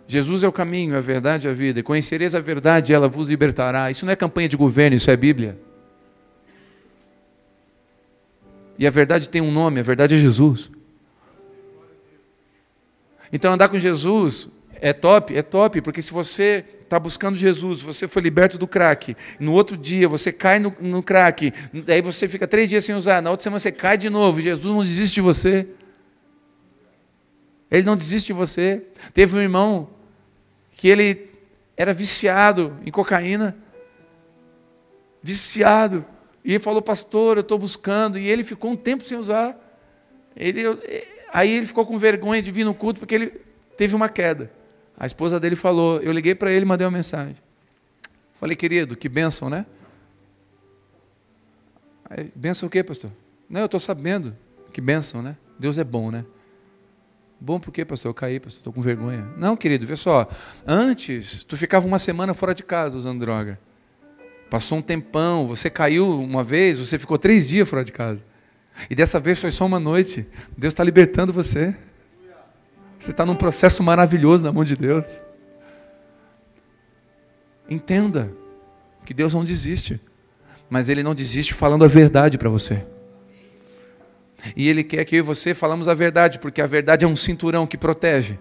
Jesus 0.07 0.42
é 0.42 0.48
o 0.48 0.53
caminho, 0.53 0.94
a 0.94 1.01
verdade 1.01 1.46
e 1.46 1.51
a 1.51 1.55
vida. 1.55 1.82
Conhecereis 1.82 2.34
a 2.34 2.40
verdade 2.40 2.92
e 2.92 2.94
ela 2.94 3.09
vos 3.09 3.26
libertará. 3.26 3.90
Isso 3.90 4.05
não 4.05 4.12
é 4.12 4.16
campanha 4.16 4.46
de 4.46 4.59
governo, 4.59 4.94
isso 4.94 5.11
é 5.11 5.16
Bíblia. 5.16 5.59
E 8.78 8.86
a 8.86 8.90
verdade 8.90 9.30
tem 9.30 9.40
um 9.40 9.51
nome, 9.51 9.80
a 9.80 9.82
verdade 9.82 10.14
é 10.14 10.18
Jesus. 10.18 10.70
Então 13.32 13.55
andar 13.55 13.70
com 13.70 13.78
Jesus 13.78 14.51
é 14.74 14.92
top, 14.92 15.34
é 15.34 15.40
top, 15.40 15.80
porque 15.80 16.03
se 16.03 16.12
você 16.12 16.62
está 16.91 16.99
buscando 16.99 17.36
Jesus, 17.36 17.80
você 17.80 18.09
foi 18.09 18.20
liberto 18.20 18.59
do 18.59 18.66
crack, 18.66 19.16
no 19.38 19.53
outro 19.53 19.76
dia 19.76 20.09
você 20.09 20.32
cai 20.32 20.59
no, 20.59 20.74
no 20.80 21.05
crack, 21.05 21.53
daí 21.72 22.03
você 22.03 22.28
fica 22.28 22.49
três 22.49 22.68
dias 22.68 22.84
sem 22.84 22.97
usar, 22.97 23.22
na 23.22 23.30
outra 23.30 23.45
semana 23.45 23.61
você 23.61 23.70
cai 23.70 23.97
de 23.97 24.11
novo, 24.11 24.41
Jesus 24.41 24.74
não 24.74 24.82
desiste 24.82 25.14
de 25.14 25.20
você. 25.20 25.68
Ele 27.70 27.84
não 27.84 27.95
desiste 27.95 28.26
de 28.26 28.32
você. 28.32 28.82
Teve 29.14 29.36
um 29.36 29.41
irmão 29.41 29.91
que 30.72 30.88
ele 30.88 31.30
era 31.76 31.95
viciado 31.95 32.76
em 32.84 32.91
cocaína, 32.91 33.57
viciado, 35.22 36.05
e 36.45 36.55
ele 36.55 36.59
falou, 36.59 36.82
pastor, 36.82 37.36
eu 37.36 37.43
estou 37.43 37.57
buscando, 37.57 38.18
e 38.18 38.26
ele 38.26 38.43
ficou 38.43 38.72
um 38.72 38.76
tempo 38.76 39.05
sem 39.05 39.16
usar. 39.16 39.57
Ele, 40.34 40.62
aí 41.32 41.53
ele 41.53 41.66
ficou 41.66 41.86
com 41.86 41.97
vergonha 41.97 42.43
de 42.43 42.51
vir 42.51 42.64
no 42.64 42.74
culto, 42.74 42.99
porque 42.99 43.14
ele 43.14 43.32
teve 43.76 43.95
uma 43.95 44.09
queda. 44.09 44.51
A 45.01 45.07
esposa 45.07 45.40
dele 45.40 45.57
falou, 45.57 45.98
eu 46.03 46.12
liguei 46.12 46.34
para 46.34 46.53
ele 46.53 46.66
e 46.66 46.68
mandei 46.68 46.86
uma 46.86 46.90
mensagem. 46.90 47.34
Falei, 48.38 48.55
querido, 48.55 48.94
que 48.94 49.09
bênção, 49.09 49.48
né? 49.48 49.64
Aí, 52.05 52.30
bênção 52.34 52.66
o 52.66 52.70
quê, 52.70 52.84
pastor? 52.84 53.11
Não, 53.48 53.62
eu 53.62 53.64
estou 53.64 53.80
sabendo. 53.80 54.36
Que 54.74 54.80
bênção, 54.80 55.22
né? 55.22 55.38
Deus 55.59 55.78
é 55.78 55.84
bom, 55.84 56.11
né? 56.11 56.22
Bom 57.40 57.59
por 57.59 57.72
quê, 57.72 57.82
pastor? 57.82 58.11
Eu 58.11 58.14
caí, 58.14 58.38
pastor, 58.38 58.59
estou 58.59 58.72
com 58.74 58.82
vergonha. 58.82 59.26
Não, 59.38 59.57
querido, 59.57 59.86
vê 59.86 59.96
só. 59.96 60.28
Antes, 60.66 61.44
tu 61.44 61.57
ficava 61.57 61.86
uma 61.86 61.98
semana 61.98 62.34
fora 62.34 62.55
de 62.55 62.62
casa 62.62 62.98
usando 62.98 63.20
droga. 63.20 63.59
Passou 64.51 64.76
um 64.76 64.82
tempão, 64.82 65.46
você 65.46 65.70
caiu 65.70 66.20
uma 66.20 66.44
vez, 66.44 66.78
você 66.78 66.98
ficou 66.98 67.16
três 67.16 67.48
dias 67.48 67.66
fora 67.66 67.82
de 67.82 67.92
casa. 67.92 68.22
E 68.90 68.94
dessa 68.94 69.18
vez 69.18 69.38
foi 69.38 69.51
só 69.51 69.64
uma 69.64 69.80
noite. 69.80 70.26
Deus 70.59 70.74
está 70.74 70.84
libertando 70.84 71.32
você. 71.32 71.74
Você 73.01 73.12
está 73.12 73.24
num 73.24 73.34
processo 73.34 73.82
maravilhoso 73.82 74.44
na 74.44 74.53
mão 74.53 74.62
de 74.62 74.76
Deus. 74.76 75.22
Entenda 77.68 78.30
que 79.07 79.14
Deus 79.14 79.32
não 79.32 79.42
desiste, 79.42 79.98
mas 80.68 80.90
Ele 80.90 81.03
não 81.03 81.14
desiste 81.14 81.55
falando 81.55 81.82
a 81.82 81.88
verdade 81.88 82.36
para 82.36 82.51
você. 82.51 82.84
E 84.55 84.68
Ele 84.68 84.84
quer 84.84 85.05
que 85.07 85.16
eu 85.16 85.20
e 85.20 85.22
você 85.22 85.55
falamos 85.55 85.88
a 85.88 85.94
verdade, 85.94 86.38
porque 86.38 86.61
a 86.61 86.66
verdade 86.66 87.07
é 87.07 87.09
um 87.09 87.16
cinturão 87.16 87.66
que 87.66 87.78
protege. 87.78 88.38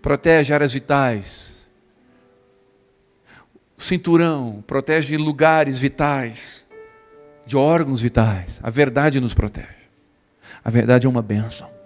Protege 0.00 0.54
áreas 0.54 0.72
vitais. 0.72 1.66
O 3.76 3.82
cinturão 3.82 4.64
protege 4.66 5.18
lugares 5.18 5.78
vitais, 5.78 6.64
de 7.44 7.58
órgãos 7.58 8.00
vitais. 8.00 8.58
A 8.62 8.70
verdade 8.70 9.20
nos 9.20 9.34
protege. 9.34 9.68
A 10.64 10.70
verdade 10.70 11.06
é 11.06 11.10
uma 11.10 11.22
bênção. 11.22 11.77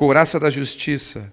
Couraça 0.00 0.40
da 0.40 0.48
justiça. 0.48 1.30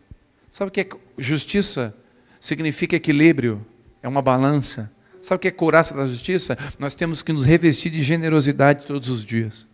Sabe 0.49 0.68
o 0.68 0.72
que 0.74 0.82
é 0.82 0.89
justiça? 1.18 1.95
Significa 2.38 2.97
equilíbrio, 2.97 3.65
é 4.03 4.09
uma 4.09 4.22
balança. 4.22 4.91
Sabe 5.22 5.38
o 5.38 5.39
que 5.39 5.47
é 5.47 5.51
couraça 5.51 5.93
da 5.93 6.05
justiça? 6.05 6.57
Nós 6.78 6.93
temos 6.93 7.24
que 7.24 7.32
nos 7.32 7.45
revestir 7.45 7.89
de 7.89 8.03
generosidade 8.03 8.86
todos 8.86 9.07
os 9.07 9.24
dias. 9.24 9.70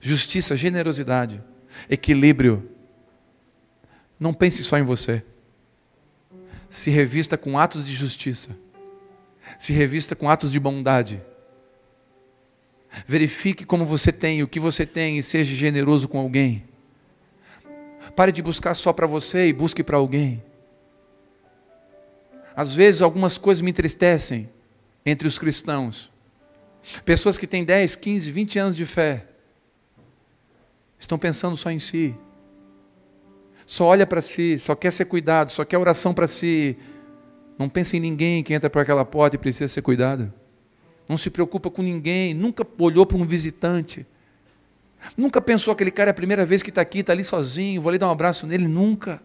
Justiça, 0.00 0.56
generosidade, 0.56 1.40
equilíbrio. 1.88 2.68
Não 4.18 4.34
pense 4.34 4.64
só 4.64 4.76
em 4.76 4.82
você. 4.82 5.22
Se 6.68 6.90
revista 6.90 7.38
com 7.38 7.56
atos 7.56 7.86
de 7.86 7.94
justiça. 7.94 8.50
Se 9.60 9.72
revista 9.72 10.16
com 10.16 10.28
atos 10.28 10.50
de 10.50 10.58
bondade. 10.58 11.22
Verifique 13.06 13.64
como 13.64 13.86
você 13.86 14.10
tem, 14.10 14.42
o 14.42 14.48
que 14.48 14.58
você 14.58 14.84
tem 14.84 15.18
e 15.18 15.22
seja 15.22 15.54
generoso 15.54 16.08
com 16.08 16.18
alguém. 16.18 16.64
Pare 18.16 18.32
de 18.32 18.40
buscar 18.40 18.74
só 18.74 18.94
para 18.94 19.06
você 19.06 19.46
e 19.46 19.52
busque 19.52 19.84
para 19.84 19.98
alguém. 19.98 20.42
Às 22.56 22.74
vezes 22.74 23.02
algumas 23.02 23.36
coisas 23.36 23.60
me 23.60 23.70
entristecem 23.70 24.48
entre 25.04 25.28
os 25.28 25.38
cristãos. 25.38 26.10
Pessoas 27.04 27.36
que 27.36 27.46
têm 27.46 27.62
10, 27.62 27.94
15, 27.94 28.30
20 28.30 28.58
anos 28.58 28.76
de 28.76 28.86
fé 28.86 29.26
estão 30.98 31.18
pensando 31.18 31.56
só 31.58 31.70
em 31.70 31.78
si. 31.78 32.16
Só 33.66 33.84
olha 33.84 34.06
para 34.06 34.22
si, 34.22 34.58
só 34.58 34.74
quer 34.74 34.92
ser 34.92 35.04
cuidado, 35.04 35.50
só 35.50 35.62
quer 35.64 35.76
oração 35.76 36.14
para 36.14 36.26
si. 36.26 36.78
Não 37.58 37.68
pensa 37.68 37.98
em 37.98 38.00
ninguém 38.00 38.42
que 38.42 38.54
entra 38.54 38.70
por 38.70 38.80
aquela 38.80 39.04
porta 39.04 39.36
e 39.36 39.38
precisa 39.38 39.68
ser 39.68 39.82
cuidado. 39.82 40.32
Não 41.06 41.18
se 41.18 41.28
preocupa 41.28 41.70
com 41.70 41.82
ninguém, 41.82 42.32
nunca 42.32 42.66
olhou 42.78 43.04
para 43.04 43.18
um 43.18 43.26
visitante. 43.26 44.06
Nunca 45.16 45.40
pensou 45.40 45.72
aquele 45.72 45.90
cara 45.90 46.10
é 46.10 46.12
a 46.12 46.14
primeira 46.14 46.44
vez 46.44 46.62
que 46.62 46.70
está 46.70 46.80
aqui, 46.80 47.00
está 47.00 47.12
ali 47.12 47.24
sozinho, 47.24 47.80
vou 47.80 47.90
ali 47.90 47.98
dar 47.98 48.08
um 48.08 48.12
abraço 48.12 48.46
nele, 48.46 48.66
nunca. 48.66 49.20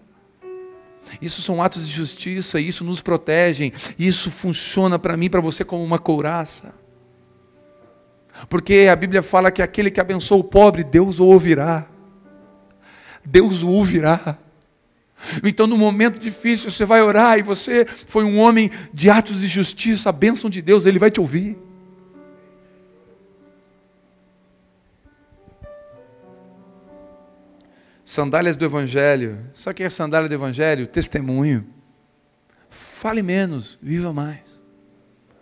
Isso 1.21 1.41
são 1.41 1.61
atos 1.61 1.87
de 1.87 1.93
justiça, 1.93 2.59
isso 2.59 2.83
nos 2.83 3.01
protege, 3.01 3.73
isso 3.97 4.29
funciona 4.29 4.99
para 4.99 5.17
mim, 5.17 5.29
para 5.29 5.41
você 5.41 5.63
como 5.63 5.83
uma 5.83 5.99
couraça. 5.99 6.73
Porque 8.49 8.87
a 8.91 8.95
Bíblia 8.95 9.21
fala 9.21 9.51
que 9.51 9.61
aquele 9.61 9.91
que 9.91 9.99
abençoa 9.99 10.37
o 10.37 10.43
pobre, 10.43 10.83
Deus 10.83 11.19
o 11.19 11.25
ouvirá. 11.25 11.87
Deus 13.25 13.61
o 13.61 13.69
ouvirá. 13.69 14.37
Então, 15.43 15.67
no 15.67 15.77
momento 15.77 16.19
difícil, 16.19 16.71
você 16.71 16.85
vai 16.85 17.01
orar 17.01 17.37
e 17.37 17.43
você 17.43 17.85
foi 17.85 18.23
um 18.23 18.39
homem 18.39 18.71
de 18.93 19.09
atos 19.09 19.41
de 19.41 19.47
justiça, 19.47 20.09
a 20.09 20.11
bênção 20.11 20.49
de 20.49 20.61
Deus, 20.61 20.85
Ele 20.85 20.97
vai 20.97 21.11
te 21.11 21.19
ouvir. 21.19 21.57
Sandálias 28.11 28.57
do 28.57 28.65
Evangelho. 28.65 29.39
Só 29.53 29.71
que 29.71 29.83
é 29.83 29.89
sandália 29.89 30.27
do 30.27 30.35
Evangelho? 30.35 30.85
Testemunho. 30.85 31.65
Fale 32.69 33.23
menos, 33.23 33.79
viva 33.81 34.11
mais. 34.11 34.61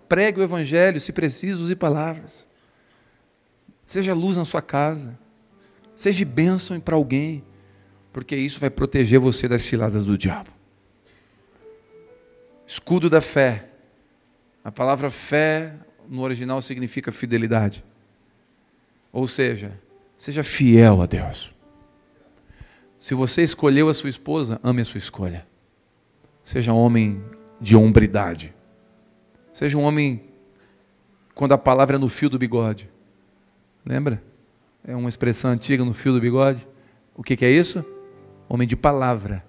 Pregue 0.07 0.39
o 0.39 0.43
Evangelho, 0.43 1.01
se 1.01 1.11
preciso, 1.11 1.63
use 1.63 1.76
palavras. 1.76 2.47
Seja 3.84 4.13
luz 4.13 4.38
na 4.38 4.45
sua 4.45 4.61
casa. 4.61 5.17
Seja 5.95 6.24
bênção 6.24 6.80
para 6.80 6.95
alguém. 6.95 7.43
Porque 8.13 8.36
isso 8.36 8.59
vai 8.59 8.70
proteger 8.70 9.17
você 9.20 9.47
das 9.47 9.63
ciladas 9.63 10.05
do 10.05 10.15
diabo. 10.15 10.51
Escudo 12.67 13.09
da 13.09 13.20
fé. 13.20 13.67
A 14.63 14.72
palavra 14.72 15.09
fé 15.09 15.74
no 16.07 16.22
original 16.22 16.61
significa 16.61 17.11
fidelidade. 17.11 17.84
Ou 19.11 19.28
seja, 19.28 19.72
seja 20.15 20.43
fiel 20.43 21.01
a 21.01 21.07
Deus. 21.07 21.57
Se 22.99 23.13
você 23.13 23.43
escolheu 23.43 23.87
a 23.87 23.93
sua 23.93 24.09
esposa, 24.09 24.59
ame 24.61 24.81
a 24.81 24.85
sua 24.85 24.97
escolha. 24.97 25.47
Seja 26.43 26.73
um 26.73 26.77
homem 26.77 27.23
de 27.59 27.75
hombridade. 27.75 28.53
Seja 29.53 29.77
um 29.77 29.83
homem 29.83 30.25
quando 31.33 31.53
a 31.53 31.57
palavra 31.57 31.95
é 31.95 31.99
no 31.99 32.09
fio 32.09 32.29
do 32.29 32.37
bigode. 32.37 32.89
Lembra? 33.85 34.21
É 34.83 34.93
uma 34.93 35.07
expressão 35.07 35.51
antiga 35.51 35.85
no 35.85 35.93
fio 35.93 36.11
do 36.11 36.19
bigode. 36.19 36.67
O 37.15 37.23
que, 37.23 37.37
que 37.37 37.45
é 37.45 37.49
isso? 37.49 37.85
Homem 38.49 38.67
de 38.67 38.75
palavra. 38.75 39.45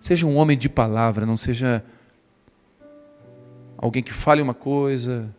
Seja 0.00 0.26
um 0.26 0.36
homem 0.36 0.58
de 0.58 0.68
palavra, 0.68 1.24
não 1.24 1.36
seja 1.36 1.84
alguém 3.78 4.02
que 4.02 4.12
fale 4.12 4.42
uma 4.42 4.54
coisa 4.54 5.32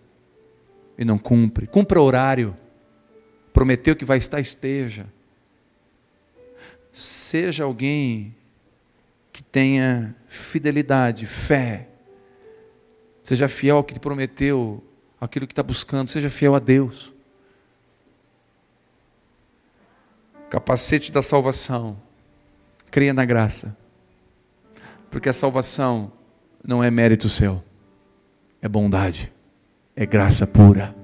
e 0.97 1.03
não 1.03 1.17
cumpre. 1.17 1.67
Cumpra 1.67 2.01
horário. 2.01 2.55
Prometeu 3.51 3.97
que 3.97 4.05
vai 4.05 4.17
estar, 4.17 4.39
esteja 4.39 5.07
seja 6.97 7.63
alguém 7.63 8.35
que 9.31 9.43
tenha 9.43 10.15
fidelidade, 10.27 11.27
fé, 11.27 11.87
seja 13.21 13.47
fiel 13.47 13.77
ao 13.77 13.83
que 13.83 13.93
te 13.93 13.99
prometeu, 13.99 14.83
aquilo 15.21 15.45
que 15.45 15.53
está 15.53 15.61
buscando, 15.61 16.07
seja 16.07 16.27
fiel 16.27 16.55
a 16.55 16.59
Deus. 16.59 17.13
Capacete 20.49 21.11
da 21.11 21.21
salvação, 21.21 22.01
creia 22.89 23.13
na 23.13 23.25
graça, 23.25 23.77
porque 25.11 25.29
a 25.29 25.33
salvação 25.33 26.11
não 26.63 26.83
é 26.83 26.89
mérito 26.89 27.29
seu, 27.29 27.63
é 28.59 28.67
bondade, 28.67 29.31
é 29.95 30.03
graça 30.03 30.47
pura. 30.47 30.95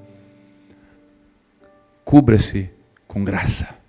Cubra-se 2.04 2.70
com 3.08 3.24
graça. 3.24 3.83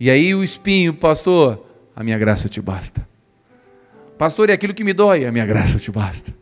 E 0.00 0.10
aí 0.10 0.34
o 0.34 0.44
espinho, 0.44 0.94
pastor, 0.94 1.66
a 1.94 2.04
minha 2.04 2.18
graça 2.18 2.48
te 2.48 2.60
basta. 2.60 3.06
Pastor, 4.16 4.48
e 4.48 4.52
aquilo 4.52 4.74
que 4.74 4.84
me 4.84 4.92
dói, 4.92 5.24
a 5.24 5.32
minha 5.32 5.46
graça 5.46 5.78
te 5.78 5.90
basta. 5.90 6.34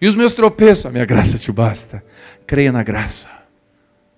E 0.00 0.08
os 0.08 0.16
meus 0.16 0.32
tropeços, 0.32 0.86
a 0.86 0.90
minha 0.90 1.04
graça 1.04 1.38
te 1.38 1.52
basta. 1.52 2.02
Creia 2.46 2.72
na 2.72 2.82
graça. 2.82 3.28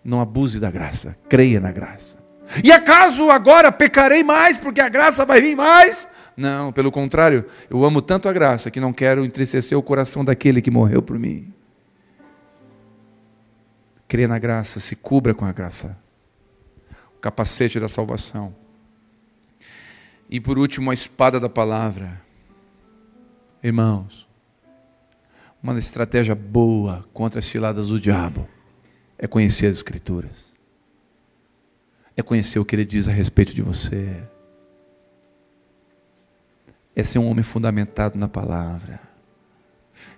Não 0.05 0.21
abuse 0.21 0.59
da 0.59 0.71
graça, 0.71 1.17
creia 1.29 1.61
na 1.61 1.71
graça. 1.71 2.19
E 2.63 2.71
acaso 2.73 3.31
agora 3.31 3.71
pecarei 3.71 4.23
mais 4.23 4.59
porque 4.59 4.81
a 4.81 4.89
graça 4.89 5.25
vai 5.25 5.41
vir 5.41 5.57
mais? 5.57 6.09
Não, 6.37 6.73
pelo 6.73 6.91
contrário, 6.91 7.45
eu 7.71 7.85
amo 7.85 8.03
tanto 8.03 8.29
a 8.29 8.33
graça 8.33 8.71
que 8.71 8.81
não 8.81 8.93
quero 8.93 9.25
entristecer 9.25 9.77
o 9.77 9.83
coração 9.83 10.25
daquele 10.25 10.63
que 10.63 10.71
morreu 10.71 11.03
por 11.03 11.19
mim. 11.19 11.53
Creia 14.09 14.29
na 14.29 14.39
graça, 14.39 14.81
se 14.81 14.97
cubra 14.97 15.35
com 15.35 15.45
a 15.45 15.53
graça. 15.53 15.97
O 17.17 17.21
capacete 17.21 17.79
da 17.79 17.89
salvação. 17.89 18.62
E 20.33 20.41
por 20.41 20.59
último, 20.59 20.91
a 20.91 20.95
espada 20.95 21.39
da 21.39 21.51
palavra. 21.51 22.19
Irmãos, 23.63 24.27
uma 25.63 25.79
estratégia 25.79 26.35
boa 26.35 27.05
contra 27.13 27.39
as 27.39 27.45
ciladas 27.45 27.89
do 27.89 28.01
diabo 28.01 28.49
é 29.19 29.27
conhecer 29.27 29.67
as 29.67 29.77
Escrituras, 29.77 30.55
é 32.17 32.23
conhecer 32.23 32.59
o 32.59 32.65
que 32.65 32.75
ele 32.75 32.87
diz 32.87 33.09
a 33.09 33.13
respeito 33.13 33.55
de 33.55 33.61
você, 33.61 34.23
é 36.97 37.03
ser 37.03 37.19
um 37.19 37.29
homem 37.29 37.45
fundamentado 37.45 38.19
na 38.19 38.27
palavra, 38.27 39.01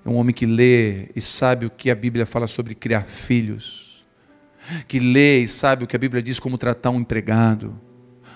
é 0.07 0.09
um 0.09 0.15
homem 0.15 0.33
que 0.33 0.47
lê 0.47 1.09
e 1.17 1.21
sabe 1.21 1.67
o 1.67 1.71
que 1.71 1.91
a 1.91 1.95
Bíblia 1.95 2.25
fala 2.25 2.47
sobre 2.47 2.77
criar 2.77 3.03
filhos, 3.03 4.07
que 4.87 5.01
lê 5.01 5.41
e 5.41 5.49
sabe 5.49 5.83
o 5.83 5.87
que 5.89 5.97
a 5.97 5.99
Bíblia 5.99 6.23
diz 6.23 6.39
como 6.39 6.57
tratar 6.57 6.91
um 6.91 7.01
empregado, 7.01 7.77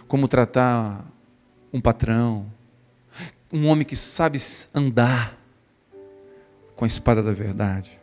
como 0.09 0.26
tratar 0.26 1.09
um 1.72 1.80
patrão, 1.80 2.46
um 3.52 3.66
homem 3.66 3.84
que 3.84 3.96
sabe 3.96 4.38
andar 4.74 5.38
com 6.76 6.84
a 6.84 6.88
espada 6.88 7.22
da 7.22 7.32
verdade. 7.32 7.98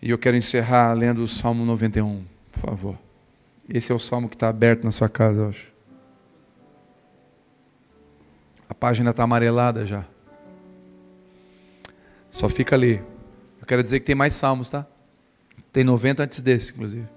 E 0.00 0.10
eu 0.10 0.18
quero 0.18 0.36
encerrar 0.36 0.92
lendo 0.92 1.22
o 1.22 1.28
Salmo 1.28 1.64
91, 1.64 2.24
por 2.52 2.60
favor. 2.60 2.98
Esse 3.68 3.90
é 3.90 3.94
o 3.94 3.98
salmo 3.98 4.28
que 4.28 4.36
está 4.36 4.48
aberto 4.48 4.84
na 4.84 4.92
sua 4.92 5.08
casa, 5.08 5.40
eu 5.40 5.48
acho. 5.48 5.72
A 8.68 8.74
página 8.74 9.10
está 9.10 9.24
amarelada 9.24 9.86
já. 9.86 10.04
Só 12.30 12.48
fica 12.48 12.76
ali. 12.76 13.02
Eu 13.60 13.66
quero 13.66 13.82
dizer 13.82 14.00
que 14.00 14.06
tem 14.06 14.14
mais 14.14 14.34
salmos, 14.34 14.68
tá? 14.68 14.86
Tem 15.72 15.82
90 15.82 16.22
antes 16.22 16.42
desse, 16.42 16.72
inclusive. 16.72 17.15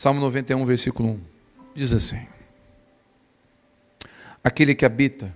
Salmo 0.00 0.18
91, 0.18 0.64
versículo 0.64 1.10
1. 1.10 1.20
Diz 1.74 1.92
assim: 1.92 2.26
Aquele 4.42 4.74
que 4.74 4.86
habita 4.86 5.30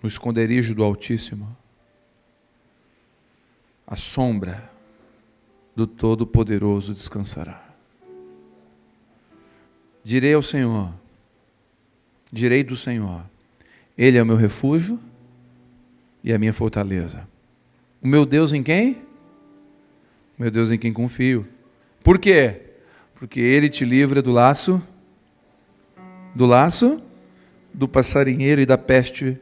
no 0.00 0.08
esconderijo 0.08 0.72
do 0.72 0.84
Altíssimo, 0.84 1.56
a 3.84 3.96
sombra 3.96 4.70
do 5.74 5.84
Todo-Poderoso 5.84 6.94
descansará. 6.94 7.60
Direi 10.04 10.34
ao 10.34 10.42
Senhor, 10.42 10.94
direi 12.32 12.62
do 12.62 12.76
Senhor, 12.76 13.24
Ele 13.98 14.16
é 14.16 14.22
o 14.22 14.26
meu 14.26 14.36
refúgio 14.36 15.00
e 16.22 16.32
a 16.32 16.38
minha 16.38 16.52
fortaleza. 16.52 17.28
O 18.00 18.06
meu 18.06 18.24
Deus 18.24 18.52
em 18.52 18.62
quem? 18.62 19.02
O 20.38 20.42
meu 20.42 20.52
Deus 20.52 20.70
em 20.70 20.78
quem 20.78 20.92
confio. 20.92 21.52
Por 22.04 22.18
quê? 22.18 22.60
Porque 23.14 23.40
ele 23.40 23.70
te 23.70 23.82
livra 23.82 24.20
do 24.20 24.30
laço, 24.30 24.80
do 26.34 26.44
laço, 26.44 27.02
do 27.72 27.88
passarinheiro 27.88 28.60
e 28.60 28.66
da 28.66 28.76
peste 28.76 29.40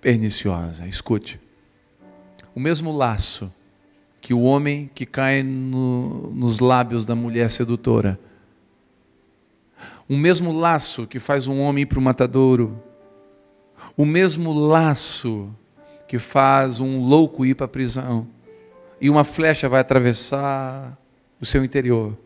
perniciosa. 0.00 0.86
Escute. 0.86 1.40
O 2.54 2.60
mesmo 2.60 2.96
laço 2.96 3.52
que 4.20 4.32
o 4.32 4.42
homem 4.42 4.88
que 4.94 5.04
cai 5.04 5.42
no, 5.42 6.30
nos 6.30 6.60
lábios 6.60 7.04
da 7.04 7.16
mulher 7.16 7.50
sedutora, 7.50 8.18
O 10.08 10.16
mesmo 10.16 10.58
laço 10.58 11.06
que 11.06 11.18
faz 11.18 11.46
um 11.48 11.60
homem 11.60 11.82
ir 11.82 11.86
para 11.86 11.98
o 11.98 12.02
matadouro, 12.02 12.80
o 13.96 14.06
mesmo 14.06 14.52
laço 14.52 15.50
que 16.06 16.18
faz 16.18 16.80
um 16.80 17.00
louco 17.00 17.44
ir 17.44 17.54
para 17.54 17.66
a 17.66 17.68
prisão, 17.68 18.26
e 19.00 19.08
uma 19.08 19.24
flecha 19.24 19.68
vai 19.68 19.80
atravessar 19.80 20.96
o 21.40 21.46
seu 21.46 21.64
interior. 21.64 22.16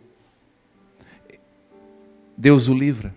Deus 2.36 2.68
o 2.68 2.74
livra. 2.74 3.14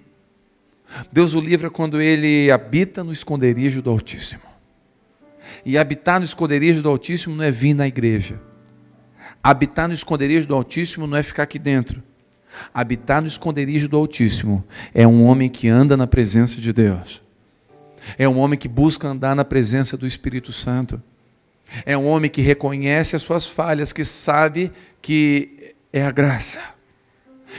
Deus 1.12 1.34
o 1.34 1.40
livra 1.40 1.70
quando 1.70 2.02
ele 2.02 2.52
habita 2.52 3.04
no 3.04 3.12
esconderijo 3.12 3.82
do 3.82 3.90
Altíssimo. 3.90 4.42
E 5.66 5.78
habitar 5.78 6.20
no 6.20 6.26
esconderijo 6.26 6.82
do 6.82 6.90
Altíssimo 6.90 7.36
não 7.36 7.44
é 7.44 7.52
vir 7.52 7.74
na 7.74 7.88
igreja. 7.88 8.40
Habitar 9.42 9.88
no 9.88 9.94
esconderijo 9.94 10.48
do 10.48 10.56
Altíssimo 10.56 11.08
não 11.08 11.18
é 11.18 11.24
ficar 11.24 11.44
aqui 11.44 11.60
dentro. 11.60 12.04
Habitar 12.74 13.22
no 13.22 13.28
esconderijo 13.28 13.88
do 13.88 13.98
Altíssimo 13.98 14.64
é 14.94 15.08
um 15.08 15.24
homem 15.24 15.50
que 15.50 15.68
anda 15.68 15.98
na 15.98 16.08
presença 16.08 16.60
de 16.60 16.72
Deus. 16.72 17.22
É 18.18 18.28
um 18.30 18.38
homem 18.38 18.58
que 18.58 18.68
busca 18.68 19.08
andar 19.08 19.36
na 19.36 19.44
presença 19.44 19.98
do 19.98 20.06
Espírito 20.06 20.52
Santo. 20.52 21.02
É 21.86 21.98
um 21.98 22.06
homem 22.06 22.30
que 22.30 22.42
reconhece 22.42 23.16
as 23.16 23.22
suas 23.22 23.48
falhas, 23.48 23.92
que 23.92 24.04
sabe 24.04 24.72
que 25.02 25.76
é 25.92 26.04
a 26.04 26.12
graça. 26.12 26.60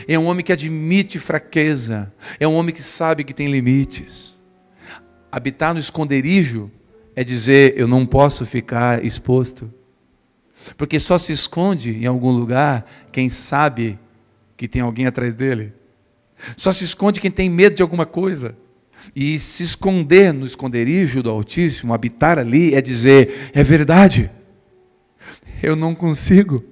É 0.07 0.19
um 0.19 0.27
homem 0.27 0.45
que 0.45 0.53
admite 0.53 1.19
fraqueza. 1.19 2.13
É 2.39 2.47
um 2.47 2.55
homem 2.55 2.75
que 2.75 2.83
sabe 2.83 3.25
que 3.25 3.35
tem 3.35 3.51
limites. 3.51 4.37
Habitar 5.31 5.73
no 5.75 5.81
esconderijo 5.81 6.71
é 7.15 7.25
dizer: 7.25 7.75
eu 7.77 7.89
não 7.89 8.05
posso 8.05 8.45
ficar 8.45 9.05
exposto. 9.05 9.73
Porque 10.77 10.99
só 10.99 11.19
se 11.19 11.33
esconde 11.33 11.93
em 11.93 12.07
algum 12.07 12.31
lugar 12.31 12.85
quem 13.13 13.29
sabe 13.29 13.99
que 14.57 14.67
tem 14.67 14.83
alguém 14.83 15.07
atrás 15.07 15.35
dele. 15.35 15.73
Só 16.57 16.73
se 16.73 16.85
esconde 16.85 17.21
quem 17.21 17.31
tem 17.31 17.49
medo 17.49 17.77
de 17.77 17.83
alguma 17.83 18.05
coisa. 18.05 18.57
E 19.15 19.39
se 19.39 19.63
esconder 19.63 20.33
no 20.33 20.47
esconderijo 20.47 21.23
do 21.23 21.31
Altíssimo, 21.31 21.95
habitar 21.95 22.39
ali, 22.39 22.75
é 22.75 22.81
dizer: 22.81 23.51
é 23.53 23.63
verdade, 23.63 24.31
eu 25.63 25.77
não 25.77 25.95
consigo. 25.95 26.65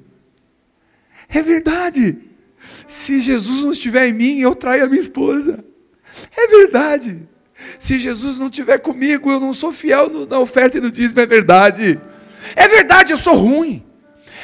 É 1.28 1.42
verdade. 1.42 2.18
Se 2.86 3.20
Jesus 3.20 3.62
não 3.62 3.72
estiver 3.72 4.08
em 4.08 4.12
mim, 4.12 4.38
eu 4.38 4.54
traio 4.54 4.84
a 4.84 4.88
minha 4.88 5.00
esposa. 5.00 5.64
É 6.36 6.46
verdade. 6.46 7.22
Se 7.78 7.98
Jesus 7.98 8.38
não 8.38 8.48
estiver 8.48 8.78
comigo, 8.78 9.30
eu 9.30 9.40
não 9.40 9.52
sou 9.52 9.72
fiel 9.72 10.10
na 10.28 10.38
oferta 10.38 10.78
e 10.78 10.80
no 10.80 10.90
dízimo. 10.90 11.20
É 11.20 11.26
verdade. 11.26 12.00
É 12.54 12.68
verdade, 12.68 13.12
eu 13.12 13.16
sou 13.16 13.34
ruim. 13.34 13.82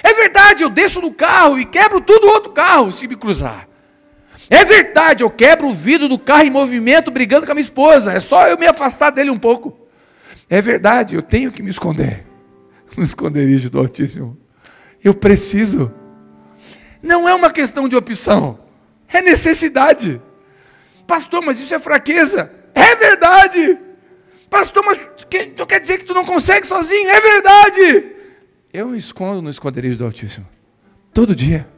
É 0.02 0.14
verdade, 0.14 0.62
eu 0.62 0.70
desço 0.70 1.00
do 1.00 1.12
carro 1.12 1.58
e 1.58 1.64
quebro 1.64 2.00
tudo 2.00 2.26
o 2.26 2.30
outro 2.30 2.52
carro 2.52 2.90
se 2.90 3.06
me 3.06 3.16
cruzar. 3.16 3.68
É 4.50 4.64
verdade, 4.64 5.22
eu 5.22 5.30
quebro 5.30 5.68
o 5.68 5.74
vidro 5.74 6.08
do 6.08 6.18
carro 6.18 6.42
em 6.42 6.50
movimento 6.50 7.08
brigando 7.08 7.46
com 7.46 7.52
a 7.52 7.54
minha 7.54 7.62
esposa. 7.62 8.12
É 8.12 8.18
só 8.18 8.48
eu 8.48 8.58
me 8.58 8.66
afastar 8.66 9.10
dele 9.10 9.30
um 9.30 9.38
pouco. 9.38 9.78
É 10.48 10.60
verdade, 10.60 11.14
eu 11.14 11.22
tenho 11.22 11.52
que 11.52 11.62
me 11.62 11.70
esconder 11.70 12.26
no 12.98 13.04
esconderijo 13.04 13.70
do 13.70 13.78
Altíssimo. 13.78 14.36
Eu 15.02 15.14
preciso. 15.14 15.94
Não 17.00 17.28
é 17.28 17.32
uma 17.32 17.52
questão 17.52 17.88
de 17.88 17.94
opção, 17.94 18.58
é 19.08 19.22
necessidade. 19.22 20.20
Pastor, 21.06 21.40
mas 21.42 21.60
isso 21.60 21.72
é 21.72 21.78
fraqueza. 21.78 22.52
É 22.74 22.96
verdade. 22.96 23.78
Pastor, 24.50 24.84
mas 24.84 24.98
tu 25.54 25.66
quer 25.66 25.80
dizer 25.80 25.98
que 25.98 26.04
tu 26.04 26.12
não 26.12 26.24
consegue 26.24 26.66
sozinho? 26.66 27.08
É 27.08 27.20
verdade. 27.20 28.12
Eu 28.72 28.88
me 28.88 28.98
escondo 28.98 29.40
no 29.40 29.48
esconderijo 29.48 29.96
do 29.96 30.04
Altíssimo. 30.04 30.46
Todo 31.14 31.34
dia. 31.34 31.68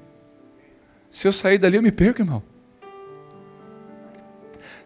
Se 1.11 1.29
eu 1.29 1.33
sair 1.33 1.59
dali, 1.59 1.77
eu 1.77 1.83
me 1.83 1.93
perco, 1.93 2.23
irmão. 2.23 2.43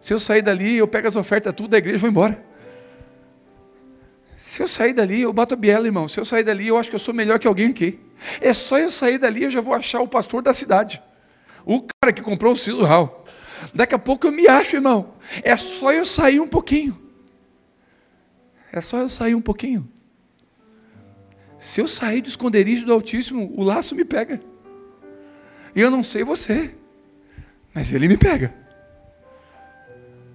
Se 0.07 0.13
eu 0.13 0.19
sair 0.21 0.41
dali, 0.41 0.77
eu 0.77 0.87
pego 0.87 1.05
as 1.05 1.17
ofertas 1.17 1.53
tudo 1.53 1.67
da 1.67 1.79
igreja 1.79 1.97
e 1.97 1.99
vou 1.99 2.09
embora. 2.09 2.41
Se 4.37 4.63
eu 4.63 4.67
sair 4.69 4.93
dali, 4.93 5.19
eu 5.19 5.33
bato 5.33 5.53
a 5.53 5.57
biela, 5.57 5.85
irmão. 5.85 6.07
Se 6.07 6.17
eu 6.17 6.23
sair 6.23 6.45
dali, 6.45 6.65
eu 6.65 6.77
acho 6.77 6.89
que 6.89 6.95
eu 6.95 6.99
sou 6.99 7.13
melhor 7.13 7.37
que 7.37 7.45
alguém 7.45 7.71
aqui. 7.71 7.99
É 8.39 8.53
só 8.53 8.79
eu 8.79 8.89
sair 8.89 9.17
dali, 9.17 9.43
eu 9.43 9.51
já 9.51 9.59
vou 9.59 9.73
achar 9.73 9.99
o 9.99 10.07
pastor 10.07 10.41
da 10.41 10.53
cidade. 10.53 11.03
O 11.65 11.81
cara 11.81 12.13
que 12.13 12.21
comprou 12.21 12.53
o 12.53 12.55
siso 12.55 12.83
ral. 12.83 13.25
Daqui 13.73 13.95
a 13.95 13.99
pouco 13.99 14.27
eu 14.27 14.31
me 14.31 14.47
acho, 14.47 14.77
irmão. 14.77 15.13
É 15.43 15.57
só 15.57 15.91
eu 15.91 16.05
sair 16.05 16.39
um 16.39 16.47
pouquinho. 16.47 16.97
É 18.71 18.79
só 18.79 18.99
eu 18.99 19.09
sair 19.09 19.35
um 19.35 19.41
pouquinho. 19.41 19.91
Se 21.57 21.81
eu 21.81 21.87
sair 21.89 22.21
do 22.21 22.29
esconderijo 22.29 22.85
do 22.85 22.93
Altíssimo, 22.93 23.51
o 23.57 23.61
laço 23.61 23.93
me 23.93 24.05
pega. 24.05 24.39
E 25.75 25.81
eu 25.81 25.91
não 25.91 26.01
sei 26.01 26.23
você, 26.23 26.73
mas 27.73 27.91
ele 27.91 28.07
me 28.07 28.15
pega. 28.15 28.66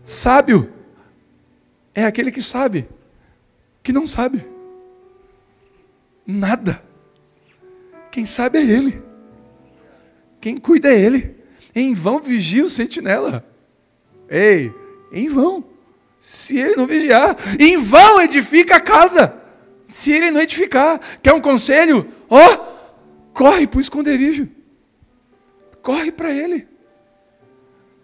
Sábio 0.03 0.73
é 1.95 2.05
aquele 2.05 2.33
que 2.33 2.43
sabe, 2.43 2.89
que 3.83 3.93
não 3.93 4.07
sabe. 4.07 4.45
Nada. 6.27 6.83
Quem 8.11 8.27
sabe 8.27 8.59
é 8.59 8.63
ele. 8.63 9.03
Quem 10.41 10.57
cuida 10.57 10.93
é 10.93 10.99
ele. 10.99 11.37
Em 11.75 11.95
vão 11.95 12.19
vigia 12.19 12.65
o 12.65 12.69
sentinela. 12.69 13.47
Ei, 14.29 14.73
em 15.13 15.29
vão. 15.29 15.65
Se 16.21 16.57
ele 16.57 16.77
não 16.77 16.87
vigiar, 16.87 17.37
em 17.59 17.77
vão 17.77 18.21
edifica 18.21 18.77
a 18.77 18.81
casa. 18.81 19.41
Se 19.87 20.11
ele 20.11 20.31
não 20.31 20.41
edificar, 20.41 21.01
quer 21.23 21.33
um 21.33 21.41
conselho? 21.41 22.09
Ó, 22.29 22.39
oh, 22.39 23.33
corre 23.33 23.67
para 23.67 23.79
o 23.79 23.81
esconderijo. 23.81 24.49
Corre 25.83 26.13
para 26.13 26.31
ele. 26.31 26.69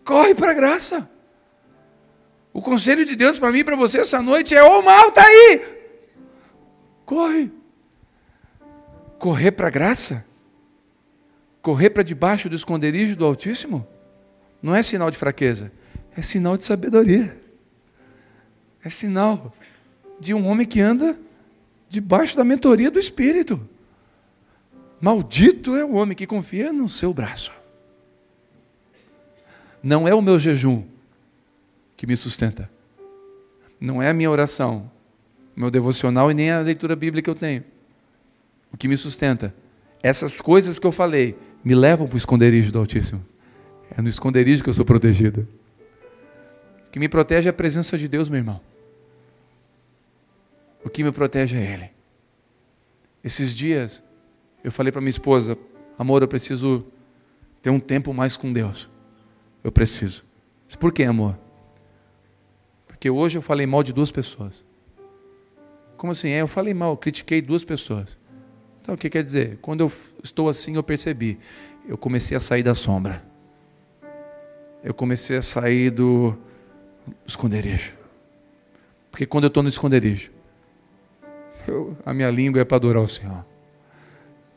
Corre 0.04 0.34
para 0.34 0.50
a 0.50 0.54
graça. 0.54 1.08
O 2.58 2.60
conselho 2.60 3.04
de 3.04 3.14
Deus 3.14 3.38
para 3.38 3.52
mim 3.52 3.60
e 3.60 3.64
para 3.64 3.76
você 3.76 4.00
essa 4.00 4.20
noite 4.20 4.52
é: 4.52 4.60
o 4.64 4.82
mal 4.82 5.10
está 5.10 5.24
aí. 5.24 5.62
Corre. 7.06 7.52
Correr 9.16 9.52
para 9.52 9.68
a 9.68 9.70
graça? 9.70 10.26
Correr 11.62 11.90
para 11.90 12.02
debaixo 12.02 12.48
do 12.48 12.56
esconderijo 12.56 13.14
do 13.14 13.24
Altíssimo? 13.24 13.86
Não 14.60 14.74
é 14.74 14.82
sinal 14.82 15.08
de 15.08 15.16
fraqueza, 15.16 15.70
é 16.16 16.20
sinal 16.20 16.56
de 16.56 16.64
sabedoria. 16.64 17.38
É 18.82 18.90
sinal 18.90 19.54
de 20.18 20.34
um 20.34 20.44
homem 20.48 20.66
que 20.66 20.80
anda 20.80 21.16
debaixo 21.88 22.36
da 22.36 22.42
mentoria 22.42 22.90
do 22.90 22.98
Espírito. 22.98 23.68
Maldito 25.00 25.76
é 25.76 25.84
o 25.84 25.92
homem 25.92 26.16
que 26.16 26.26
confia 26.26 26.72
no 26.72 26.88
seu 26.88 27.14
braço. 27.14 27.52
Não 29.80 30.08
é 30.08 30.12
o 30.12 30.20
meu 30.20 30.40
jejum 30.40 30.97
que 31.98 32.06
me 32.06 32.16
sustenta. 32.16 32.70
Não 33.80 34.00
é 34.00 34.08
a 34.08 34.14
minha 34.14 34.30
oração, 34.30 34.88
meu 35.54 35.68
devocional 35.68 36.30
e 36.30 36.34
nem 36.34 36.50
a 36.52 36.60
leitura 36.60 36.94
bíblica 36.94 37.24
que 37.24 37.30
eu 37.30 37.34
tenho. 37.34 37.64
O 38.72 38.76
que 38.76 38.86
me 38.86 38.96
sustenta. 38.96 39.52
Essas 40.00 40.40
coisas 40.40 40.78
que 40.78 40.86
eu 40.86 40.92
falei 40.92 41.36
me 41.64 41.74
levam 41.74 42.06
para 42.06 42.14
o 42.14 42.16
esconderijo 42.16 42.70
do 42.70 42.78
Altíssimo. 42.78 43.26
É 43.90 44.00
no 44.00 44.08
esconderijo 44.08 44.62
que 44.62 44.70
eu 44.70 44.74
sou 44.74 44.84
protegido. 44.84 45.46
O 46.86 46.90
que 46.92 47.00
me 47.00 47.08
protege 47.08 47.48
é 47.48 47.50
a 47.50 47.52
presença 47.52 47.98
de 47.98 48.06
Deus, 48.06 48.28
meu 48.28 48.38
irmão. 48.38 48.60
O 50.84 50.88
que 50.88 51.02
me 51.02 51.10
protege 51.10 51.56
é 51.56 51.72
Ele. 51.72 51.90
Esses 53.24 53.56
dias, 53.56 54.04
eu 54.62 54.70
falei 54.70 54.92
para 54.92 55.00
minha 55.00 55.10
esposa: 55.10 55.58
amor, 55.98 56.22
eu 56.22 56.28
preciso 56.28 56.86
ter 57.60 57.70
um 57.70 57.80
tempo 57.80 58.14
mais 58.14 58.36
com 58.36 58.52
Deus. 58.52 58.88
Eu 59.64 59.72
preciso. 59.72 60.24
Por 60.78 60.92
que, 60.92 61.02
amor? 61.02 61.47
Porque 62.98 63.08
hoje 63.08 63.38
eu 63.38 63.42
falei 63.42 63.64
mal 63.64 63.84
de 63.84 63.92
duas 63.92 64.10
pessoas. 64.10 64.66
Como 65.96 66.10
assim? 66.10 66.30
É, 66.30 66.40
eu 66.40 66.48
falei 66.48 66.74
mal, 66.74 66.90
eu 66.90 66.96
critiquei 66.96 67.40
duas 67.40 67.62
pessoas. 67.62 68.18
Então 68.82 68.96
o 68.96 68.98
que 68.98 69.08
quer 69.08 69.22
dizer? 69.22 69.56
Quando 69.62 69.82
eu 69.82 69.92
estou 70.24 70.48
assim, 70.48 70.74
eu 70.74 70.82
percebi. 70.82 71.38
Eu 71.86 71.96
comecei 71.96 72.36
a 72.36 72.40
sair 72.40 72.64
da 72.64 72.74
sombra. 72.74 73.22
Eu 74.82 74.92
comecei 74.92 75.36
a 75.36 75.42
sair 75.42 75.90
do 75.90 76.36
esconderijo. 77.24 77.92
Porque 79.12 79.24
quando 79.24 79.44
eu 79.44 79.48
estou 79.48 79.62
no 79.62 79.68
esconderijo, 79.68 80.32
eu, 81.68 81.96
a 82.04 82.12
minha 82.12 82.32
língua 82.32 82.62
é 82.62 82.64
para 82.64 82.78
adorar 82.78 83.02
o 83.04 83.08
Senhor. 83.08 83.44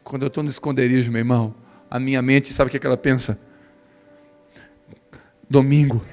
Quando 0.04 0.24
eu 0.24 0.30
estou 0.30 0.44
no 0.44 0.50
esconderijo, 0.50 1.12
meu 1.12 1.20
irmão, 1.20 1.54
a 1.92 2.00
minha 2.00 2.24
mente, 2.24 2.52
sabe 2.52 2.70
o 2.70 2.72
que, 2.72 2.78
é 2.78 2.80
que 2.80 2.88
ela 2.88 2.98
pensa? 2.98 3.40
Domingo, 5.48 6.04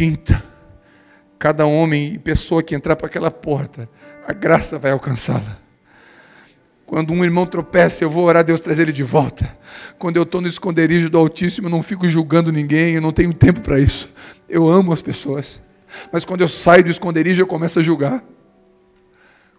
quinta, 0.00 0.42
cada 1.38 1.66
homem 1.66 2.14
e 2.14 2.18
pessoa 2.18 2.62
que 2.62 2.74
entrar 2.74 2.96
para 2.96 3.06
aquela 3.06 3.30
porta, 3.30 3.86
a 4.26 4.32
graça 4.32 4.78
vai 4.78 4.92
alcançá-la. 4.92 5.58
Quando 6.86 7.12
um 7.12 7.22
irmão 7.22 7.44
tropeça, 7.44 8.02
eu 8.02 8.08
vou 8.08 8.24
orar 8.24 8.40
a 8.40 8.42
Deus 8.42 8.60
trazer 8.60 8.84
ele 8.84 8.92
de 8.92 9.02
volta. 9.02 9.58
Quando 9.98 10.16
eu 10.16 10.22
estou 10.22 10.40
no 10.40 10.48
esconderijo 10.48 11.10
do 11.10 11.18
Altíssimo, 11.18 11.66
eu 11.66 11.70
não 11.70 11.82
fico 11.82 12.08
julgando 12.08 12.50
ninguém, 12.50 12.94
eu 12.94 13.02
não 13.02 13.12
tenho 13.12 13.30
tempo 13.34 13.60
para 13.60 13.78
isso. 13.78 14.10
Eu 14.48 14.66
amo 14.66 14.90
as 14.90 15.02
pessoas. 15.02 15.60
Mas 16.10 16.24
quando 16.24 16.40
eu 16.40 16.48
saio 16.48 16.82
do 16.82 16.88
esconderijo, 16.88 17.42
eu 17.42 17.46
começo 17.46 17.78
a 17.78 17.82
julgar. 17.82 18.24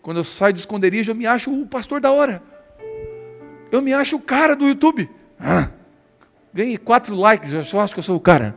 Quando 0.01 0.17
eu 0.17 0.23
saio 0.23 0.55
do 0.55 0.57
esconderijo, 0.57 1.11
eu 1.11 1.15
me 1.15 1.27
acho 1.27 1.53
o 1.53 1.67
pastor 1.67 2.01
da 2.01 2.09
hora. 2.11 2.41
Eu 3.71 3.79
me 3.79 3.93
acho 3.93 4.15
o 4.15 4.21
cara 4.21 4.55
do 4.55 4.67
YouTube. 4.67 5.07
Ah, 5.39 5.69
ganhei 6.51 6.79
quatro 6.79 7.15
likes, 7.15 7.53
eu 7.53 7.63
só 7.63 7.81
acho 7.81 7.93
que 7.93 7.99
eu 7.99 8.03
sou 8.03 8.15
o 8.15 8.19
cara. 8.19 8.55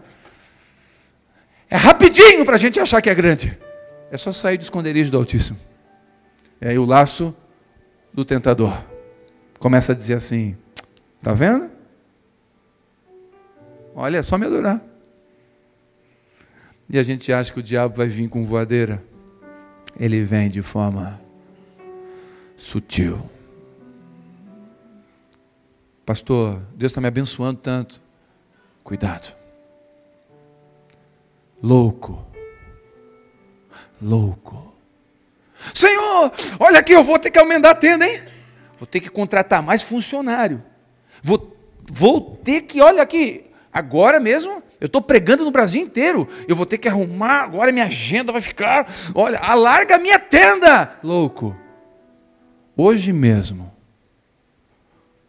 É 1.74 1.76
rapidinho 1.76 2.44
para 2.44 2.54
a 2.54 2.58
gente 2.58 2.78
achar 2.78 3.02
que 3.02 3.10
é 3.10 3.14
grande. 3.16 3.58
É 4.08 4.16
só 4.16 4.30
sair 4.30 4.56
do 4.56 4.62
esconderijo 4.62 5.10
do 5.10 5.16
Altíssimo. 5.16 5.58
E 6.60 6.68
aí 6.68 6.78
o 6.78 6.84
laço 6.84 7.36
do 8.12 8.24
tentador 8.24 8.80
começa 9.58 9.90
a 9.90 9.94
dizer 9.96 10.14
assim: 10.14 10.56
Tá 11.20 11.34
vendo? 11.34 11.68
Olha, 13.92 14.18
é 14.18 14.22
só 14.22 14.38
me 14.38 14.46
adorar. 14.46 14.80
E 16.88 16.96
a 16.96 17.02
gente 17.02 17.32
acha 17.32 17.52
que 17.52 17.58
o 17.58 17.62
diabo 17.62 17.96
vai 17.96 18.06
vir 18.06 18.28
com 18.28 18.44
voadeira. 18.44 19.02
Ele 19.98 20.22
vem 20.22 20.48
de 20.48 20.62
forma 20.62 21.20
sutil. 22.56 23.18
Pastor, 26.06 26.62
Deus 26.76 26.92
está 26.92 27.00
me 27.00 27.08
abençoando 27.08 27.58
tanto. 27.58 28.00
Cuidado. 28.84 29.43
Louco. 31.62 32.24
Louco. 34.00 34.74
Senhor, 35.72 36.30
olha 36.60 36.80
aqui, 36.80 36.92
eu 36.92 37.02
vou 37.02 37.18
ter 37.18 37.30
que 37.30 37.38
aumentar 37.38 37.70
a 37.70 37.74
tenda, 37.74 38.06
hein? 38.06 38.20
Vou 38.78 38.86
ter 38.86 39.00
que 39.00 39.08
contratar 39.08 39.62
mais 39.62 39.82
funcionário. 39.82 40.62
Vou, 41.22 41.56
vou 41.90 42.38
ter 42.44 42.62
que, 42.62 42.82
olha 42.82 43.02
aqui, 43.02 43.46
agora 43.72 44.20
mesmo, 44.20 44.62
eu 44.80 44.86
estou 44.86 45.00
pregando 45.00 45.44
no 45.44 45.50
Brasil 45.50 45.80
inteiro. 45.80 46.28
Eu 46.46 46.54
vou 46.54 46.66
ter 46.66 46.76
que 46.76 46.88
arrumar, 46.88 47.44
agora 47.44 47.72
minha 47.72 47.86
agenda 47.86 48.32
vai 48.32 48.42
ficar. 48.42 48.86
Olha, 49.14 49.38
alarga 49.38 49.94
a 49.94 49.98
minha 49.98 50.18
tenda. 50.18 50.98
Louco. 51.02 51.56
Hoje 52.76 53.12
mesmo 53.12 53.72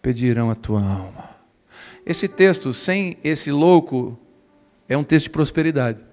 pedirão 0.01 0.49
a 0.49 0.55
tua 0.55 0.81
alma. 0.81 1.29
Esse 2.05 2.27
texto, 2.27 2.73
sem 2.73 3.17
esse 3.23 3.51
louco, 3.51 4.19
é 4.87 4.97
um 4.97 5.03
texto 5.03 5.25
de 5.25 5.31
prosperidade. 5.31 6.05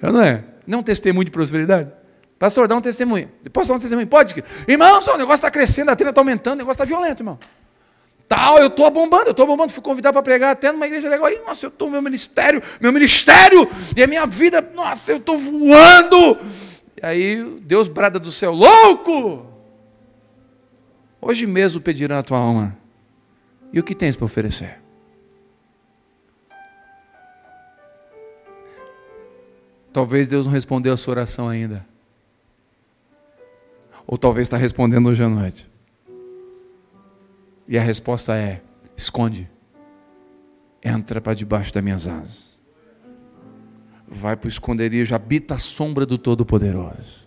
Não 0.00 0.20
é? 0.20 0.44
Não 0.66 0.78
é 0.78 0.80
um 0.80 0.82
testemunho 0.82 1.24
de 1.24 1.30
prosperidade? 1.30 1.90
Pastor, 2.38 2.68
dá 2.68 2.76
um 2.76 2.80
testemunho. 2.80 3.30
Posso 3.52 3.68
dar 3.68 3.74
um 3.74 3.78
testemunho? 3.78 4.06
Pode. 4.06 4.34
Irmão, 4.68 4.98
o 4.98 5.16
negócio 5.16 5.34
está 5.34 5.50
crescendo, 5.50 5.90
a 5.90 5.96
tenda 5.96 6.10
está 6.10 6.20
aumentando, 6.20 6.54
o 6.54 6.58
negócio 6.58 6.82
está 6.82 6.84
violento, 6.84 7.20
irmão. 7.20 7.38
Tal, 8.28 8.58
eu 8.58 8.66
estou 8.66 8.90
bombando, 8.90 9.26
eu 9.26 9.30
estou 9.30 9.46
bombando, 9.46 9.72
fui 9.72 9.82
convidado 9.82 10.12
para 10.12 10.22
pregar 10.22 10.50
até 10.50 10.72
numa 10.72 10.86
igreja 10.86 11.08
legal. 11.08 11.30
Nossa, 11.46 11.66
eu 11.66 11.68
estou 11.68 11.88
meu 11.88 12.02
ministério, 12.02 12.60
meu 12.80 12.92
ministério, 12.92 13.68
e 13.96 14.02
a 14.02 14.06
minha 14.06 14.26
vida, 14.26 14.60
nossa, 14.74 15.12
eu 15.12 15.18
estou 15.18 15.38
voando. 15.38 16.36
E 17.00 17.06
aí 17.06 17.56
Deus 17.62 17.86
brada 17.88 18.18
do 18.18 18.32
céu, 18.32 18.52
louco! 18.52 19.46
Hoje 21.20 21.46
mesmo 21.46 21.80
pedirão 21.80 22.18
a 22.18 22.22
tua 22.22 22.38
alma. 22.38 22.76
E 23.72 23.78
o 23.78 23.82
que 23.82 23.94
tens 23.94 24.16
para 24.16 24.26
oferecer? 24.26 24.80
Talvez 29.96 30.28
Deus 30.28 30.44
não 30.44 30.52
respondeu 30.52 30.92
a 30.92 30.96
sua 30.98 31.12
oração 31.12 31.48
ainda. 31.48 31.82
Ou 34.06 34.18
talvez 34.18 34.46
está 34.46 34.58
respondendo 34.58 35.08
hoje 35.08 35.24
à 35.24 35.28
noite. 35.30 35.66
E 37.66 37.78
a 37.78 37.80
resposta 37.80 38.36
é: 38.36 38.60
esconde. 38.94 39.50
Entra 40.84 41.18
para 41.18 41.32
debaixo 41.32 41.72
das 41.72 41.82
minhas 41.82 42.06
asas. 42.06 42.58
Vai 44.06 44.36
para 44.36 44.44
o 44.44 44.50
esconderijo, 44.50 45.14
habita 45.14 45.54
a 45.54 45.58
sombra 45.58 46.04
do 46.04 46.18
Todo-Poderoso. 46.18 47.26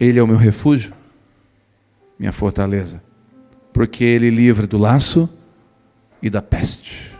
Ele 0.00 0.18
é 0.18 0.22
o 0.22 0.26
meu 0.26 0.38
refúgio, 0.38 0.94
minha 2.18 2.32
fortaleza, 2.32 3.02
porque 3.70 4.02
ele 4.02 4.30
livra 4.30 4.66
do 4.66 4.78
laço 4.78 5.28
e 6.22 6.30
da 6.30 6.40
peste. 6.40 7.14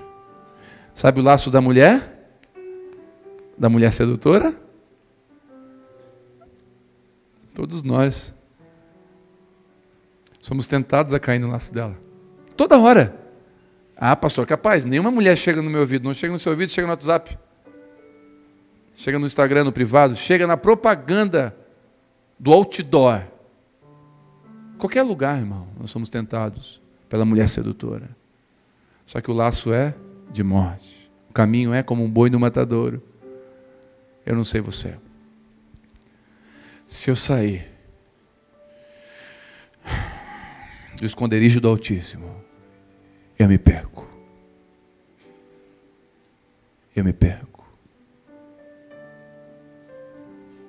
Sabe 0.95 1.21
o 1.21 1.23
laço 1.23 1.51
da 1.51 1.61
mulher? 1.61 2.14
Da 3.57 3.69
mulher 3.69 3.93
sedutora? 3.93 4.55
Todos 7.55 7.83
nós 7.83 8.35
somos 10.41 10.67
tentados 10.67 11.15
a 11.15 11.21
cair 11.21 11.39
no 11.39 11.49
laço 11.49 11.73
dela. 11.73 11.97
Toda 12.57 12.79
hora. 12.79 13.17
Ah, 13.97 14.17
pastor, 14.17 14.45
capaz, 14.47 14.85
nenhuma 14.85 15.11
mulher 15.11 15.37
chega 15.37 15.63
no 15.63 15.71
meu 15.71 15.81
ouvido, 15.81 16.05
não 16.05 16.13
chega 16.13 16.33
no 16.33 16.39
seu 16.39 16.53
ouvido, 16.53 16.71
chega 16.71 16.87
no 16.87 16.93
WhatsApp. 16.93 17.39
Chega 18.97 19.19
no 19.19 19.27
Instagram, 19.27 19.65
no 19.65 19.73
privado, 19.73 20.17
chega 20.17 20.47
na 20.47 20.57
propaganda 20.57 21.57
do 22.39 22.53
outdoor. 22.53 23.23
Qualquer 24.79 25.03
lugar, 25.03 25.39
irmão, 25.39 25.69
nós 25.79 25.91
somos 25.91 26.09
tentados 26.09 26.81
pela 27.09 27.25
mulher 27.25 27.49
sedutora. 27.49 28.11
Só 29.07 29.21
que 29.21 29.31
o 29.31 29.35
laço 29.35 29.73
é 29.73 29.95
de 30.31 30.43
morte. 30.43 31.11
O 31.31 31.33
caminho 31.33 31.73
é 31.73 31.83
como 31.83 32.03
um 32.03 32.11
boi 32.11 32.31
no 32.31 32.41
matadouro. 32.41 33.03
Eu 34.25 34.35
não 34.35 34.45
sei 34.45 34.61
você. 34.61 34.97
Se 36.89 37.11
eu 37.11 37.17
sair 37.17 37.71
do 40.99 41.05
esconderijo 41.05 41.61
do 41.61 41.69
Altíssimo, 41.69 42.43
eu 43.39 43.49
me 43.49 43.59
perco. 43.59 44.09
Eu 46.95 47.05
me 47.05 47.13
perco. 47.13 47.67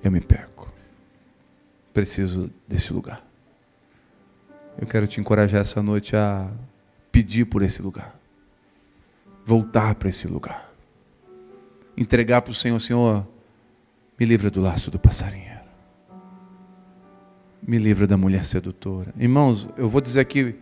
Eu 0.04 0.12
me 0.12 0.20
perco. 0.20 0.74
Preciso 1.94 2.52
desse 2.68 2.92
lugar. 2.92 3.24
Eu 4.78 4.86
quero 4.86 5.08
te 5.08 5.22
encorajar 5.22 5.62
essa 5.62 5.82
noite 5.82 6.16
a 6.16 6.52
pedir 7.12 7.46
por 7.46 7.62
esse 7.62 7.82
lugar. 7.82 8.20
Voltar 9.46 9.96
para 9.96 10.10
esse 10.10 10.28
lugar. 10.28 10.74
Entregar 11.96 12.42
para 12.42 12.52
o 12.52 12.54
Senhor, 12.54 12.80
Senhor, 12.80 13.26
me 14.20 14.26
livra 14.26 14.50
do 14.50 14.62
laço 14.62 14.90
do 14.90 15.00
passarinho 15.00 15.56
me 17.68 17.78
livra 17.78 18.06
da 18.06 18.16
mulher 18.16 18.46
sedutora. 18.46 19.14
Irmãos, 19.18 19.68
eu 19.76 19.90
vou 19.90 20.00
dizer 20.00 20.20
aqui, 20.20 20.56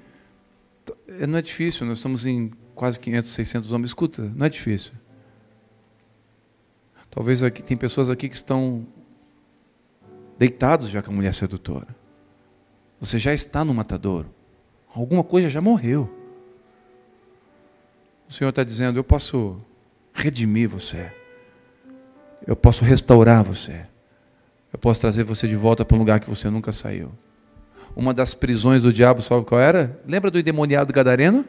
não 1.28 1.38
é 1.38 1.42
difícil, 1.42 1.86
nós 1.86 1.98
estamos 1.98 2.26
em 2.26 2.52
quase 2.74 3.00
500, 3.00 3.30
600 3.30 3.72
homens. 3.74 3.90
Escuta, 3.90 4.32
não 4.36 4.46
é 4.46 4.50
difícil. 4.50 4.94
Talvez 7.10 7.44
aqui 7.44 7.62
tem 7.62 7.76
pessoas 7.76 8.10
aqui 8.10 8.30
que 8.30 8.36
estão 8.36 8.88
deitados 10.38 10.90
já 10.90 11.02
com 11.02 11.12
a 11.12 11.14
mulher 11.14 11.34
sedutora. 11.34 11.88
Você 13.00 13.20
já 13.20 13.34
está 13.34 13.66
no 13.66 13.74
matadouro. 13.74 14.34
Alguma 14.96 15.24
coisa 15.24 15.50
já 15.50 15.62
morreu. 15.62 16.10
O 18.30 18.34
Senhor 18.34 18.50
está 18.50 18.64
dizendo: 18.64 18.98
eu 18.98 19.04
posso 19.04 19.60
redimir 20.14 20.70
você. 20.70 21.14
Eu 22.46 22.56
posso 22.56 22.84
restaurar 22.84 23.44
você. 23.44 23.86
Eu 24.72 24.80
posso 24.80 25.00
trazer 25.00 25.24
você 25.24 25.48
de 25.48 25.56
volta 25.56 25.86
para 25.86 25.96
um 25.96 26.00
lugar 26.00 26.20
que 26.20 26.30
você 26.30 26.50
nunca 26.50 26.72
saiu. 26.72 27.12
Uma 27.96 28.14
das 28.14 28.34
prisões 28.34 28.82
do 28.82 28.92
diabo, 28.92 29.22
sabe 29.22 29.46
qual 29.46 29.62
era? 29.62 30.02
Lembra 30.08 30.32
do 30.32 30.40
endemoniado 30.40 30.92
gadareno? 30.92 31.46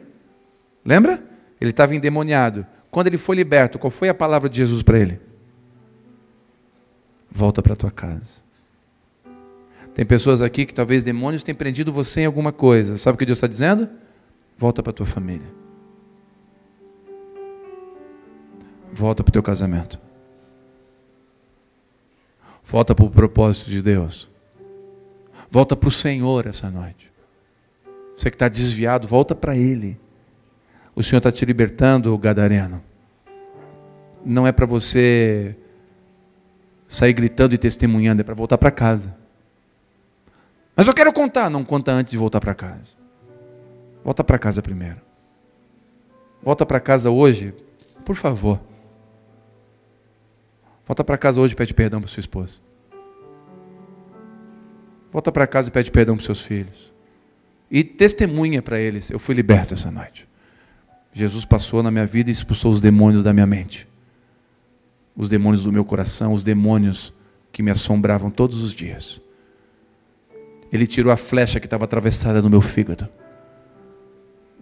Lembra? 0.85 1.23
Ele 1.59 1.71
estava 1.71 1.95
endemoniado. 1.95 2.65
Quando 2.91 3.07
ele 3.07 3.17
foi 3.17 3.35
liberto, 3.35 3.79
qual 3.79 3.89
foi 3.89 4.09
a 4.09 4.13
palavra 4.13 4.47
de 4.47 4.57
Jesus 4.57 4.83
para 4.83 4.99
ele? 4.99 5.19
Volta 7.29 7.61
para 7.61 7.75
tua 7.75 7.91
casa. 7.91 8.45
Tem 9.95 10.05
pessoas 10.05 10.41
aqui 10.41 10.65
que 10.65 10.73
talvez 10.73 11.03
demônios 11.03 11.43
tenham 11.43 11.57
prendido 11.57 11.91
você 11.91 12.21
em 12.21 12.25
alguma 12.25 12.51
coisa. 12.51 12.97
Sabe 12.97 13.15
o 13.15 13.17
que 13.17 13.25
Deus 13.25 13.37
está 13.37 13.47
dizendo? 13.47 13.89
Volta 14.57 14.83
para 14.83 14.93
tua 14.93 15.05
família. 15.05 15.47
Volta 18.93 19.23
para 19.23 19.29
o 19.29 19.33
teu 19.33 19.43
casamento. 19.43 20.04
Volta 22.65 22.95
para 22.95 23.05
o 23.05 23.09
propósito 23.09 23.69
de 23.69 23.81
Deus. 23.81 24.27
Volta 25.49 25.75
para 25.75 25.87
o 25.87 25.91
Senhor 25.91 26.47
essa 26.47 26.69
noite. 26.69 27.11
Você 28.15 28.29
que 28.29 28.35
está 28.35 28.49
desviado, 28.49 29.07
volta 29.07 29.35
para 29.35 29.55
Ele. 29.55 29.99
O 30.95 31.03
Senhor 31.03 31.19
está 31.19 31.31
te 31.31 31.45
libertando, 31.45 32.17
Gadareno. 32.17 32.81
Não 34.25 34.47
é 34.47 34.51
para 34.51 34.65
você 34.65 35.55
sair 36.87 37.13
gritando 37.13 37.53
e 37.53 37.57
testemunhando, 37.57 38.21
é 38.21 38.23
para 38.23 38.33
voltar 38.33 38.57
para 38.57 38.71
casa. 38.71 39.15
Mas 40.75 40.87
eu 40.87 40.93
quero 40.93 41.13
contar. 41.13 41.49
Não 41.49 41.63
conta 41.63 41.91
antes 41.91 42.11
de 42.11 42.17
voltar 42.17 42.39
para 42.39 42.55
casa. 42.55 42.95
Volta 44.03 44.23
para 44.23 44.39
casa 44.39 44.61
primeiro. 44.61 44.97
Volta 46.41 46.65
para 46.65 46.79
casa 46.79 47.09
hoje, 47.09 47.53
por 48.03 48.15
favor. 48.15 48.59
Volta 50.85 51.03
para 51.03 51.17
casa 51.17 51.39
hoje 51.39 51.53
e 51.53 51.57
pede 51.57 51.73
perdão 51.73 51.99
para 51.99 52.07
sua 52.07 52.19
esposa. 52.19 52.59
Volta 55.11 55.31
para 55.31 55.47
casa 55.47 55.69
e 55.69 55.71
pede 55.71 55.89
perdão 55.89 56.15
para 56.15 56.25
seus 56.25 56.41
filhos. 56.41 56.93
E 57.71 57.83
testemunha 57.83 58.61
para 58.61 58.79
eles: 58.79 59.09
eu 59.09 59.17
fui 59.17 59.33
liberto 59.33 59.73
essa 59.73 59.89
noite. 59.89 60.27
Jesus 61.11 61.45
passou 61.45 61.81
na 61.81 61.89
minha 61.89 62.05
vida 62.05 62.29
e 62.29 62.33
expulsou 62.33 62.71
os 62.71 62.81
demônios 62.81 63.23
da 63.23 63.33
minha 63.33 63.47
mente. 63.47 63.87
Os 65.15 65.29
demônios 65.29 65.63
do 65.63 65.71
meu 65.71 65.85
coração, 65.85 66.33
os 66.33 66.43
demônios 66.43 67.13
que 67.51 67.63
me 67.63 67.71
assombravam 67.71 68.29
todos 68.29 68.61
os 68.61 68.73
dias. 68.73 69.21
Ele 70.71 70.85
tirou 70.85 71.11
a 71.11 71.17
flecha 71.17 71.59
que 71.59 71.65
estava 71.65 71.85
atravessada 71.85 72.41
no 72.41 72.49
meu 72.49 72.59
fígado. 72.59 73.07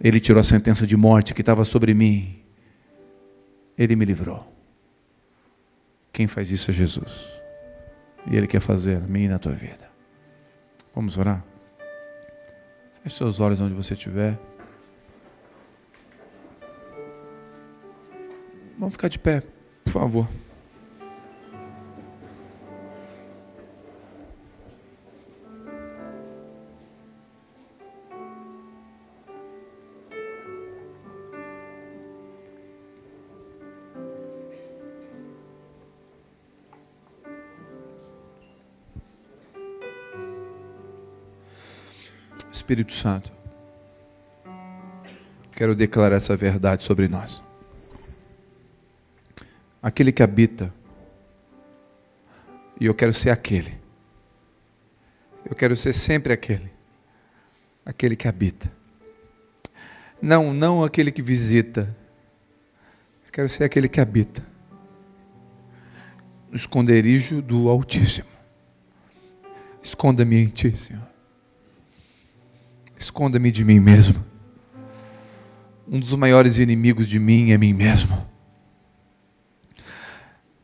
Ele 0.00 0.20
tirou 0.20 0.40
a 0.40 0.44
sentença 0.44 0.86
de 0.86 0.96
morte 0.96 1.34
que 1.34 1.42
estava 1.42 1.64
sobre 1.64 1.92
mim. 1.92 2.38
Ele 3.76 3.96
me 3.96 4.04
livrou. 4.04 4.53
Quem 6.14 6.28
faz 6.28 6.48
isso 6.52 6.70
é 6.70 6.72
Jesus. 6.72 7.28
E 8.30 8.36
Ele 8.36 8.46
quer 8.46 8.60
fazer 8.60 8.98
a 8.98 9.00
mim 9.00 9.24
e 9.24 9.28
na 9.28 9.38
tua 9.38 9.52
vida. 9.52 9.90
Vamos 10.94 11.18
orar? 11.18 11.44
Feche 13.02 13.16
seus 13.16 13.40
olhos 13.40 13.60
onde 13.60 13.74
você 13.74 13.94
estiver. 13.94 14.38
Vamos 18.78 18.92
ficar 18.92 19.08
de 19.08 19.18
pé, 19.18 19.42
por 19.84 19.92
favor. 19.92 20.28
Espírito 42.64 42.94
Santo, 42.94 43.30
quero 45.54 45.74
declarar 45.74 46.16
essa 46.16 46.34
verdade 46.34 46.82
sobre 46.82 47.08
nós. 47.08 47.42
Aquele 49.82 50.10
que 50.10 50.22
habita, 50.22 50.72
e 52.80 52.86
eu 52.86 52.94
quero 52.94 53.12
ser 53.12 53.28
aquele. 53.28 53.78
Eu 55.44 55.54
quero 55.54 55.76
ser 55.76 55.92
sempre 55.92 56.32
aquele. 56.32 56.70
Aquele 57.84 58.16
que 58.16 58.26
habita. 58.26 58.72
Não, 60.22 60.54
não 60.54 60.82
aquele 60.82 61.12
que 61.12 61.20
visita. 61.20 61.94
Eu 63.26 63.30
quero 63.30 63.48
ser 63.50 63.64
aquele 63.64 63.90
que 63.90 64.00
habita. 64.00 64.42
No 66.48 66.56
esconderijo 66.56 67.42
do 67.42 67.68
Altíssimo. 67.68 68.28
Esconda-me 69.82 70.36
em 70.36 70.46
Ti, 70.46 70.74
Senhor. 70.74 71.13
Esconda-me 73.04 73.52
de 73.52 73.62
mim 73.66 73.80
mesmo. 73.80 74.24
Um 75.86 76.00
dos 76.00 76.14
maiores 76.14 76.58
inimigos 76.58 77.06
de 77.06 77.18
mim 77.18 77.50
é 77.50 77.58
mim 77.58 77.74
mesmo. 77.74 78.16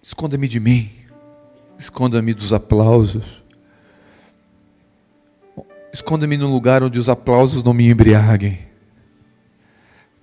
Esconda-me 0.03 0.49
de 0.49 0.59
mim. 0.59 0.91
Esconda-me 1.79 2.33
dos 2.33 2.55
aplausos. 2.55 3.45
Esconda-me 5.93 6.39
num 6.39 6.51
lugar 6.51 6.83
onde 6.83 6.99
os 6.99 7.11
aplausos 7.11 7.63
não 7.63 7.75
me 7.75 7.91
embriaguem. 7.91 8.59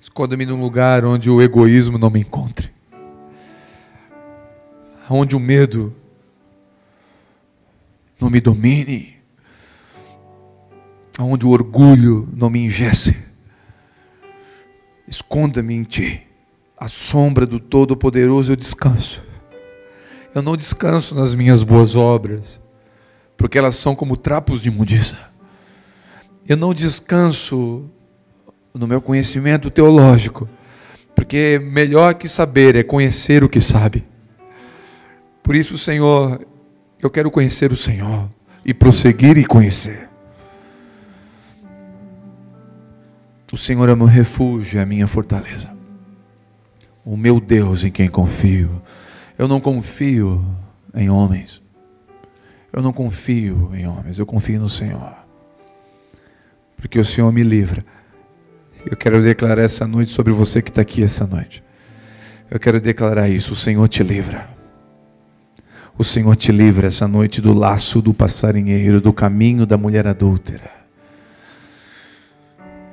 Esconda-me 0.02 0.44
num 0.44 0.60
lugar 0.60 1.06
onde 1.06 1.30
o 1.30 1.40
egoísmo 1.40 2.00
não 2.00 2.10
me 2.10 2.22
encontre. 2.22 2.72
Onde 5.08 5.36
o 5.36 5.40
medo 5.40 5.96
não 8.20 8.28
me 8.28 8.42
domine 8.42 9.17
onde 11.20 11.46
o 11.46 11.50
orgulho 11.50 12.28
não 12.34 12.50
me 12.50 12.64
ingesse. 12.64 13.18
Esconda-me 15.08 15.74
em 15.74 15.84
ti. 15.84 16.28
A 16.78 16.88
sombra 16.88 17.46
do 17.46 17.60
Todo-Poderoso 17.60 18.52
eu 18.52 18.56
descanso. 18.56 19.24
Eu 20.36 20.42
não 20.42 20.56
descanso 20.56 21.16
nas 21.16 21.34
minhas 21.34 21.64
boas 21.64 21.96
obras, 21.96 22.60
porque 23.36 23.58
elas 23.58 23.76
são 23.76 23.96
como 23.96 24.16
trapos 24.16 24.62
de 24.62 24.70
imundícia. 24.70 25.18
Eu 26.48 26.56
não 26.56 26.74
descanso 26.74 27.90
no 28.74 28.88
meu 28.88 29.02
conhecimento 29.02 29.72
teológico, 29.72 30.48
porque 31.16 31.60
melhor 31.60 32.14
que 32.14 32.30
saber 32.30 32.76
é 32.76 32.84
conhecer 32.84 33.44
o 33.44 33.50
que 33.50 33.60
sabe. 33.60 34.06
Por 35.42 35.56
isso, 35.56 35.78
Senhor, 35.78 36.46
eu 37.02 37.10
quero 37.10 37.32
conhecer 37.32 37.72
o 37.72 37.76
Senhor 37.76 38.30
e 38.64 38.74
prosseguir 38.74 39.38
e 39.38 39.46
conhecer. 39.46 40.07
O 43.52 43.58
Senhor 43.58 43.88
é 43.88 43.96
meu 43.96 44.06
refúgio, 44.06 44.80
é 44.80 44.84
a 44.84 44.86
minha 44.86 45.08
fortaleza. 45.08 45.72
O 47.06 47.16
meu 47.16 47.40
Deus 47.40 47.86
em 47.86 47.92
quem 47.92 48.10
confio. 48.10 48.82
Eu 49.38 49.48
não 49.48 49.62
confio 49.62 50.44
em 50.94 51.10
homens. 51.10 51.62
Eu 52.74 52.82
não 52.82 52.92
confio 52.92 53.72
em 53.74 53.88
homens, 53.88 54.20
eu 54.20 54.26
confio 54.26 54.60
no 54.60 54.68
Senhor. 54.68 55.16
Porque 56.76 57.00
o 57.00 57.06
Senhor 57.06 57.32
me 57.32 57.42
livra. 57.42 57.86
Eu 58.86 58.98
quero 58.98 59.22
declarar 59.22 59.64
essa 59.64 59.88
noite 59.88 60.12
sobre 60.12 60.34
você 60.34 60.62
que 60.62 60.70
está 60.70 60.82
aqui 60.82 61.02
essa 61.02 61.26
noite. 61.26 61.64
Eu 62.52 62.60
quero 62.60 62.80
declarar 62.82 63.30
isso: 63.30 63.54
o 63.54 63.56
Senhor 63.56 63.88
te 63.88 64.04
livra. 64.04 64.48
O 65.98 66.04
Senhor 66.04 66.36
te 66.36 66.52
livra 66.52 66.88
essa 66.88 67.08
noite 67.08 67.42
do 67.42 67.54
laço 67.54 68.02
do 68.02 68.14
passarinheiro, 68.14 69.02
do 69.02 69.12
caminho 69.12 69.66
da 69.66 69.78
mulher 69.78 70.06
adúltera. 70.06 70.77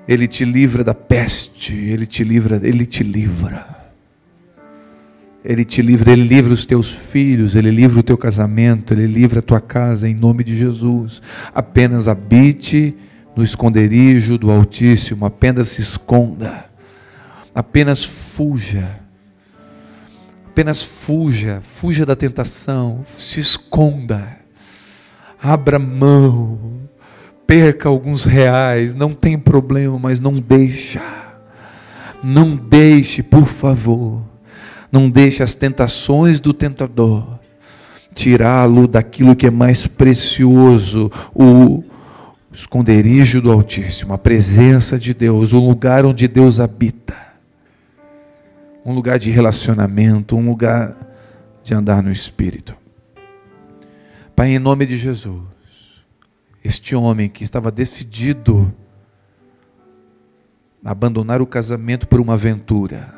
Ele 0.07 0.29
te 0.29 0.45
livra 0.45 0.85
da 0.85 0.95
peste, 0.95 1.75
ele 1.75 2.07
te 2.07 2.23
livra, 2.23 2.61
ele 2.63 2.85
te 2.85 3.03
livra. 3.03 3.75
Ele 5.45 5.65
te 5.65 5.83
livra, 5.83 6.13
ele 6.13 6.23
livra 6.23 6.53
os 6.55 6.65
teus 6.65 6.91
filhos, 6.91 7.55
ele 7.55 7.71
livra 7.71 8.01
o 8.01 8.03
teu 8.03 8.17
casamento, 8.17 8.95
ele 8.95 9.07
livra 9.07 9.41
a 9.41 9.43
tua 9.43 9.61
casa 9.61 10.09
em 10.09 10.15
nome 10.15 10.43
de 10.43 10.57
Jesus. 10.57 11.21
Apenas 11.55 12.09
habite 12.09 12.95
no 13.37 13.43
esconderijo 13.43 14.39
do 14.39 14.51
Altíssimo, 14.51 15.27
apenas 15.27 15.69
se 15.69 15.81
esconda. 15.83 16.67
Apenas 17.55 18.05
fuja. 18.05 19.01
Apenas 20.47 20.85
fuja, 20.85 21.61
fuja 21.63 22.07
da 22.07 22.15
tentação, 22.15 23.05
se 23.19 23.41
esconda. 23.41 24.39
Abra 25.43 25.79
mão 25.79 26.84
perca 27.47 27.89
alguns 27.89 28.25
reais, 28.25 28.95
não 28.95 29.13
tem 29.13 29.39
problema, 29.39 29.99
mas 29.99 30.21
não 30.21 30.33
deixa. 30.33 31.03
Não 32.23 32.57
deixe, 32.57 33.23
por 33.23 33.47
favor. 33.47 34.23
Não 34.91 35.11
deixe 35.11 35.43
as 35.43 35.55
tentações 35.55 36.41
do 36.41 36.53
tentador 36.53 37.39
tirá-lo 38.15 38.87
daquilo 38.87 39.35
que 39.35 39.47
é 39.47 39.51
mais 39.51 39.87
precioso, 39.87 41.11
o 41.35 41.83
esconderijo 42.53 43.43
do 43.43 43.51
Altíssimo, 43.51 44.15
a 44.15 44.19
presença 44.19 44.97
de 44.97 45.13
Deus, 45.13 45.53
o 45.53 45.59
lugar 45.59 46.07
onde 46.07 46.29
Deus 46.29 46.61
habita. 46.61 47.17
Um 48.87 48.95
lugar 48.95 49.19
de 49.19 49.31
relacionamento, 49.31 50.37
um 50.37 50.49
lugar 50.49 50.97
de 51.63 51.75
andar 51.75 52.03
no 52.03 52.13
espírito. 52.13 52.77
Pai, 54.37 54.55
em 54.55 54.59
nome 54.59 54.87
de 54.87 54.97
Jesus, 54.97 55.43
este 56.65 56.97
homem 56.97 57.29
que 57.29 57.45
estava 57.45 57.71
decidido 57.71 58.75
a 60.83 60.91
abandonar 60.91 61.43
o 61.43 61.47
casamento 61.47 62.09
por 62.09 62.21
uma 62.21 62.33
aventura. 62.33 63.15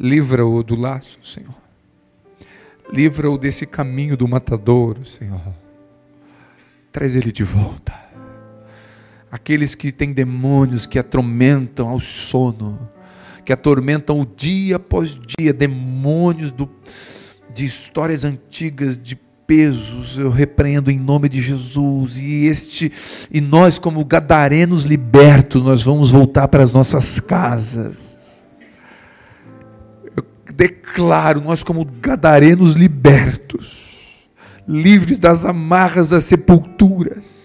Livra-o 0.00 0.62
do 0.62 0.74
laço, 0.74 1.18
Senhor. 1.22 1.54
Livra-o 2.90 3.36
desse 3.36 3.66
caminho 3.66 4.16
do 4.16 4.26
matadouro, 4.26 5.04
Senhor. 5.04 5.54
Traz 6.90 7.14
ele 7.14 7.30
de 7.30 7.44
volta. 7.44 7.92
Aqueles 9.30 9.74
que 9.74 9.92
têm 9.92 10.12
demônios 10.12 10.86
que 10.86 10.98
atormentam 10.98 11.88
ao 11.88 12.00
sono, 12.00 12.88
que 13.44 13.52
atormentam 13.52 14.18
o 14.20 14.26
dia 14.26 14.76
após 14.76 15.18
dia, 15.38 15.52
demônios 15.52 16.50
do, 16.50 16.68
de 17.54 17.64
histórias 17.64 18.24
antigas, 18.24 19.00
de 19.00 19.18
pesos, 19.46 20.18
eu 20.18 20.30
repreendo 20.30 20.90
em 20.90 20.98
nome 20.98 21.28
de 21.28 21.40
Jesus. 21.40 22.18
E 22.18 22.46
este 22.46 22.92
e 23.30 23.40
nós 23.40 23.78
como 23.78 24.04
gadarenos 24.04 24.84
libertos, 24.84 25.62
nós 25.62 25.82
vamos 25.82 26.10
voltar 26.10 26.48
para 26.48 26.62
as 26.62 26.72
nossas 26.72 27.20
casas. 27.20 28.18
Eu 30.16 30.24
declaro, 30.54 31.40
nós 31.40 31.62
como 31.62 31.84
gadarenos 31.84 32.74
libertos, 32.74 34.28
livres 34.66 35.18
das 35.18 35.44
amarras 35.44 36.08
das 36.08 36.24
sepulturas. 36.24 37.42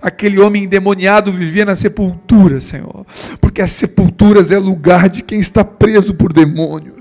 Aquele 0.00 0.38
homem 0.38 0.64
endemoniado 0.64 1.32
vivia 1.32 1.64
na 1.64 1.74
sepultura, 1.74 2.60
Senhor, 2.60 3.06
porque 3.40 3.62
as 3.62 3.70
sepulturas 3.70 4.52
é 4.52 4.58
lugar 4.58 5.08
de 5.08 5.22
quem 5.22 5.40
está 5.40 5.64
preso 5.64 6.14
por 6.14 6.30
demônios 6.30 6.93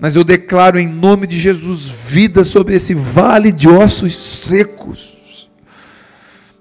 mas 0.00 0.16
eu 0.16 0.24
declaro 0.24 0.78
em 0.78 0.88
nome 0.88 1.26
de 1.26 1.38
Jesus 1.38 1.86
vida 1.86 2.42
sobre 2.42 2.74
esse 2.74 2.94
vale 2.94 3.52
de 3.52 3.68
ossos 3.68 4.16
secos. 4.16 5.20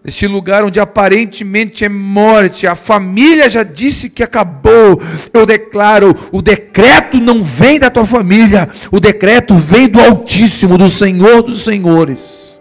Este 0.04 0.28
lugar 0.28 0.64
onde 0.64 0.80
aparentemente 0.80 1.86
é 1.86 1.90
morte, 1.90 2.68
a 2.68 2.76
família 2.76 3.50
já 3.50 3.64
disse 3.64 4.10
que 4.10 4.24
acabou. 4.24 5.02
Eu 5.34 5.46
declaro: 5.46 6.16
o 6.32 6.42
decreto 6.42 7.18
não 7.18 7.44
vem 7.44 7.80
da 7.80 7.90
tua 7.90 8.06
família, 8.06 8.70
o 8.92 9.00
decreto 9.00 9.56
vem 9.56 9.88
do 9.88 10.00
Altíssimo, 10.00 10.78
do 10.78 10.90
Senhor 10.90 11.42
dos 11.42 11.64
Senhores. 11.64 12.60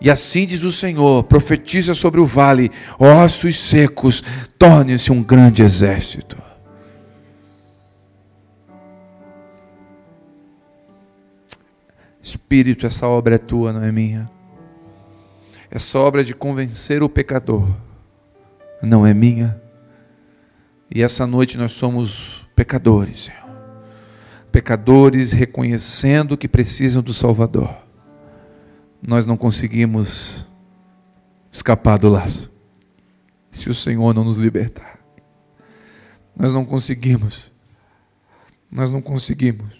E 0.00 0.10
assim 0.10 0.46
diz 0.46 0.62
o 0.62 0.72
Senhor: 0.72 1.24
profetiza 1.24 1.94
sobre 1.94 2.18
o 2.18 2.26
vale, 2.26 2.70
ossos 2.98 3.56
secos, 3.56 4.24
torne-se 4.58 5.12
um 5.12 5.22
grande 5.22 5.62
exército. 5.62 6.51
Espírito, 12.22 12.86
essa 12.86 13.06
obra 13.08 13.34
é 13.34 13.38
tua, 13.38 13.72
não 13.72 13.82
é 13.82 13.90
minha. 13.90 14.30
Essa 15.70 15.98
obra 15.98 16.22
de 16.22 16.34
convencer 16.34 17.02
o 17.02 17.08
pecador 17.08 17.68
não 18.82 19.06
é 19.06 19.12
minha. 19.12 19.60
E 20.90 21.02
essa 21.02 21.26
noite 21.26 21.56
nós 21.56 21.72
somos 21.72 22.46
pecadores, 22.54 23.24
Senhor. 23.24 23.40
Pecadores 24.52 25.32
reconhecendo 25.32 26.36
que 26.36 26.46
precisam 26.46 27.02
do 27.02 27.14
Salvador. 27.14 27.74
Nós 29.00 29.26
não 29.26 29.36
conseguimos 29.36 30.46
escapar 31.50 31.98
do 31.98 32.08
laço 32.08 32.52
se 33.50 33.68
o 33.68 33.74
Senhor 33.74 34.14
não 34.14 34.24
nos 34.24 34.36
libertar. 34.36 34.98
Nós 36.36 36.52
não 36.52 36.64
conseguimos. 36.64 37.52
Nós 38.70 38.90
não 38.90 39.02
conseguimos. 39.02 39.74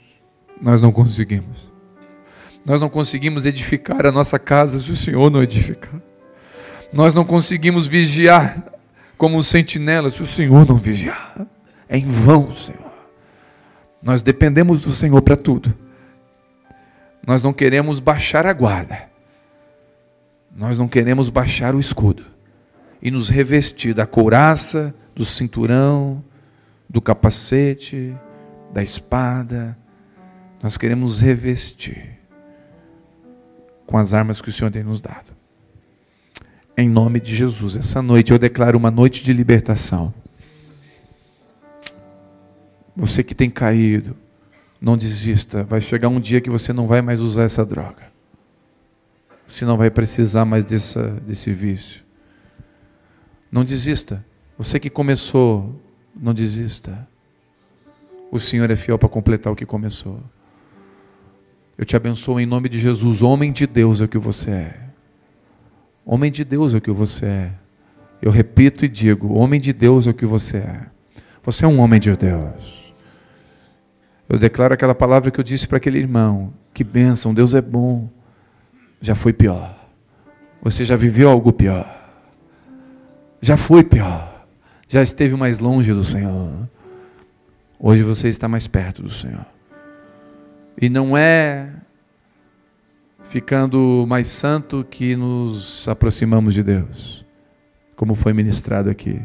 Nós 0.61 0.80
não 0.80 0.93
conseguimos. 0.93 1.71
Nós 2.64 2.80
não 2.80 2.88
conseguimos 2.88 3.44
edificar 3.44 4.06
a 4.06 4.12
nossa 4.12 4.38
casa 4.38 4.78
se 4.78 4.90
o 4.90 4.96
Senhor 4.96 5.30
não 5.30 5.42
edificar. 5.42 6.00
Nós 6.92 7.12
não 7.14 7.24
conseguimos 7.24 7.88
vigiar 7.88 8.72
como 9.18 9.36
um 9.36 9.42
sentinela 9.42 10.10
se 10.10 10.22
o 10.22 10.26
Senhor 10.26 10.66
não 10.66 10.76
vigiar. 10.76 11.46
É 11.88 11.98
em 11.98 12.06
vão, 12.06 12.54
Senhor. 12.54 12.92
Nós 14.02 14.22
dependemos 14.22 14.80
do 14.80 14.92
Senhor 14.92 15.20
para 15.22 15.36
tudo. 15.36 15.76
Nós 17.26 17.42
não 17.42 17.52
queremos 17.52 18.00
baixar 18.00 18.46
a 18.46 18.52
guarda. 18.52 19.10
Nós 20.54 20.78
não 20.78 20.86
queremos 20.86 21.30
baixar 21.30 21.74
o 21.74 21.80
escudo 21.80 22.24
e 23.00 23.10
nos 23.10 23.28
revestir 23.28 23.94
da 23.94 24.06
couraça, 24.06 24.94
do 25.14 25.24
cinturão, 25.24 26.22
do 26.88 27.00
capacete, 27.00 28.14
da 28.72 28.82
espada. 28.82 29.76
Nós 30.62 30.76
queremos 30.76 31.20
revestir 31.20 32.21
com 33.93 33.99
as 33.99 34.14
armas 34.14 34.40
que 34.40 34.49
o 34.49 34.53
Senhor 34.53 34.70
tem 34.70 34.82
nos 34.82 35.03
dado. 35.03 35.36
Em 36.74 36.88
nome 36.88 37.20
de 37.20 37.36
Jesus, 37.36 37.76
essa 37.76 38.01
noite 38.01 38.32
eu 38.32 38.38
declaro 38.38 38.78
uma 38.78 38.90
noite 38.90 39.22
de 39.22 39.34
libertação. 39.34 40.14
Você 42.97 43.22
que 43.22 43.34
tem 43.34 43.51
caído, 43.51 44.16
não 44.80 44.97
desista. 44.97 45.62
Vai 45.64 45.82
chegar 45.82 46.09
um 46.09 46.18
dia 46.18 46.40
que 46.40 46.49
você 46.49 46.72
não 46.72 46.86
vai 46.86 47.03
mais 47.03 47.20
usar 47.20 47.43
essa 47.43 47.66
droga. 47.66 48.11
Você 49.47 49.66
não 49.66 49.76
vai 49.76 49.90
precisar 49.90 50.47
mais 50.47 50.64
dessa, 50.64 51.11
desse 51.26 51.53
vício. 51.53 52.03
Não 53.51 53.62
desista. 53.62 54.24
Você 54.57 54.80
que 54.80 54.88
começou, 54.88 55.78
não 56.16 56.32
desista. 56.32 57.07
O 58.30 58.40
Senhor 58.40 58.70
é 58.70 58.76
fiel 58.76 58.99
para 58.99 59.11
completar 59.11 59.53
o 59.53 59.57
que 59.57 59.66
começou. 59.66 60.18
Eu 61.76 61.84
te 61.84 61.96
abençoo 61.96 62.38
em 62.38 62.46
nome 62.46 62.68
de 62.68 62.78
Jesus. 62.78 63.22
Homem 63.22 63.50
de 63.50 63.66
Deus 63.66 64.00
é 64.00 64.04
o 64.04 64.08
que 64.08 64.18
você 64.18 64.50
é. 64.50 64.80
Homem 66.04 66.30
de 66.30 66.44
Deus 66.44 66.74
é 66.74 66.78
o 66.78 66.80
que 66.80 66.90
você 66.90 67.26
é. 67.26 67.52
Eu 68.20 68.30
repito 68.30 68.84
e 68.84 68.88
digo: 68.88 69.34
homem 69.34 69.60
de 69.60 69.72
Deus 69.72 70.06
é 70.06 70.10
o 70.10 70.14
que 70.14 70.26
você 70.26 70.58
é. 70.58 70.86
Você 71.42 71.64
é 71.64 71.68
um 71.68 71.80
homem 71.80 71.98
de 71.98 72.14
Deus. 72.16 72.94
Eu 74.28 74.38
declaro 74.38 74.74
aquela 74.74 74.94
palavra 74.94 75.30
que 75.30 75.40
eu 75.40 75.44
disse 75.44 75.66
para 75.66 75.78
aquele 75.78 75.98
irmão: 75.98 76.52
que 76.72 76.84
bênção, 76.84 77.34
Deus 77.34 77.54
é 77.54 77.60
bom. 77.60 78.08
Já 79.00 79.14
foi 79.14 79.32
pior. 79.32 79.76
Você 80.62 80.84
já 80.84 80.94
viveu 80.94 81.28
algo 81.28 81.52
pior. 81.52 82.00
Já 83.40 83.56
foi 83.56 83.82
pior. 83.82 84.46
Já 84.88 85.02
esteve 85.02 85.34
mais 85.34 85.58
longe 85.58 85.92
do 85.92 86.04
Senhor. 86.04 86.68
Hoje 87.78 88.02
você 88.02 88.28
está 88.28 88.46
mais 88.46 88.68
perto 88.68 89.02
do 89.02 89.10
Senhor. 89.10 89.44
E 90.80 90.88
não 90.88 91.16
é 91.16 91.70
ficando 93.24 94.04
mais 94.08 94.26
santo 94.26 94.84
que 94.88 95.16
nos 95.16 95.86
aproximamos 95.88 96.54
de 96.54 96.62
Deus, 96.62 97.24
como 97.96 98.14
foi 98.14 98.32
ministrado 98.32 98.90
aqui. 98.90 99.20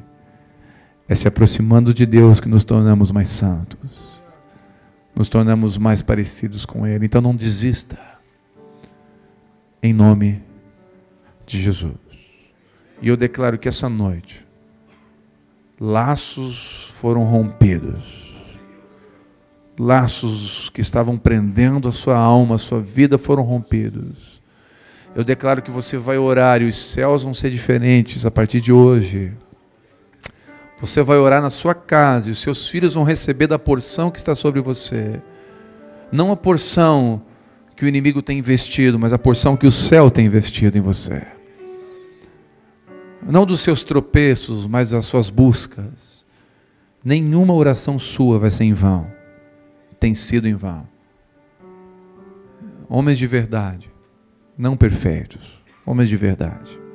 É 1.07 1.15
se 1.15 1.27
aproximando 1.27 1.93
de 1.93 2.05
Deus 2.05 2.39
que 2.39 2.49
nos 2.49 2.63
tornamos 2.63 3.11
mais 3.11 3.29
santos, 3.29 4.21
nos 5.15 5.29
tornamos 5.29 5.77
mais 5.77 6.01
parecidos 6.01 6.65
com 6.65 6.85
Ele. 6.85 7.05
Então 7.05 7.21
não 7.21 7.35
desista, 7.35 7.97
em 9.81 9.93
nome 9.93 10.43
de 11.45 11.61
Jesus. 11.61 11.95
E 13.01 13.07
eu 13.07 13.15
declaro 13.15 13.57
que 13.57 13.69
essa 13.69 13.87
noite, 13.87 14.45
laços 15.79 16.89
foram 16.93 17.23
rompidos 17.23 18.16
laços 19.79 20.69
que 20.69 20.81
estavam 20.81 21.17
prendendo 21.17 21.87
a 21.87 21.91
sua 21.91 22.17
alma, 22.17 22.55
a 22.55 22.57
sua 22.57 22.79
vida 22.79 23.17
foram 23.17 23.43
rompidos. 23.43 24.41
Eu 25.15 25.23
declaro 25.23 25.61
que 25.61 25.71
você 25.71 25.97
vai 25.97 26.17
orar 26.17 26.61
e 26.61 26.65
os 26.65 26.75
céus 26.75 27.23
vão 27.23 27.33
ser 27.33 27.51
diferentes 27.51 28.25
a 28.25 28.31
partir 28.31 28.59
de 28.59 28.71
hoje. 28.71 29.31
Você 30.79 31.01
vai 31.01 31.17
orar 31.17 31.41
na 31.41 31.49
sua 31.49 31.73
casa 31.73 32.29
e 32.29 32.31
os 32.31 32.39
seus 32.39 32.67
filhos 32.67 32.93
vão 32.93 33.03
receber 33.03 33.47
da 33.47 33.57
porção 33.57 34.11
que 34.11 34.19
está 34.19 34.35
sobre 34.35 34.61
você. 34.61 35.21
Não 36.11 36.31
a 36.31 36.35
porção 36.35 37.21
que 37.75 37.85
o 37.85 37.87
inimigo 37.87 38.21
tem 38.21 38.39
investido, 38.39 38.97
mas 38.99 39.13
a 39.13 39.19
porção 39.19 39.57
que 39.57 39.67
o 39.67 39.71
céu 39.71 40.09
tem 40.09 40.25
investido 40.25 40.77
em 40.77 40.81
você. 40.81 41.23
Não 43.27 43.45
dos 43.45 43.59
seus 43.59 43.83
tropeços, 43.83 44.65
mas 44.67 44.91
das 44.91 45.05
suas 45.05 45.29
buscas. 45.29 46.23
Nenhuma 47.03 47.53
oração 47.53 47.97
sua 47.97 48.39
vai 48.39 48.51
ser 48.51 48.65
em 48.65 48.73
vão 48.73 49.16
tem 49.99 50.13
sido 50.13 50.47
em 50.47 50.55
vão. 50.55 50.87
Homens 52.89 53.17
de 53.17 53.27
verdade, 53.27 53.91
não 54.57 54.77
perfeitos, 54.77 55.61
homens 55.85 56.09
de 56.09 56.15
verdade. 56.15 56.86